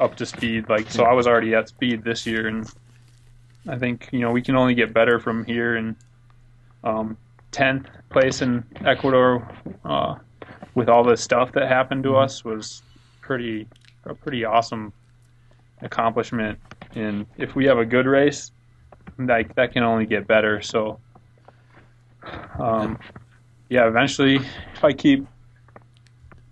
up 0.00 0.16
to 0.16 0.26
speed. 0.26 0.68
Like 0.68 0.90
so, 0.90 1.04
I 1.04 1.12
was 1.12 1.26
already 1.26 1.54
at 1.54 1.68
speed 1.68 2.02
this 2.02 2.26
year, 2.26 2.48
and 2.48 2.68
I 3.68 3.78
think 3.78 4.08
you 4.10 4.20
know 4.20 4.32
we 4.32 4.42
can 4.42 4.56
only 4.56 4.74
get 4.74 4.92
better 4.92 5.20
from 5.20 5.44
here. 5.44 5.76
And 5.76 5.94
um, 6.82 7.16
tenth 7.52 7.86
place 8.08 8.42
in 8.42 8.64
Ecuador 8.84 9.48
uh, 9.84 10.16
with 10.74 10.88
all 10.88 11.04
the 11.04 11.16
stuff 11.16 11.52
that 11.52 11.68
happened 11.68 12.02
to 12.04 12.16
us 12.16 12.44
was 12.44 12.82
pretty 13.20 13.68
a 14.04 14.14
pretty 14.14 14.44
awesome 14.44 14.92
accomplishment. 15.82 16.58
And 16.94 17.26
if 17.36 17.54
we 17.54 17.66
have 17.66 17.78
a 17.78 17.84
good 17.84 18.06
race, 18.06 18.50
like 19.18 19.54
that 19.54 19.72
can 19.72 19.82
only 19.82 20.06
get 20.06 20.26
better. 20.26 20.60
So, 20.62 20.98
um, 22.58 22.98
yeah, 23.68 23.86
eventually, 23.86 24.36
if 24.74 24.82
I 24.82 24.92
keep 24.92 25.26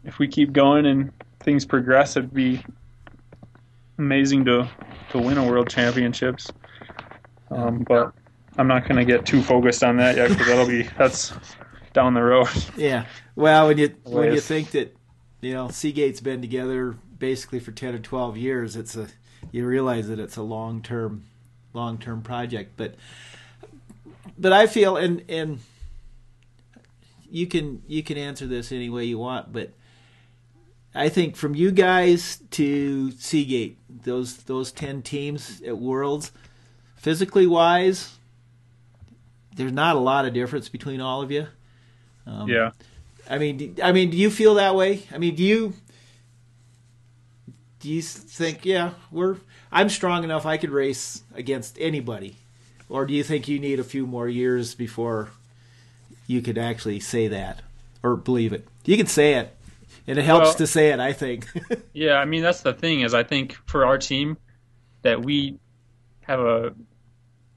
if 0.04 0.18
we 0.18 0.28
keep 0.28 0.52
going 0.52 0.86
and 0.86 1.12
things 1.40 1.64
progress, 1.64 2.16
it'd 2.16 2.32
be 2.32 2.62
amazing 3.98 4.44
to 4.46 4.68
to 5.10 5.18
win 5.18 5.38
a 5.38 5.46
world 5.46 5.68
championships. 5.68 6.50
Um, 7.50 7.84
but 7.88 8.12
I'm 8.56 8.68
not 8.68 8.86
going 8.88 8.96
to 8.96 9.04
get 9.04 9.24
too 9.26 9.42
focused 9.42 9.82
on 9.82 9.96
that 9.96 10.16
yet 10.16 10.28
because 10.30 10.46
that'll 10.46 10.66
be 10.66 10.82
that's 10.98 11.32
down 11.92 12.14
the 12.14 12.22
road. 12.22 12.48
Yeah. 12.76 13.06
Well, 13.34 13.68
when 13.68 13.78
you 13.78 13.94
when 14.04 14.32
you 14.32 14.40
think 14.40 14.72
that 14.72 14.96
you 15.40 15.52
know 15.52 15.68
Seagate's 15.68 16.20
been 16.20 16.40
together 16.40 16.96
basically 17.18 17.60
for 17.60 17.72
ten 17.72 17.94
or 17.94 17.98
twelve 17.98 18.36
years, 18.36 18.76
it's 18.76 18.96
a 18.96 19.08
you 19.52 19.66
realize 19.66 20.08
that 20.08 20.18
it's 20.18 20.36
a 20.36 20.42
long 20.42 20.82
term 20.82 21.24
long 21.72 21.98
term 21.98 22.22
project. 22.22 22.72
But 22.76 22.96
but 24.36 24.52
I 24.52 24.66
feel 24.66 24.96
and 24.96 25.22
and 25.28 25.60
you 27.30 27.46
can 27.46 27.82
you 27.86 28.02
can 28.02 28.18
answer 28.18 28.46
this 28.46 28.72
any 28.72 28.90
way 28.90 29.04
you 29.04 29.18
want, 29.18 29.52
but 29.52 29.72
I 30.94 31.08
think 31.08 31.36
from 31.36 31.54
you 31.54 31.70
guys 31.70 32.38
to 32.52 33.12
Seagate, 33.12 33.78
those 34.04 34.38
those 34.44 34.72
ten 34.72 35.02
teams 35.02 35.62
at 35.62 35.78
Worlds, 35.78 36.32
physically 36.96 37.46
wise, 37.46 38.16
there's 39.54 39.72
not 39.72 39.96
a 39.96 40.00
lot 40.00 40.24
of 40.24 40.32
difference 40.34 40.68
between 40.68 41.00
all 41.00 41.22
of 41.22 41.30
you. 41.30 41.46
Um, 42.26 42.48
Yeah, 42.48 42.72
I 43.28 43.38
mean, 43.38 43.76
I 43.82 43.92
mean, 43.92 44.10
do 44.10 44.16
you 44.16 44.30
feel 44.30 44.54
that 44.54 44.74
way? 44.74 45.04
I 45.12 45.18
mean, 45.18 45.34
do 45.34 45.42
you 45.42 45.74
do 47.80 47.88
you 47.88 48.02
think, 48.02 48.64
yeah, 48.64 48.92
we're 49.10 49.36
I'm 49.70 49.88
strong 49.88 50.24
enough 50.24 50.46
I 50.46 50.56
could 50.56 50.70
race 50.70 51.22
against 51.34 51.76
anybody, 51.80 52.36
or 52.88 53.06
do 53.06 53.14
you 53.14 53.22
think 53.22 53.46
you 53.46 53.58
need 53.58 53.78
a 53.78 53.84
few 53.84 54.06
more 54.06 54.28
years 54.28 54.74
before 54.74 55.28
you 56.26 56.42
could 56.42 56.58
actually 56.58 57.00
say 57.00 57.28
that 57.28 57.60
or 58.02 58.16
believe 58.16 58.52
it? 58.52 58.66
You 58.84 58.96
can 58.96 59.06
say 59.06 59.34
it, 59.34 59.54
it 60.08 60.16
helps 60.24 60.46
well, 60.46 60.54
to 60.54 60.66
say 60.66 60.90
it. 60.90 61.00
I 61.00 61.12
think. 61.12 61.46
yeah, 61.92 62.14
I 62.14 62.24
mean 62.24 62.42
that's 62.42 62.62
the 62.62 62.72
thing 62.72 63.02
is 63.02 63.14
I 63.14 63.22
think 63.22 63.56
for 63.66 63.84
our 63.84 63.98
team 63.98 64.36
that 65.02 65.22
we 65.22 65.58
have 66.22 66.40
a 66.40 66.74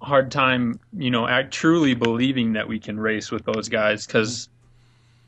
hard 0.02 0.32
time, 0.32 0.80
you 0.98 1.12
know, 1.12 1.28
act, 1.28 1.54
truly 1.54 1.94
believing 1.94 2.54
that 2.54 2.68
we 2.68 2.80
can 2.80 3.00
race 3.00 3.32
with 3.32 3.46
those 3.46 3.70
guys 3.70 4.06
because 4.06 4.50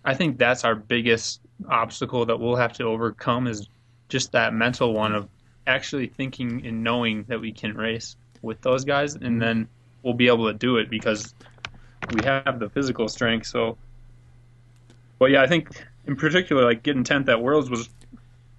I 0.03 0.13
think 0.15 0.37
that's 0.37 0.63
our 0.63 0.75
biggest 0.75 1.39
obstacle 1.69 2.25
that 2.25 2.39
we'll 2.39 2.55
have 2.55 2.73
to 2.73 2.83
overcome 2.83 3.47
is 3.47 3.67
just 4.09 4.31
that 4.33 4.53
mental 4.53 4.93
one 4.93 5.15
of 5.15 5.29
actually 5.65 6.07
thinking 6.07 6.65
and 6.65 6.83
knowing 6.83 7.23
that 7.29 7.39
we 7.39 7.51
can 7.51 7.75
race 7.75 8.17
with 8.41 8.59
those 8.61 8.83
guys, 8.83 9.15
and 9.15 9.23
mm-hmm. 9.23 9.39
then 9.39 9.67
we'll 10.01 10.13
be 10.13 10.27
able 10.27 10.47
to 10.47 10.53
do 10.53 10.77
it 10.77 10.89
because 10.89 11.33
we 12.11 12.23
have 12.25 12.59
the 12.59 12.69
physical 12.69 13.07
strength. 13.07 13.47
So, 13.47 13.77
but 15.19 15.31
yeah, 15.31 15.41
I 15.41 15.47
think 15.47 15.69
in 16.05 16.15
particular, 16.15 16.63
like 16.63 16.83
getting 16.83 17.03
tenth 17.03 17.29
at 17.29 17.41
Worlds 17.41 17.69
was, 17.69 17.89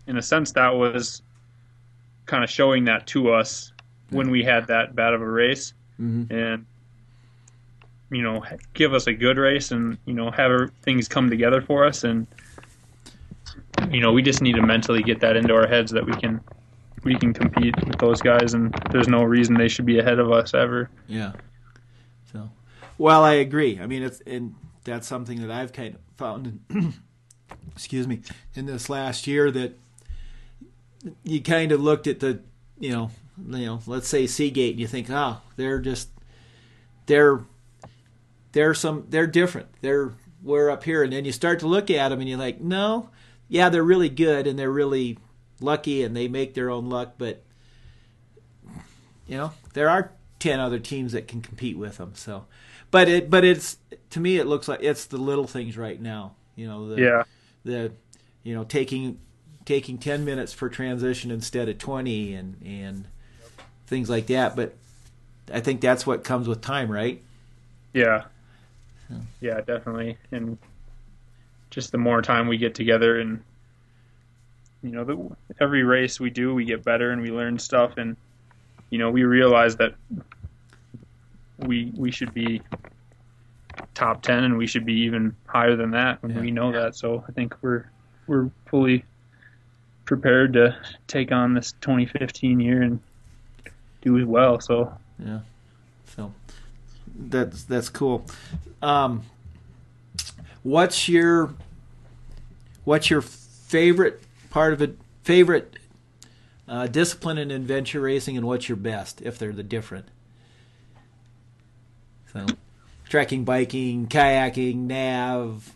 in 0.07 0.17
a 0.17 0.23
sense, 0.23 0.53
that 0.53 0.71
was 0.71 1.23
kind 2.27 2.43
of 2.43 2.51
showing 2.51 2.85
that 2.85 3.07
to 3.09 3.33
us 3.33 3.73
when 4.11 4.31
we 4.31 4.43
had 4.43 4.67
that 4.69 4.95
bad 4.95 5.15
of 5.15 5.21
a 5.21 5.29
race, 5.29 5.75
mm-hmm. 6.01 6.33
and 6.33 6.67
you 8.11 8.23
know, 8.23 8.45
give 8.75 8.95
us 8.95 9.07
a 9.07 9.13
good 9.13 9.39
race, 9.39 9.71
and 9.71 9.99
you 10.07 10.15
know, 10.15 10.31
have 10.31 10.71
things 10.83 11.09
come 11.09 11.29
together 11.29 11.61
for 11.61 11.85
us, 11.85 12.05
and 12.05 12.27
you 13.91 14.01
know, 14.01 14.13
we 14.13 14.23
just 14.23 14.41
need 14.41 14.55
to 14.55 14.63
mentally 14.63 15.03
get 15.03 15.21
that 15.21 15.37
into 15.37 15.55
our 15.55 15.67
heads 15.67 15.91
that 15.93 16.05
we 16.07 16.13
can 16.15 16.41
we 17.03 17.17
can 17.19 17.35
compete 17.35 17.75
with 17.85 17.99
those 17.99 18.21
guys, 18.23 18.55
and 18.55 18.73
there's 18.91 19.09
no 19.09 19.23
reason 19.23 19.55
they 19.55 19.69
should 19.69 19.87
be 19.87 19.99
ahead 19.99 20.19
of 20.19 20.33
us 20.33 20.55
ever. 20.55 20.91
Yeah. 21.07 21.33
So, 22.33 22.51
well, 22.97 23.23
I 23.23 23.35
agree. 23.35 23.79
I 23.81 23.87
mean, 23.87 24.03
it's 24.03 24.21
and 24.27 24.55
that's 24.85 25.07
something 25.07 25.41
that 25.41 25.51
I've 25.51 25.73
kind 25.73 25.95
of 25.95 26.01
found. 26.17 26.61
Excuse 27.73 28.07
me, 28.07 28.21
in 28.55 28.67
this 28.67 28.89
last 28.89 29.27
year 29.27 29.51
that 29.51 29.79
you 31.25 31.43
kind 31.43 31.73
of 31.73 31.81
looked 31.81 32.07
at 32.07 32.21
the, 32.21 32.41
you 32.79 32.93
know, 32.93 33.11
you 33.51 33.67
know, 33.67 33.81
let's 33.87 34.09
say 34.09 34.27
Seagate, 34.27 34.73
and 34.73 34.81
you 34.81 34.87
think, 34.87 35.11
oh, 35.11 35.41
they're 35.57 35.81
just 35.81 36.09
they're 37.07 37.41
they're 38.53 38.75
some 38.75 39.07
they're 39.09 39.27
different. 39.27 39.69
They're 39.81 40.13
we're 40.43 40.71
up 40.71 40.85
here, 40.85 41.03
and 41.03 41.13
then 41.13 41.25
you 41.25 41.33
start 41.33 41.61
to 41.61 41.67
look 41.67 41.91
at 41.91 42.11
them, 42.11 42.21
and 42.21 42.29
you're 42.29 42.39
like, 42.39 42.61
no, 42.61 43.11
yeah, 43.49 43.69
they're 43.69 43.83
really 43.83 44.09
good, 44.09 44.47
and 44.47 44.59
they're 44.59 44.71
really 44.71 45.19
lucky 45.61 46.03
and 46.03 46.17
they 46.17 46.29
make 46.29 46.55
their 46.55 46.71
own 46.71 46.89
luck, 46.89 47.15
but 47.19 47.43
you 49.27 49.37
know 49.37 49.53
there 49.73 49.89
are 49.89 50.13
ten 50.39 50.61
other 50.61 50.79
teams 50.79 51.13
that 51.13 51.27
can 51.27 51.41
compete 51.41 51.79
with 51.79 51.97
them. 51.97 52.13
So, 52.15 52.47
but 52.91 53.09
it 53.09 53.31
but 53.31 53.45
it's 53.45 53.79
to 54.11 54.21
me 54.21 54.37
it 54.37 54.47
looks 54.47 54.69
like 54.69 54.81
it's 54.83 55.07
the 55.07 55.17
little 55.17 55.47
things 55.47 55.77
right 55.77 56.01
now. 56.01 56.35
You 56.55 56.69
know 56.69 56.89
the 56.89 57.03
yeah 57.03 57.23
the 57.65 57.93
you 58.43 58.55
know 58.55 58.65
taking 58.65 59.19
taking 59.65 59.99
ten 59.99 60.25
minutes 60.25 60.53
for 60.53 60.69
transition 60.69 61.31
instead 61.31 61.69
of 61.69 61.79
twenty 61.79 62.35
and 62.35 62.57
and 62.65 63.07
things 63.87 64.09
like 64.09 64.27
that. 64.29 64.57
But 64.57 64.75
I 65.53 65.61
think 65.61 65.81
that's 65.81 66.07
what 66.07 66.25
comes 66.25 66.49
with 66.49 66.61
time, 66.61 66.91
right? 66.91 67.23
Yeah. 67.93 68.25
Yeah, 69.41 69.61
definitely. 69.61 70.17
And 70.33 70.59
just 71.71 71.93
the 71.93 71.99
more 71.99 72.23
time 72.23 72.49
we 72.49 72.57
get 72.57 72.75
together 72.75 73.21
and 73.21 73.43
you 74.85 74.91
know, 74.91 75.05
the, 75.05 75.37
every 75.61 75.83
race 75.83 76.21
we 76.21 76.29
do, 76.29 76.55
we 76.55 76.67
get 76.67 76.85
better 76.85 77.11
and 77.11 77.23
we 77.23 77.31
learn 77.31 77.59
stuff, 77.59 77.97
and 77.97 78.17
you 78.91 78.99
know, 78.99 79.11
we 79.11 79.25
realize 79.25 79.77
that 79.77 79.95
we 81.59 81.91
we 81.97 82.11
should 82.11 82.35
be 82.35 82.61
top 83.95 84.23
ten, 84.23 84.45
and 84.45 84.59
we 84.59 84.67
should 84.67 84.85
be 84.85 84.95
even 85.01 85.35
higher 85.47 85.77
than 85.77 85.93
that 85.93 86.23
when 86.23 86.35
yeah. 86.35 86.41
we 86.41 86.51
know 86.51 86.73
that. 86.73 86.97
So 86.97 87.25
I 87.29 87.33
think 87.33 87.55
we're 87.63 87.87
we're 88.27 88.51
fully 88.67 89.05
prepared 90.05 90.53
to 90.55 90.77
take 91.07 91.33
on 91.33 91.55
this 91.55 91.73
2015 91.81 92.61
year 92.61 92.83
and 92.83 93.01
do 94.03 94.19
as 94.19 94.25
well. 94.25 94.61
So 94.61 94.93
yeah, 95.19 95.41
so 96.07 96.33
that's 97.15 97.65
that's 97.65 97.89
cool. 97.89 98.25
Um, 98.83 99.23
what's 100.63 101.09
your 101.09 101.55
what's 102.85 103.11
your 103.11 103.23
favorite 103.23 104.23
part 104.51 104.73
of 104.73 104.83
it, 104.83 104.99
favorite 105.23 105.79
uh, 106.69 106.87
discipline 106.87 107.39
in 107.39 107.51
adventure 107.51 108.01
racing, 108.01 108.37
and 108.37 108.47
what's 108.47 108.69
your 108.69 108.77
best 108.77 109.21
if 109.23 109.39
they're 109.39 109.53
the 109.53 109.63
different? 109.63 110.07
So, 112.33 112.47
trekking, 113.15 113.45
biking, 113.45 114.09
kayaking, 114.09 114.75
nav, 114.75 115.73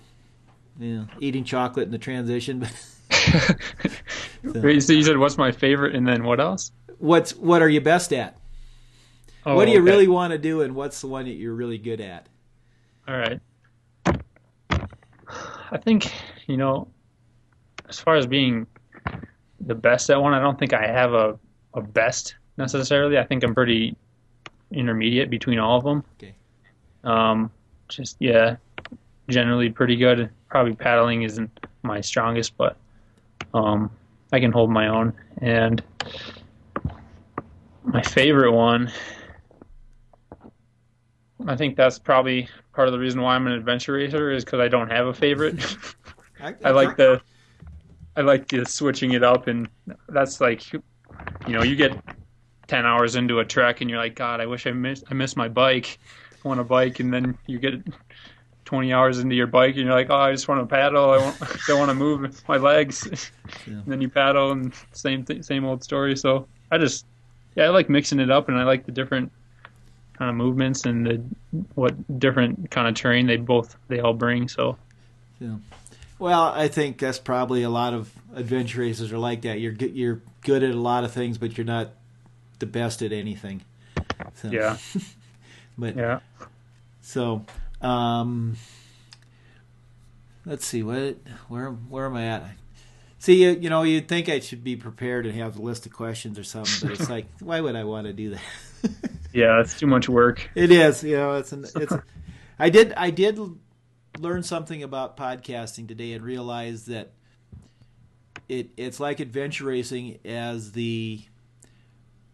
you 0.76 0.97
know, 0.97 1.07
eating 1.20 1.45
chocolate 1.45 1.84
in 1.84 1.93
the 1.93 1.99
transition. 1.99 2.66
so, 3.11 4.80
so 4.80 4.93
you 4.93 5.03
said, 5.05 5.16
"What's 5.16 5.39
my 5.39 5.53
favorite?" 5.53 5.95
and 5.95 6.05
then 6.05 6.24
what 6.24 6.41
else? 6.41 6.72
What's 6.99 7.36
what 7.36 7.62
are 7.62 7.68
you 7.68 7.80
best 7.80 8.12
at? 8.12 8.36
Oh, 9.47 9.55
what 9.55 9.66
do 9.66 9.70
you 9.70 9.78
okay. 9.78 9.89
really 9.89 10.09
want 10.09 10.32
to 10.32 10.39
do, 10.39 10.62
and 10.62 10.74
what's 10.74 11.01
the 11.01 11.07
one 11.07 11.26
that 11.26 11.34
you're 11.34 11.55
really 11.55 11.78
good 11.78 12.01
at? 12.01 12.26
All 13.07 13.16
right. 13.16 13.41
I 15.70 15.78
think 15.80 16.12
you 16.49 16.57
know 16.57 16.89
as 17.89 18.01
far 18.01 18.16
as 18.16 18.26
being 18.26 18.66
the 19.61 19.76
best 19.76 20.11
at 20.11 20.20
one, 20.20 20.34
I 20.34 20.41
don't 20.41 20.59
think 20.59 20.72
I 20.72 20.89
have 20.89 21.12
a, 21.14 21.39
a 21.72 21.82
best 21.82 22.34
necessarily. 22.57 23.16
I 23.16 23.22
think 23.22 23.45
I'm 23.45 23.55
pretty 23.55 23.97
intermediate 24.72 25.30
between 25.30 25.61
all 25.61 25.78
of 25.78 25.84
them. 25.84 26.03
Okay. 26.16 26.34
Um, 27.05 27.51
just 27.88 28.16
yeah, 28.20 28.57
generally 29.28 29.70
pretty 29.70 29.96
good. 29.96 30.30
Probably 30.49 30.74
paddling 30.74 31.22
isn't 31.22 31.51
my 31.82 32.01
strongest, 32.01 32.57
but 32.57 32.76
um, 33.55 33.90
I 34.32 34.40
can 34.40 34.53
hold 34.53 34.70
my 34.70 34.88
own. 34.88 35.12
And 35.40 35.82
my 37.84 38.03
favorite 38.03 38.53
one, 38.53 38.90
I 41.46 41.57
think 41.57 41.76
that's 41.76 41.99
probably 41.99 42.49
part 42.72 42.88
of 42.88 42.92
the 42.92 42.99
reason 42.99 43.22
why 43.22 43.34
I'm 43.34 43.46
an 43.46 43.53
adventure 43.53 43.92
racer 43.92 44.30
is 44.30 44.44
because 44.44 44.61
I 44.61 44.68
don't 44.68 44.90
have 44.90 45.07
a 45.07 45.14
favorite. 45.14 45.59
I, 46.64 46.70
like 46.70 46.96
the 46.96 47.20
I 48.16 48.20
like 48.22 48.49
the 48.49 48.64
switching 48.66 49.12
it 49.12 49.22
up, 49.22 49.46
and 49.46 49.68
that's 50.09 50.40
like, 50.40 50.72
you 50.72 50.82
know, 51.49 51.62
you 51.62 51.76
get 51.76 51.96
ten 52.66 52.84
hours 52.84 53.16
into 53.16 53.40
a 53.40 53.44
trek, 53.44 53.80
and 53.80 53.88
you're 53.88 53.99
like, 53.99 54.14
God, 54.14 54.40
I 54.40 54.46
wish 54.46 54.66
I 54.66 54.72
missed 54.72 55.05
I 55.11 55.14
missed 55.14 55.36
my 55.36 55.49
bike. 55.49 55.99
Want 56.45 56.61
a 56.61 56.64
bike, 56.64 57.01
and 57.01 57.12
then 57.12 57.36
you 57.47 57.59
get 57.59 57.74
twenty 58.64 58.93
hours 58.93 59.18
into 59.18 59.34
your 59.34 59.47
bike, 59.47 59.74
and 59.76 59.84
you're 59.84 59.93
like, 59.95 60.11
Oh, 60.11 60.16
I 60.16 60.32
just 60.32 60.47
want 60.49 60.61
to 60.61 60.66
paddle. 60.66 61.11
I 61.11 61.18
want, 61.18 61.43
don't 61.66 61.78
want 61.78 61.91
to 61.91 61.95
move 61.95 62.43
my 62.49 62.57
legs. 62.57 63.30
Yeah. 63.66 63.74
and 63.74 63.86
then 63.86 64.01
you 64.03 64.11
paddle, 64.11 64.53
and 64.53 64.72
same 64.93 65.24
th- 65.24 65.43
same 65.43 65.64
old 65.64 65.82
story. 65.82 66.16
So 66.16 66.47
I 66.70 66.76
just, 66.76 67.07
yeah, 67.57 67.64
I 67.64 67.68
like 67.68 67.89
mixing 67.89 68.20
it 68.20 68.30
up, 68.30 68.49
and 68.49 68.59
I 68.59 68.64
like 68.64 68.84
the 68.84 68.93
different 68.93 69.32
kind 70.12 70.28
of 70.28 70.36
movements 70.36 70.84
and 70.84 71.07
the 71.07 71.22
what 71.74 72.18
different 72.18 72.70
kind 72.70 72.86
of 72.89 72.95
terrain 72.95 73.26
they 73.26 73.36
both 73.36 73.76
they 73.89 74.01
all 74.01 74.12
bring. 74.14 74.49
So. 74.49 74.76
Yeah. 75.41 75.57
Well, 76.18 76.45
I 76.45 76.68
think 76.68 76.99
that's 76.99 77.18
probably 77.18 77.62
a 77.62 77.70
lot 77.70 77.95
of 77.95 78.12
adventure 78.34 78.80
races 78.80 79.12
are 79.12 79.18
like 79.18 79.43
that. 79.43 79.61
You're 79.61 79.72
good, 79.72 79.95
you're 79.95 80.20
good 80.43 80.62
at 80.62 80.70
a 80.70 80.80
lot 80.80 81.05
of 81.05 81.12
things, 81.12 81.39
but 81.39 81.57
you're 81.57 81.64
not 81.64 81.91
the 82.59 82.66
best 82.66 83.03
at 83.03 83.12
anything. 83.12 83.62
So, 84.34 84.49
yeah. 84.49 84.76
but 85.79 85.97
yeah. 85.97 86.20
So, 87.01 87.45
um, 87.81 88.57
let's 90.45 90.66
see 90.66 90.83
what 90.83 91.16
where 91.49 91.70
where 91.70 92.07
am 92.07 92.16
I 92.16 92.26
at? 92.26 92.45
See, 93.20 93.45
you, 93.45 93.51
you 93.51 93.70
know, 93.70 93.83
you'd 93.83 94.09
think 94.09 94.29
I 94.29 94.41
should 94.41 94.62
be 94.62 94.76
prepared 94.76 95.26
and 95.26 95.35
have 95.37 95.59
a 95.59 95.62
list 95.62 95.87
of 95.87 95.93
questions 95.93 96.39
or 96.39 96.45
something, 96.45 96.89
but 96.89 97.01
it's 97.01 97.11
like, 97.11 97.26
why 97.41 97.61
would 97.61 97.74
I 97.74 97.85
want 97.85 98.07
to 98.07 98.12
do 98.12 98.31
that? 98.31 98.41
yeah, 99.33 99.61
it's 99.61 99.79
too 99.79 99.89
much 99.89 100.09
work. 100.09 100.49
It 100.55 100.70
is. 100.70 101.03
You 101.03 101.16
know, 101.16 101.35
it's 101.35 101.53
an, 101.53 101.64
it's. 101.76 101.93
I 102.59 102.70
did 102.70 102.93
I 102.95 103.11
did 103.11 103.39
learned 104.18 104.47
something 104.47 104.83
about 104.83 105.16
podcasting 105.16 105.87
today 105.87 106.12
and 106.12 106.24
realized 106.24 106.89
that 106.89 107.12
it 108.49 108.70
it's 108.76 108.99
like 108.99 109.20
adventure 109.20 109.64
racing 109.64 110.18
as 110.24 110.72
the 110.72 111.22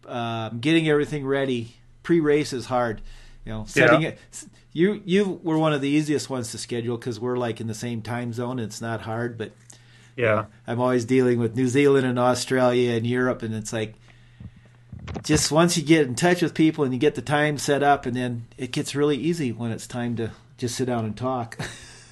um, 0.07 0.59
getting 0.59 0.87
everything 0.87 1.25
ready 1.25 1.75
pre-race 2.03 2.53
is 2.53 2.67
hard. 2.67 3.01
You 3.45 3.51
know, 3.51 3.65
setting 3.67 4.01
yeah. 4.01 4.09
it. 4.09 4.19
You 4.73 5.01
you 5.05 5.39
were 5.43 5.57
one 5.57 5.71
of 5.73 5.81
the 5.81 5.89
easiest 5.89 6.29
ones 6.29 6.51
to 6.51 6.57
schedule 6.57 6.97
because 6.97 7.19
we're 7.19 7.37
like 7.37 7.61
in 7.61 7.67
the 7.67 7.73
same 7.75 8.01
time 8.01 8.33
zone. 8.33 8.59
It's 8.59 8.81
not 8.81 9.01
hard, 9.01 9.37
but 9.37 9.51
yeah, 10.15 10.45
I'm 10.67 10.81
always 10.81 11.05
dealing 11.05 11.39
with 11.39 11.55
New 11.55 11.67
Zealand 11.67 12.05
and 12.07 12.17
Australia 12.17 12.93
and 12.93 13.05
Europe, 13.05 13.43
and 13.43 13.53
it's 13.53 13.71
like 13.71 13.93
just 15.23 15.51
once 15.51 15.77
you 15.77 15.83
get 15.83 16.07
in 16.07 16.15
touch 16.15 16.41
with 16.41 16.53
people 16.53 16.83
and 16.83 16.93
you 16.93 16.99
get 16.99 17.15
the 17.15 17.21
time 17.21 17.57
set 17.57 17.83
up, 17.83 18.05
and 18.05 18.15
then 18.15 18.47
it 18.57 18.71
gets 18.71 18.95
really 18.95 19.17
easy 19.17 19.51
when 19.51 19.71
it's 19.71 19.87
time 19.87 20.15
to 20.17 20.31
just 20.57 20.75
sit 20.75 20.85
down 20.85 21.05
and 21.05 21.15
talk. 21.15 21.57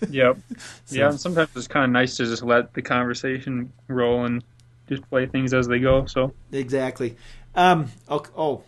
Yep. 0.10 0.38
So- 0.86 0.96
Yeah, 0.98 1.10
and 1.10 1.20
sometimes 1.20 1.50
it's 1.56 1.68
kind 1.68 1.86
of 1.86 1.92
nice 1.92 2.18
to 2.18 2.26
just 2.26 2.44
let 2.44 2.74
the 2.74 2.82
conversation 2.82 3.72
roll 3.88 4.26
and 4.26 4.44
just 4.90 5.10
play 5.10 5.28
things 5.28 5.54
as 5.54 5.68
they 5.68 5.80
go. 5.80 6.06
So 6.08 6.34
Exactly. 6.52 7.16
Um, 7.56 7.90
oh, 8.10 8.26
oh, 8.36 8.64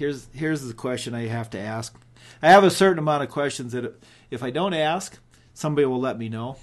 here's 0.00 0.26
here's 0.32 0.66
the 0.66 0.72
question 0.74 1.14
I 1.14 1.26
have 1.28 1.50
to 1.50 1.58
ask. 1.60 1.94
I 2.42 2.48
have 2.48 2.64
a 2.64 2.70
certain 2.70 2.98
amount 2.98 3.22
of 3.22 3.28
questions 3.28 3.72
that 3.72 3.94
if 4.30 4.42
I 4.42 4.50
don't 4.50 4.72
ask, 4.74 5.18
somebody 5.54 5.84
will 5.84 6.00
let 6.00 6.18
me 6.18 6.28
know. 6.30 6.56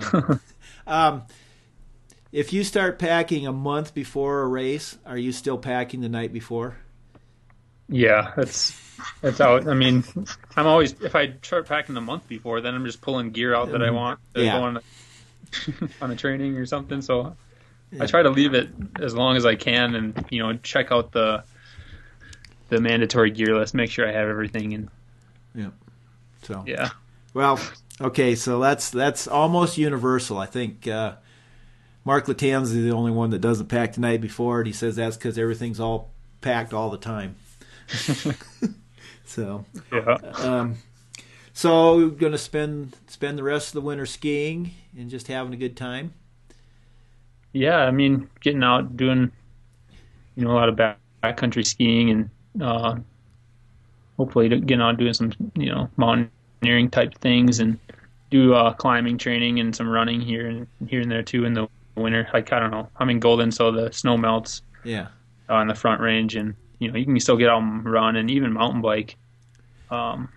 So, 0.00 0.38
um, 0.86 1.22
if 2.32 2.52
you 2.52 2.64
start 2.64 2.98
packing 2.98 3.46
a 3.46 3.52
month 3.52 3.94
before 3.94 4.40
a 4.42 4.48
race, 4.48 4.98
are 5.06 5.16
you 5.16 5.30
still 5.32 5.58
packing 5.58 6.00
the 6.00 6.08
night 6.08 6.32
before? 6.32 6.76
yeah, 7.88 8.32
that's 8.36 8.78
that's 9.20 9.40
out. 9.40 9.68
I 9.68 9.74
mean, 9.74 10.02
I'm 10.56 10.66
always 10.66 10.92
if 11.00 11.14
I 11.14 11.34
start 11.42 11.66
packing 11.68 11.94
the 11.94 12.00
month 12.00 12.26
before, 12.26 12.60
then 12.60 12.74
I'm 12.74 12.84
just 12.84 13.00
pulling 13.00 13.30
gear 13.30 13.54
out 13.54 13.70
that 13.72 13.82
I 13.82 13.90
want 13.90 14.18
to 14.34 14.42
Yeah. 14.44 14.58
go 14.58 14.64
on 14.64 14.76
a, 14.78 14.82
on 16.04 16.10
a 16.10 16.16
training 16.16 16.56
or 16.56 16.66
something. 16.66 17.00
So 17.02 17.36
Yeah. 17.92 18.04
I 18.04 18.06
try 18.06 18.22
to 18.22 18.30
leave 18.30 18.54
it 18.54 18.70
as 19.00 19.14
long 19.14 19.36
as 19.36 19.44
I 19.46 19.54
can, 19.54 19.94
and 19.94 20.26
you 20.30 20.42
know, 20.42 20.56
check 20.62 20.90
out 20.90 21.12
the 21.12 21.44
the 22.72 22.80
mandatory 22.80 23.30
gear 23.30 23.54
list, 23.54 23.74
make 23.74 23.90
sure 23.90 24.08
I 24.08 24.12
have 24.12 24.28
everything, 24.28 24.72
and 24.72 24.88
Yeah. 25.54 25.70
So 26.42 26.64
yeah, 26.66 26.88
Well, 27.34 27.60
okay, 28.00 28.34
so 28.34 28.58
that's 28.60 28.90
that's 28.90 29.28
almost 29.28 29.76
universal. 29.76 30.38
I 30.38 30.46
think 30.46 30.88
uh, 30.88 31.16
Mark 32.04 32.26
Latanzi 32.26 32.62
is 32.62 32.72
the 32.72 32.92
only 32.92 33.12
one 33.12 33.30
that 33.30 33.40
doesn't 33.40 33.66
pack 33.66 33.92
the 33.92 34.00
night 34.00 34.22
before, 34.22 34.60
and 34.60 34.66
he 34.66 34.72
says 34.72 34.96
that's 34.96 35.16
because 35.16 35.38
everything's 35.38 35.78
all 35.80 36.10
packed 36.40 36.72
all 36.72 36.88
the 36.88 36.98
time. 36.98 37.36
so, 39.26 39.66
yeah. 39.92 40.16
um, 40.38 40.76
so 41.52 41.98
we're 41.98 42.08
gonna 42.08 42.38
spend 42.38 42.96
spend 43.06 43.36
the 43.36 43.42
rest 43.42 43.68
of 43.68 43.74
the 43.74 43.80
winter 43.82 44.06
skiing 44.06 44.70
and 44.96 45.10
just 45.10 45.28
having 45.28 45.52
a 45.52 45.58
good 45.58 45.76
time. 45.76 46.14
Yeah, 47.52 47.76
I 47.76 47.90
mean, 47.90 48.30
getting 48.40 48.62
out, 48.62 48.96
doing, 48.96 49.30
you 50.36 50.44
know, 50.44 50.52
a 50.52 50.54
lot 50.54 50.70
of 50.70 50.76
back 50.76 50.98
backcountry 51.22 51.66
skiing, 51.66 52.10
and 52.10 52.30
uh, 52.60 52.96
hopefully 54.16 54.48
to 54.48 54.58
get 54.58 54.80
on 54.80 54.96
doing 54.96 55.14
some, 55.14 55.32
you 55.54 55.70
know, 55.72 55.88
mountaineering 55.96 56.90
type 56.90 57.18
things, 57.18 57.60
and 57.60 57.78
do 58.30 58.54
uh, 58.54 58.72
climbing 58.72 59.18
training 59.18 59.60
and 59.60 59.74
some 59.74 59.88
running 59.88 60.20
here 60.20 60.46
and 60.46 60.66
here 60.88 61.00
and 61.00 61.10
there 61.10 61.22
too 61.22 61.44
in 61.44 61.54
the 61.54 61.68
winter. 61.96 62.28
Like 62.32 62.52
I 62.52 62.58
don't 62.58 62.70
know, 62.70 62.88
I'm 62.96 63.10
in 63.10 63.20
Golden, 63.20 63.52
so 63.52 63.70
the 63.70 63.92
snow 63.92 64.16
melts 64.16 64.62
Yeah, 64.84 65.08
uh, 65.48 65.54
on 65.54 65.68
the 65.68 65.74
front 65.74 66.00
range, 66.00 66.36
and 66.36 66.54
you 66.78 66.90
know, 66.90 66.98
you 66.98 67.04
can 67.04 67.18
still 67.20 67.36
get 67.36 67.48
out 67.48 67.62
and 67.62 67.84
run 67.84 68.16
and 68.16 68.30
even 68.30 68.52
mountain 68.52 68.80
bike. 68.82 69.16
Um, 69.90 70.28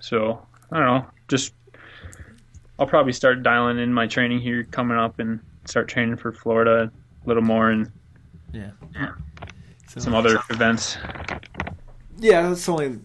so 0.00 0.46
I 0.70 0.78
don't 0.78 0.86
know, 0.86 1.06
just 1.28 1.52
I'll 2.78 2.86
probably 2.86 3.12
start 3.12 3.42
dialing 3.42 3.78
in 3.78 3.92
my 3.92 4.06
training 4.06 4.40
here 4.40 4.64
coming 4.64 4.96
up 4.96 5.18
and 5.18 5.40
start 5.66 5.88
training 5.88 6.16
for 6.16 6.32
Florida 6.32 6.90
a 7.24 7.28
little 7.28 7.42
more 7.42 7.70
and 7.70 7.90
yeah. 8.52 8.70
So, 8.94 9.08
some 9.98 10.14
other 10.14 10.38
events. 10.50 10.96
yeah, 12.18 12.48
that's 12.48 12.68
only 12.68 13.00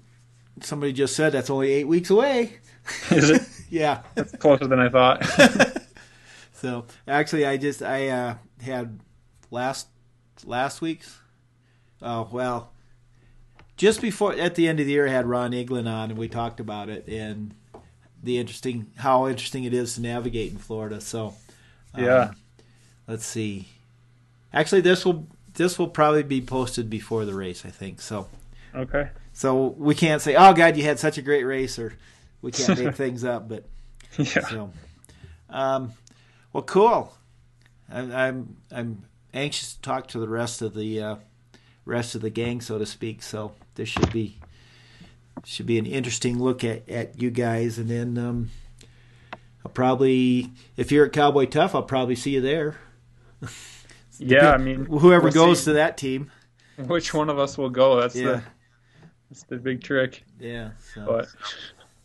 somebody 0.62 0.94
just 0.94 1.16
said 1.16 1.34
that's 1.34 1.50
only 1.50 1.72
eight 1.72 1.88
weeks 1.88 2.10
away. 2.10 2.58
Is 3.12 3.30
it 3.30 3.42
yeah. 3.70 4.02
It's 4.16 4.32
closer 4.38 4.68
than 4.68 4.80
I 4.80 4.90
thought? 4.90 5.26
So 6.58 6.86
actually, 7.06 7.46
I 7.46 7.58
just 7.58 7.84
I 7.84 8.08
uh, 8.08 8.36
had 8.62 9.00
last 9.52 9.88
last 10.46 10.82
week's. 10.82 11.20
Oh 12.02 12.30
well, 12.32 12.72
just 13.76 14.02
before 14.02 14.34
at 14.34 14.56
the 14.56 14.68
end 14.68 14.80
of 14.80 14.86
the 14.86 14.94
year, 14.94 15.06
I 15.08 15.12
had 15.12 15.26
Ron 15.28 15.52
Eglin 15.52 15.86
on, 15.86 16.12
and 16.12 16.18
we 16.18 16.28
talked 16.30 16.60
about 16.62 16.88
it 16.90 17.08
and 17.08 17.54
the 18.24 18.38
interesting 18.40 18.88
how 18.96 19.28
interesting 19.28 19.66
it 19.66 19.74
is 19.74 19.96
to 19.96 20.02
navigate 20.02 20.54
in 20.54 20.58
Florida. 20.58 21.02
So 21.02 21.36
um, 21.94 22.04
Yeah. 22.04 22.32
let's 23.06 23.26
see. 23.26 23.68
Actually, 24.54 24.82
this 24.82 25.06
will 25.06 25.28
this 25.56 25.80
will 25.80 25.88
probably 25.88 26.24
be 26.24 26.42
posted 26.42 26.90
before 26.90 27.26
the 27.26 27.34
race, 27.34 27.66
I 27.66 27.70
think. 27.70 28.02
So 28.02 28.28
okay. 28.74 29.10
so 29.34 29.68
we 29.78 29.96
can't 29.96 30.22
say, 30.22 30.36
oh 30.36 30.54
God, 30.54 30.78
you 30.78 30.84
had 30.84 31.00
such 31.00 31.18
a 31.18 31.22
great 31.22 31.44
race, 31.44 31.80
or 31.80 31.96
we 32.42 32.52
can't 32.52 32.80
make 32.80 32.96
things 33.04 33.24
up, 33.24 33.50
but. 33.50 33.66
Yeah. 34.18 34.48
So, 34.48 34.72
um, 35.50 35.92
well, 36.54 36.64
cool. 36.64 37.14
I'm, 37.90 38.14
I'm 38.14 38.58
I'm 38.72 39.04
anxious 39.34 39.74
to 39.74 39.82
talk 39.82 40.08
to 40.10 40.20
the 40.20 40.28
rest 40.30 40.62
of 40.62 40.74
the 40.74 41.02
uh, 41.02 41.16
rest 41.84 42.16
of 42.16 42.22
the 42.22 42.30
gang, 42.30 42.62
so 42.62 42.78
to 42.78 42.86
speak. 42.86 43.22
So 43.22 43.52
this 43.76 43.90
should 43.90 44.14
be 44.14 44.40
should 45.44 45.66
be 45.66 45.78
an 45.78 45.86
interesting 45.86 46.42
look 46.42 46.64
at, 46.64 46.88
at 46.90 47.22
you 47.22 47.30
guys, 47.30 47.78
and 47.78 47.90
then 47.90 48.18
um, 48.18 48.52
I'll 49.66 49.72
probably 49.72 50.52
if 50.78 50.92
you're 50.92 51.06
at 51.06 51.14
Cowboy 51.14 51.46
Tough, 51.46 51.76
I'll 51.76 51.84
probably 51.84 52.16
see 52.16 52.32
you 52.32 52.42
there. 52.42 52.78
Yeah, 54.20 54.52
I 54.52 54.58
mean, 54.58 54.86
Whoever 54.86 55.26
we'll 55.26 55.34
goes 55.34 55.60
see 55.60 55.66
to 55.66 55.74
that 55.74 55.98
team, 55.98 56.32
which 56.78 57.14
one 57.14 57.30
of 57.30 57.40
us 57.40 57.58
will 57.58 57.70
go? 57.70 58.00
That's 58.00 58.16
yeah, 58.16 58.24
the 58.24 58.44
that's 59.30 59.44
the 59.44 59.58
big 59.58 59.84
trick. 59.84 60.24
yeah. 60.40 60.72
So, 60.94 61.06
But 61.06 61.28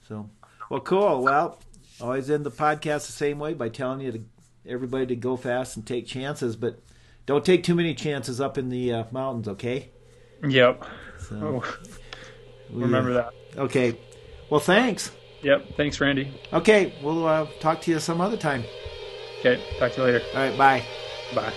so 0.07 0.31
well, 0.71 0.81
cool. 0.81 1.23
Well, 1.23 1.59
always 2.01 2.31
end 2.31 2.45
the 2.47 2.51
podcast 2.51 3.07
the 3.07 3.13
same 3.13 3.39
way 3.39 3.55
by 3.55 3.69
telling 3.69 4.01
you 4.01 4.13
to 4.13 4.21
everybody 4.67 5.07
to 5.07 5.17
go 5.17 5.37
fast 5.37 5.77
and 5.77 5.87
take 5.87 6.07
chances, 6.07 6.57
but 6.57 6.81
don't 7.27 7.45
take 7.45 7.63
too 7.63 7.75
many 7.75 7.95
chances 7.95 8.41
up 8.41 8.59
in 8.59 8.69
the 8.69 8.93
uh, 8.93 9.05
mountains, 9.11 9.49
okay? 9.49 9.91
yep, 10.49 10.85
So, 11.19 11.63
oh, 11.63 11.79
we, 12.71 12.83
remember 12.83 13.11
uh, 13.13 13.31
that. 13.55 13.61
Okay. 13.61 13.97
Well, 14.49 14.61
thanks. 14.61 15.11
Yep. 15.43 15.77
Thanks, 15.77 16.01
Randy. 16.01 16.41
Okay, 16.53 16.95
we'll 17.03 17.27
uh, 17.27 17.47
talk 17.61 17.81
to 17.83 17.91
you 17.91 17.99
some 17.99 18.21
other 18.21 18.37
time. 18.37 18.65
Okay. 19.41 19.63
Talk 19.79 19.93
to 19.93 20.01
you 20.01 20.07
later. 20.07 20.23
All 20.35 20.41
right, 20.41 20.59
bye. 20.59 20.85
Bye. 21.35 21.53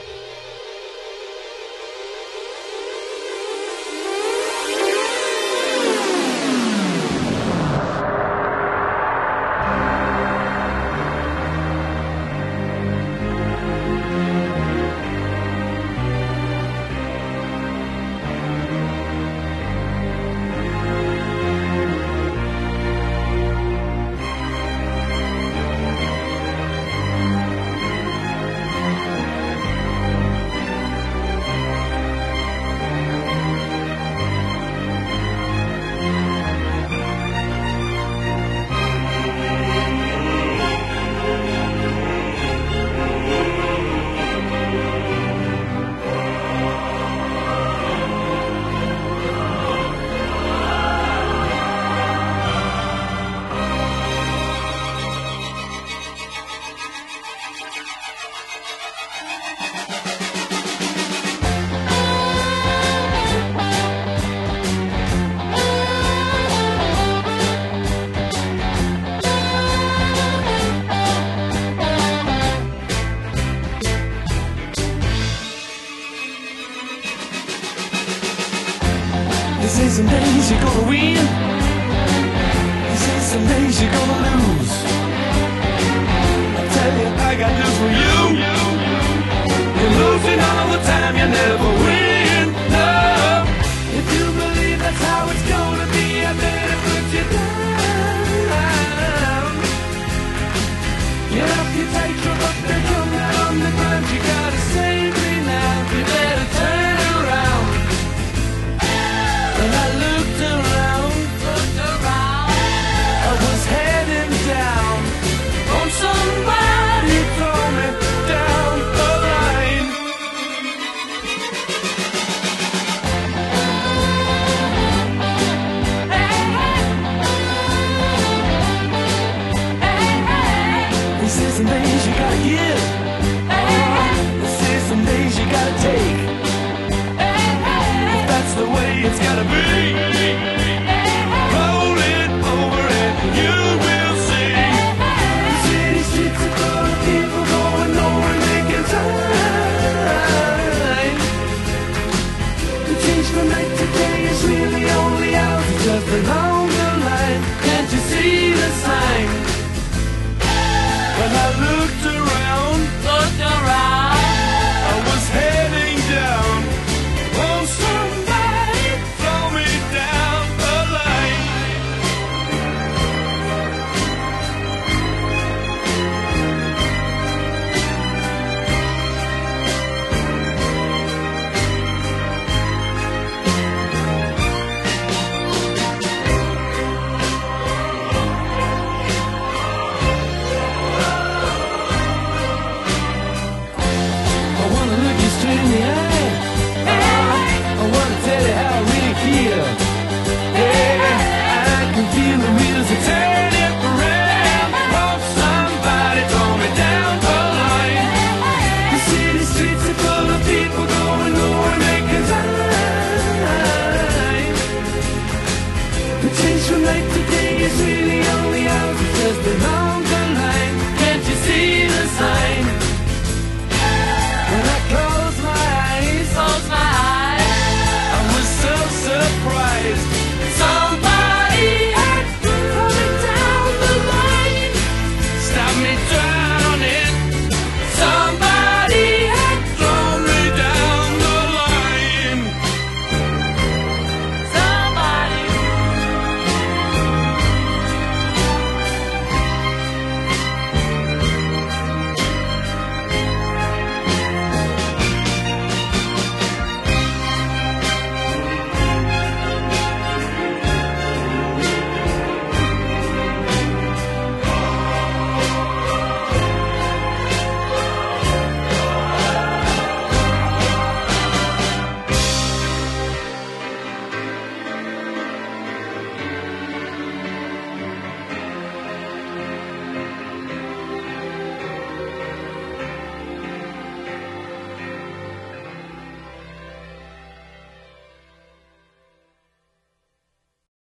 can 201.94 202.12
feel 202.12 202.40
the 202.40 202.64
real 202.64 202.73